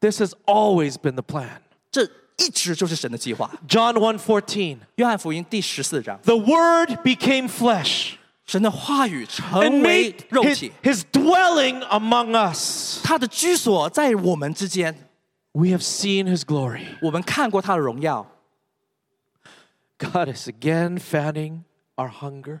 [0.00, 1.60] This has always been the plan.
[1.90, 2.04] 这
[2.38, 3.50] 一直就是神的计划。
[3.68, 4.78] John 1 14.
[4.96, 8.12] 约翰福音第十四章， The word became flesh
[8.46, 13.00] 神的话语 and 成为 made 肉 his, 体， his dwelling among us.
[13.04, 15.08] 他的居所在我们之间，
[15.52, 16.86] We have seen his glory.
[17.02, 18.26] 我们看过他的荣耀。
[19.98, 21.64] God is again fanning
[21.96, 22.60] our hunger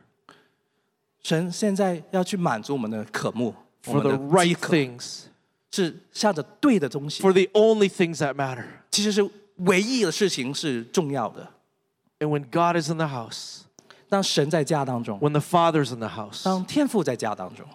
[1.24, 3.54] 神现在要去满足我们的渴慕，
[3.86, 5.20] 我 for 们 the 的 right 饥渴， things,
[5.70, 7.22] 是向着对的东西。
[7.22, 8.64] for the only things that matter.
[8.90, 11.48] 其实是唯一的事情是重要的。
[12.18, 13.62] And when God is in the house,
[14.08, 17.66] 当神在家当中， when the Father's in the house, 当天父在家当中，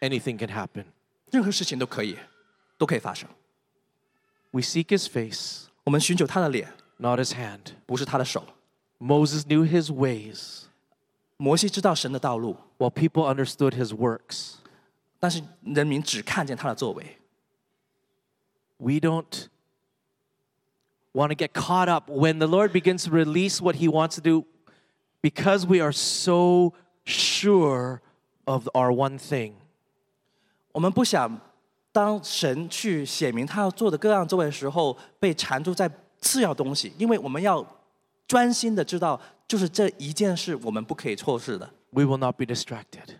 [0.00, 0.84] anything can happen.
[1.30, 2.16] 任何事情都可以，
[2.78, 3.28] 都可以发生。
[4.52, 7.72] We seek his face, 我们寻求他的脸， not his hand.
[7.86, 8.44] 不是他的手。
[9.00, 10.66] Moses knew his ways,
[11.38, 14.54] 摩西知道神的道路， while people understood his works.
[15.18, 17.18] 但是人民只看见他的作为。
[18.76, 19.46] We don't
[21.12, 24.20] want to get caught up when the Lord begins to release what he wants to
[24.20, 24.44] do
[25.22, 26.74] because we are so
[27.04, 28.00] sure
[28.44, 29.54] of our one thing.
[30.72, 31.40] 我们不想
[31.92, 35.90] 当神去写明他要做的各样作为的时候，被缠住在
[36.20, 37.64] 次要东西，因为我们要
[38.26, 43.16] 专心的知道， 就是这一件事我们不可以错失的， We will not be distracted.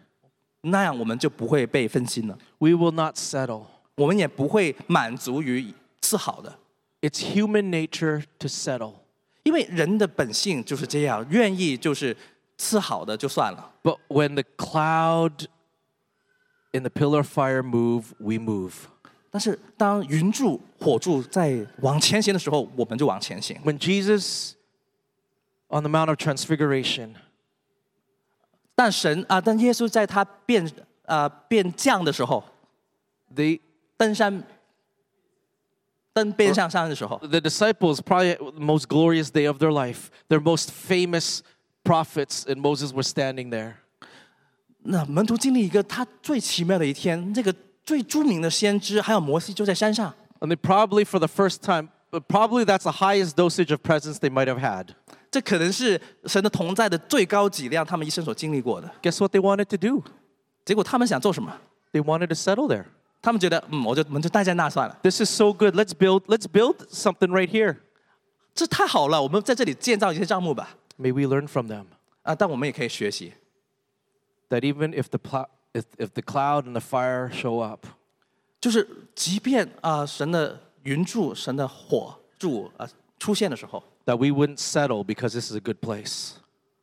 [0.63, 3.67] 那样我们就不会被分心了， We will not settle.
[3.97, 6.59] 我们也不会满足于次好的，
[7.01, 8.95] It's human nature to settle.
[9.43, 12.17] 因为人的本性就是这样，愿意就是
[12.57, 13.73] 次好的就算了。
[13.83, 15.47] But when the cloud
[16.73, 18.73] and the pillar of fire move, we move.
[19.31, 23.57] 但是当云柱、火柱在往前行的时候，我们就往前行。
[23.65, 24.53] When Jesus
[25.69, 27.15] on the Mount of Transfiguration,
[28.75, 30.71] 但神啊，当耶稣在他变
[31.07, 32.43] 啊、变降的时候，
[33.35, 33.61] they
[33.97, 34.43] 登山
[36.13, 41.41] 登边上山的时候， The disciples, probably the most glorious day of their life, their most famous
[41.85, 43.75] prophets, and Moses were standing there.
[44.87, 47.55] 那门徒经历一个他最奇妙的一天，这个
[47.85, 50.15] 最着名的先知还有摩西就在山上。
[50.41, 54.19] And they probably, for the first time, but probably that's the highest dosage of presence
[54.19, 54.95] they might have had.
[55.31, 58.91] 这可能是神的同在的最高剂量，他们一生所经历过的。
[59.03, 60.03] Guess what they wanted to do?
[60.65, 61.53] 结果他们想做什么？
[61.93, 62.87] They wanted to settle there.
[63.21, 65.75] 他们觉得，嗯，我就我们就待在那算了， This is so good.
[65.75, 67.77] Let's build, let's build something right here.
[68.55, 70.77] 这太好了，我们在这里建造一些帐幕吧。
[70.99, 71.87] May we learn from them
[72.23, 73.35] 啊，但我们也可以学习，
[74.49, 77.87] that even if the, pl- if, if the cloud and the fire show up,
[78.61, 82.89] 就是即便啊、神的云柱、神的火柱啊、
[83.19, 86.33] 出现的时候， that we wouldn't settle because this is a good place.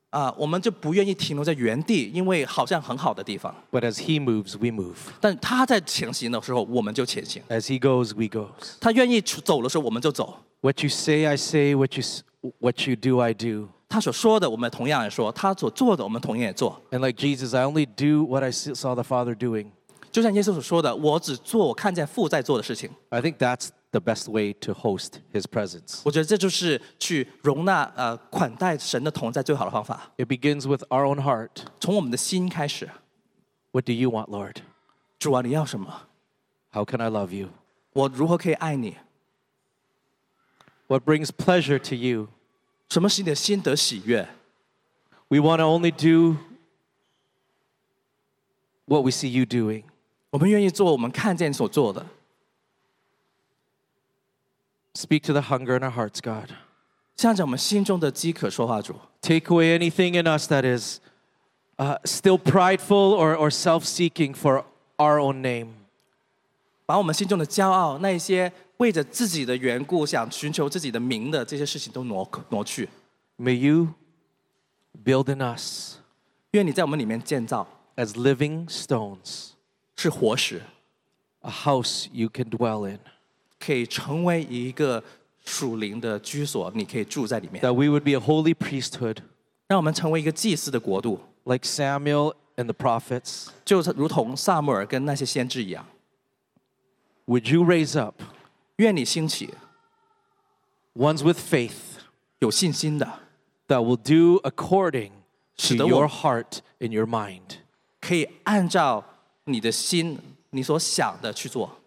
[0.10, 3.56] 啊、我们就不愿意停留在原地，因为好像很好的地方。
[3.72, 4.98] But as He moves, we move.
[5.22, 8.76] 但他在前行的时候，我们就前行； As He goes, we goes.
[8.82, 10.38] 他愿意出走的时候，我们就走。
[10.60, 11.74] What you say, I say.
[11.76, 12.24] What you, s-
[12.60, 13.70] what you do, I do.
[13.88, 16.82] 他所说的，我们同样也说；他所做的，我们同样也做。
[16.92, 19.68] And like Jesus, I only do what I s- saw the Father doing.
[20.12, 22.90] 就像耶稣所说的：“我只做我看见父在做的事情。
[23.10, 26.02] I think that's the best way to host His presence.
[26.04, 31.64] ”我觉得这就是去容纳呃款待神的同在最好的方法， It begins with our own heart.
[31.80, 32.90] 从我们的心开始。
[33.72, 34.58] What do you want, Lord?
[35.20, 36.08] 主啊，你要什么？
[36.72, 37.50] How can I love you?
[37.94, 38.98] 我如何可以爱你？
[40.88, 42.28] What brings pleasure to you?
[42.90, 44.28] 什么使你的心得喜悦？
[45.30, 46.38] We want to only do
[48.86, 49.84] what we see you doing.
[50.32, 52.06] 我们愿意做我们看见所做的。
[54.96, 56.50] Speak to the hunger in our hearts, God.
[57.16, 58.96] 向着我们心中的饥渴说话，主。
[59.22, 61.00] Take away anything in us that is
[61.78, 64.66] uh, still prideful or, or self seeking for
[64.98, 65.70] our own name.
[66.86, 72.90] 把我们心中的骄傲，那一些为着自己的缘故想寻求自己的名的这些事情都挪挪去。
[73.38, 73.94] May you
[75.06, 75.96] build in us
[76.52, 79.52] 愿你在我们里面建造 as living stones
[79.96, 80.62] 是活石，
[81.42, 83.00] a house you can dwell in,
[83.60, 85.04] 可以成为一个
[85.46, 87.64] 属灵的居所，你可以住在里面。
[87.64, 89.18] that we would be a holy priesthood
[89.68, 93.48] 让我们成为一个祭司的国度， like Samuel and the prophets.
[93.64, 95.86] 就是如同萨母尔跟那些先知一样。
[97.28, 98.22] Would you raise up
[98.78, 99.54] 愿你兴起
[100.96, 101.72] ones with faith
[102.40, 103.08] 有信心的，
[103.68, 105.14] that will do according to
[105.58, 107.60] 使得我- your heart and your mind?
[108.02, 109.04] 可以按照
[109.46, 110.20] 你的心
[110.50, 111.78] 你所想的去做，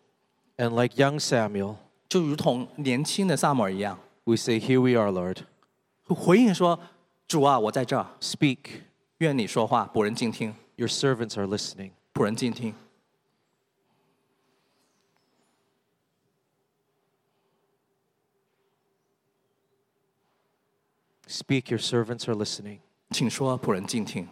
[0.59, 1.77] And like young Samuel,
[2.09, 5.39] 就如同年轻的萨母尔一样， we say, Here we are, Lord.
[6.07, 8.83] 回应说：“主啊，我在这儿， Speak.
[9.19, 11.91] 愿你说话，仆人静听， Your servants are listening.
[12.13, 12.75] 仆人静听。”
[21.27, 22.79] Speak, your servants are listening.
[23.11, 24.29] 请说，仆人静听。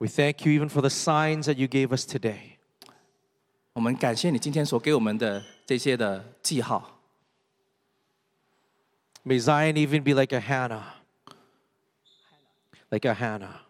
[0.00, 2.56] We thank you even for the signs that you gave us today.
[3.74, 7.02] 我们感谢你今天所给我们的这些的记号。
[9.26, 10.84] May Zion even be like a Hannah.
[12.88, 13.60] Like a Hannah.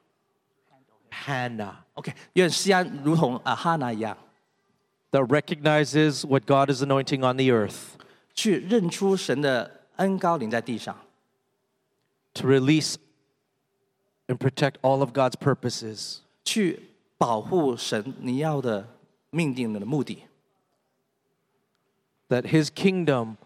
[1.11, 1.75] Hannah.
[1.97, 2.15] Okay.
[2.35, 4.17] 愿锡安如同啊哈娜一样。
[5.11, 7.97] That recognizes what God is anointing on the earth.
[8.35, 10.97] 去认出神的恩高临在地上。
[12.35, 12.95] To release
[14.30, 16.20] and protect all of God's purposes.
[16.44, 16.80] 去
[17.18, 18.88] 保护神你要的
[19.30, 20.26] 命定的目的，
[22.30, 23.38] That his kingdom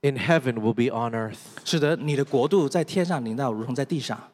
[0.00, 1.38] in heaven will be on earth.
[1.64, 4.32] 使得你的国度在天上临到，如同在地上。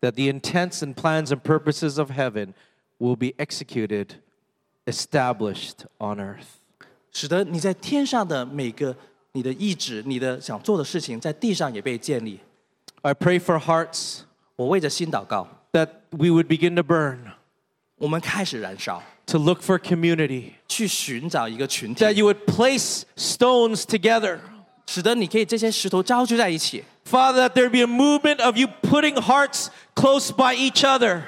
[0.00, 2.54] That the intents and plans and purposes of heaven
[2.98, 4.16] will be executed,
[4.86, 6.46] established on earth.
[7.10, 8.96] 使得你在天上的每个
[9.32, 12.40] 你的意志、你的想做的事情，在地上也被建立。
[13.02, 14.20] I pray for hearts
[14.56, 17.18] 我为着心祷告， that we would begin to burn,
[17.96, 24.38] 我们开始燃烧， to look for community, 去寻找一个群体 that，you would place stones together.
[24.86, 26.84] 使得你可以这些石头招聚在一起。
[27.10, 31.22] Father, that there be a movement of you putting hearts close by each other.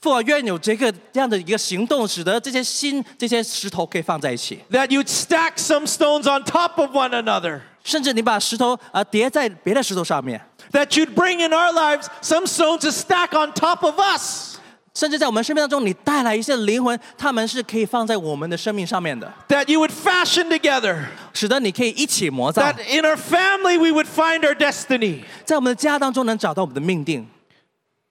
[0.00, 7.62] 父啊，愿有这个这样的一个行动，使得这些心、这些石头可以放在一起， That you'd stack some stones on top of one another.
[7.82, 10.40] 甚至你把石头啊、叠在别的石头上面，
[10.72, 14.56] That you'd bring in our lives some stones to stack on top of us.
[14.94, 21.04] 甚至在我们生命当中，你带来一些灵魂，他们是可以放在我们的生命上面的， That you would fashion together.
[21.32, 25.22] 使得你可以一起魔造， That in our family we would find our destiny.
[25.44, 27.28] 在我们的家当中能找到我们的命定。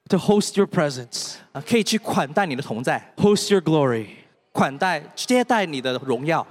[0.10, 4.08] to host your presence, 啊，可以去款待你的同在， host your glory.
[4.54, 6.48] 款待接待你的荣耀。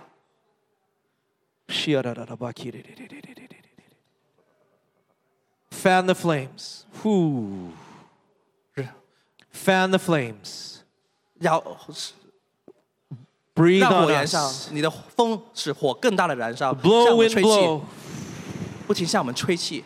[5.71, 6.85] Fan the flames.
[7.03, 7.73] Whew.
[8.75, 8.89] 是
[9.53, 10.81] Fan the flames.
[11.41, 11.61] 要
[13.55, 17.83] Breathe 让 on 火燃烧 us.，你的风使火更大的燃烧，向 Blow 我们 wind 吹气， blow.
[18.87, 19.85] 不停向我们吹气。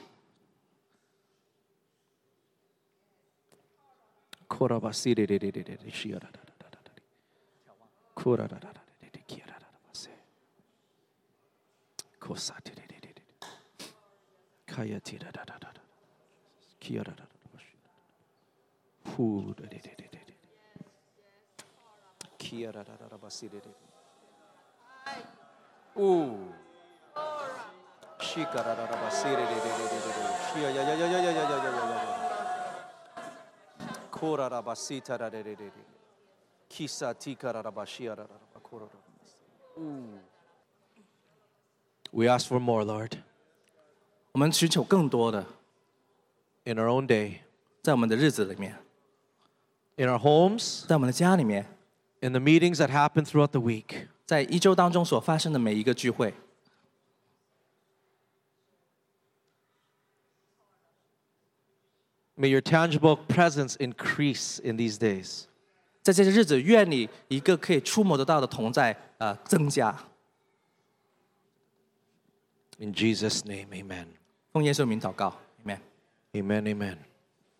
[39.77, 40.34] Ooh.
[42.14, 43.12] We ask for more, Lord,
[44.32, 45.46] 我们寻求更多的，
[46.64, 47.38] in our own day,
[47.82, 48.76] 在我们的日子里面，
[49.96, 51.66] in our homes, 在我们的家里面，
[52.20, 54.08] in the meetings that happen throughout the week.
[54.26, 56.34] 在一周当中所发生的每一个聚会，
[62.36, 65.44] May your tangible presence increase in these days.
[66.02, 69.96] 在这些日子，愿你一个可以触摸得到的同在呃增加。
[72.78, 74.06] In Jesus' name, amen.
[74.52, 75.78] 奉耶稣名祷告，Amen。
[76.34, 76.96] Amen, amen.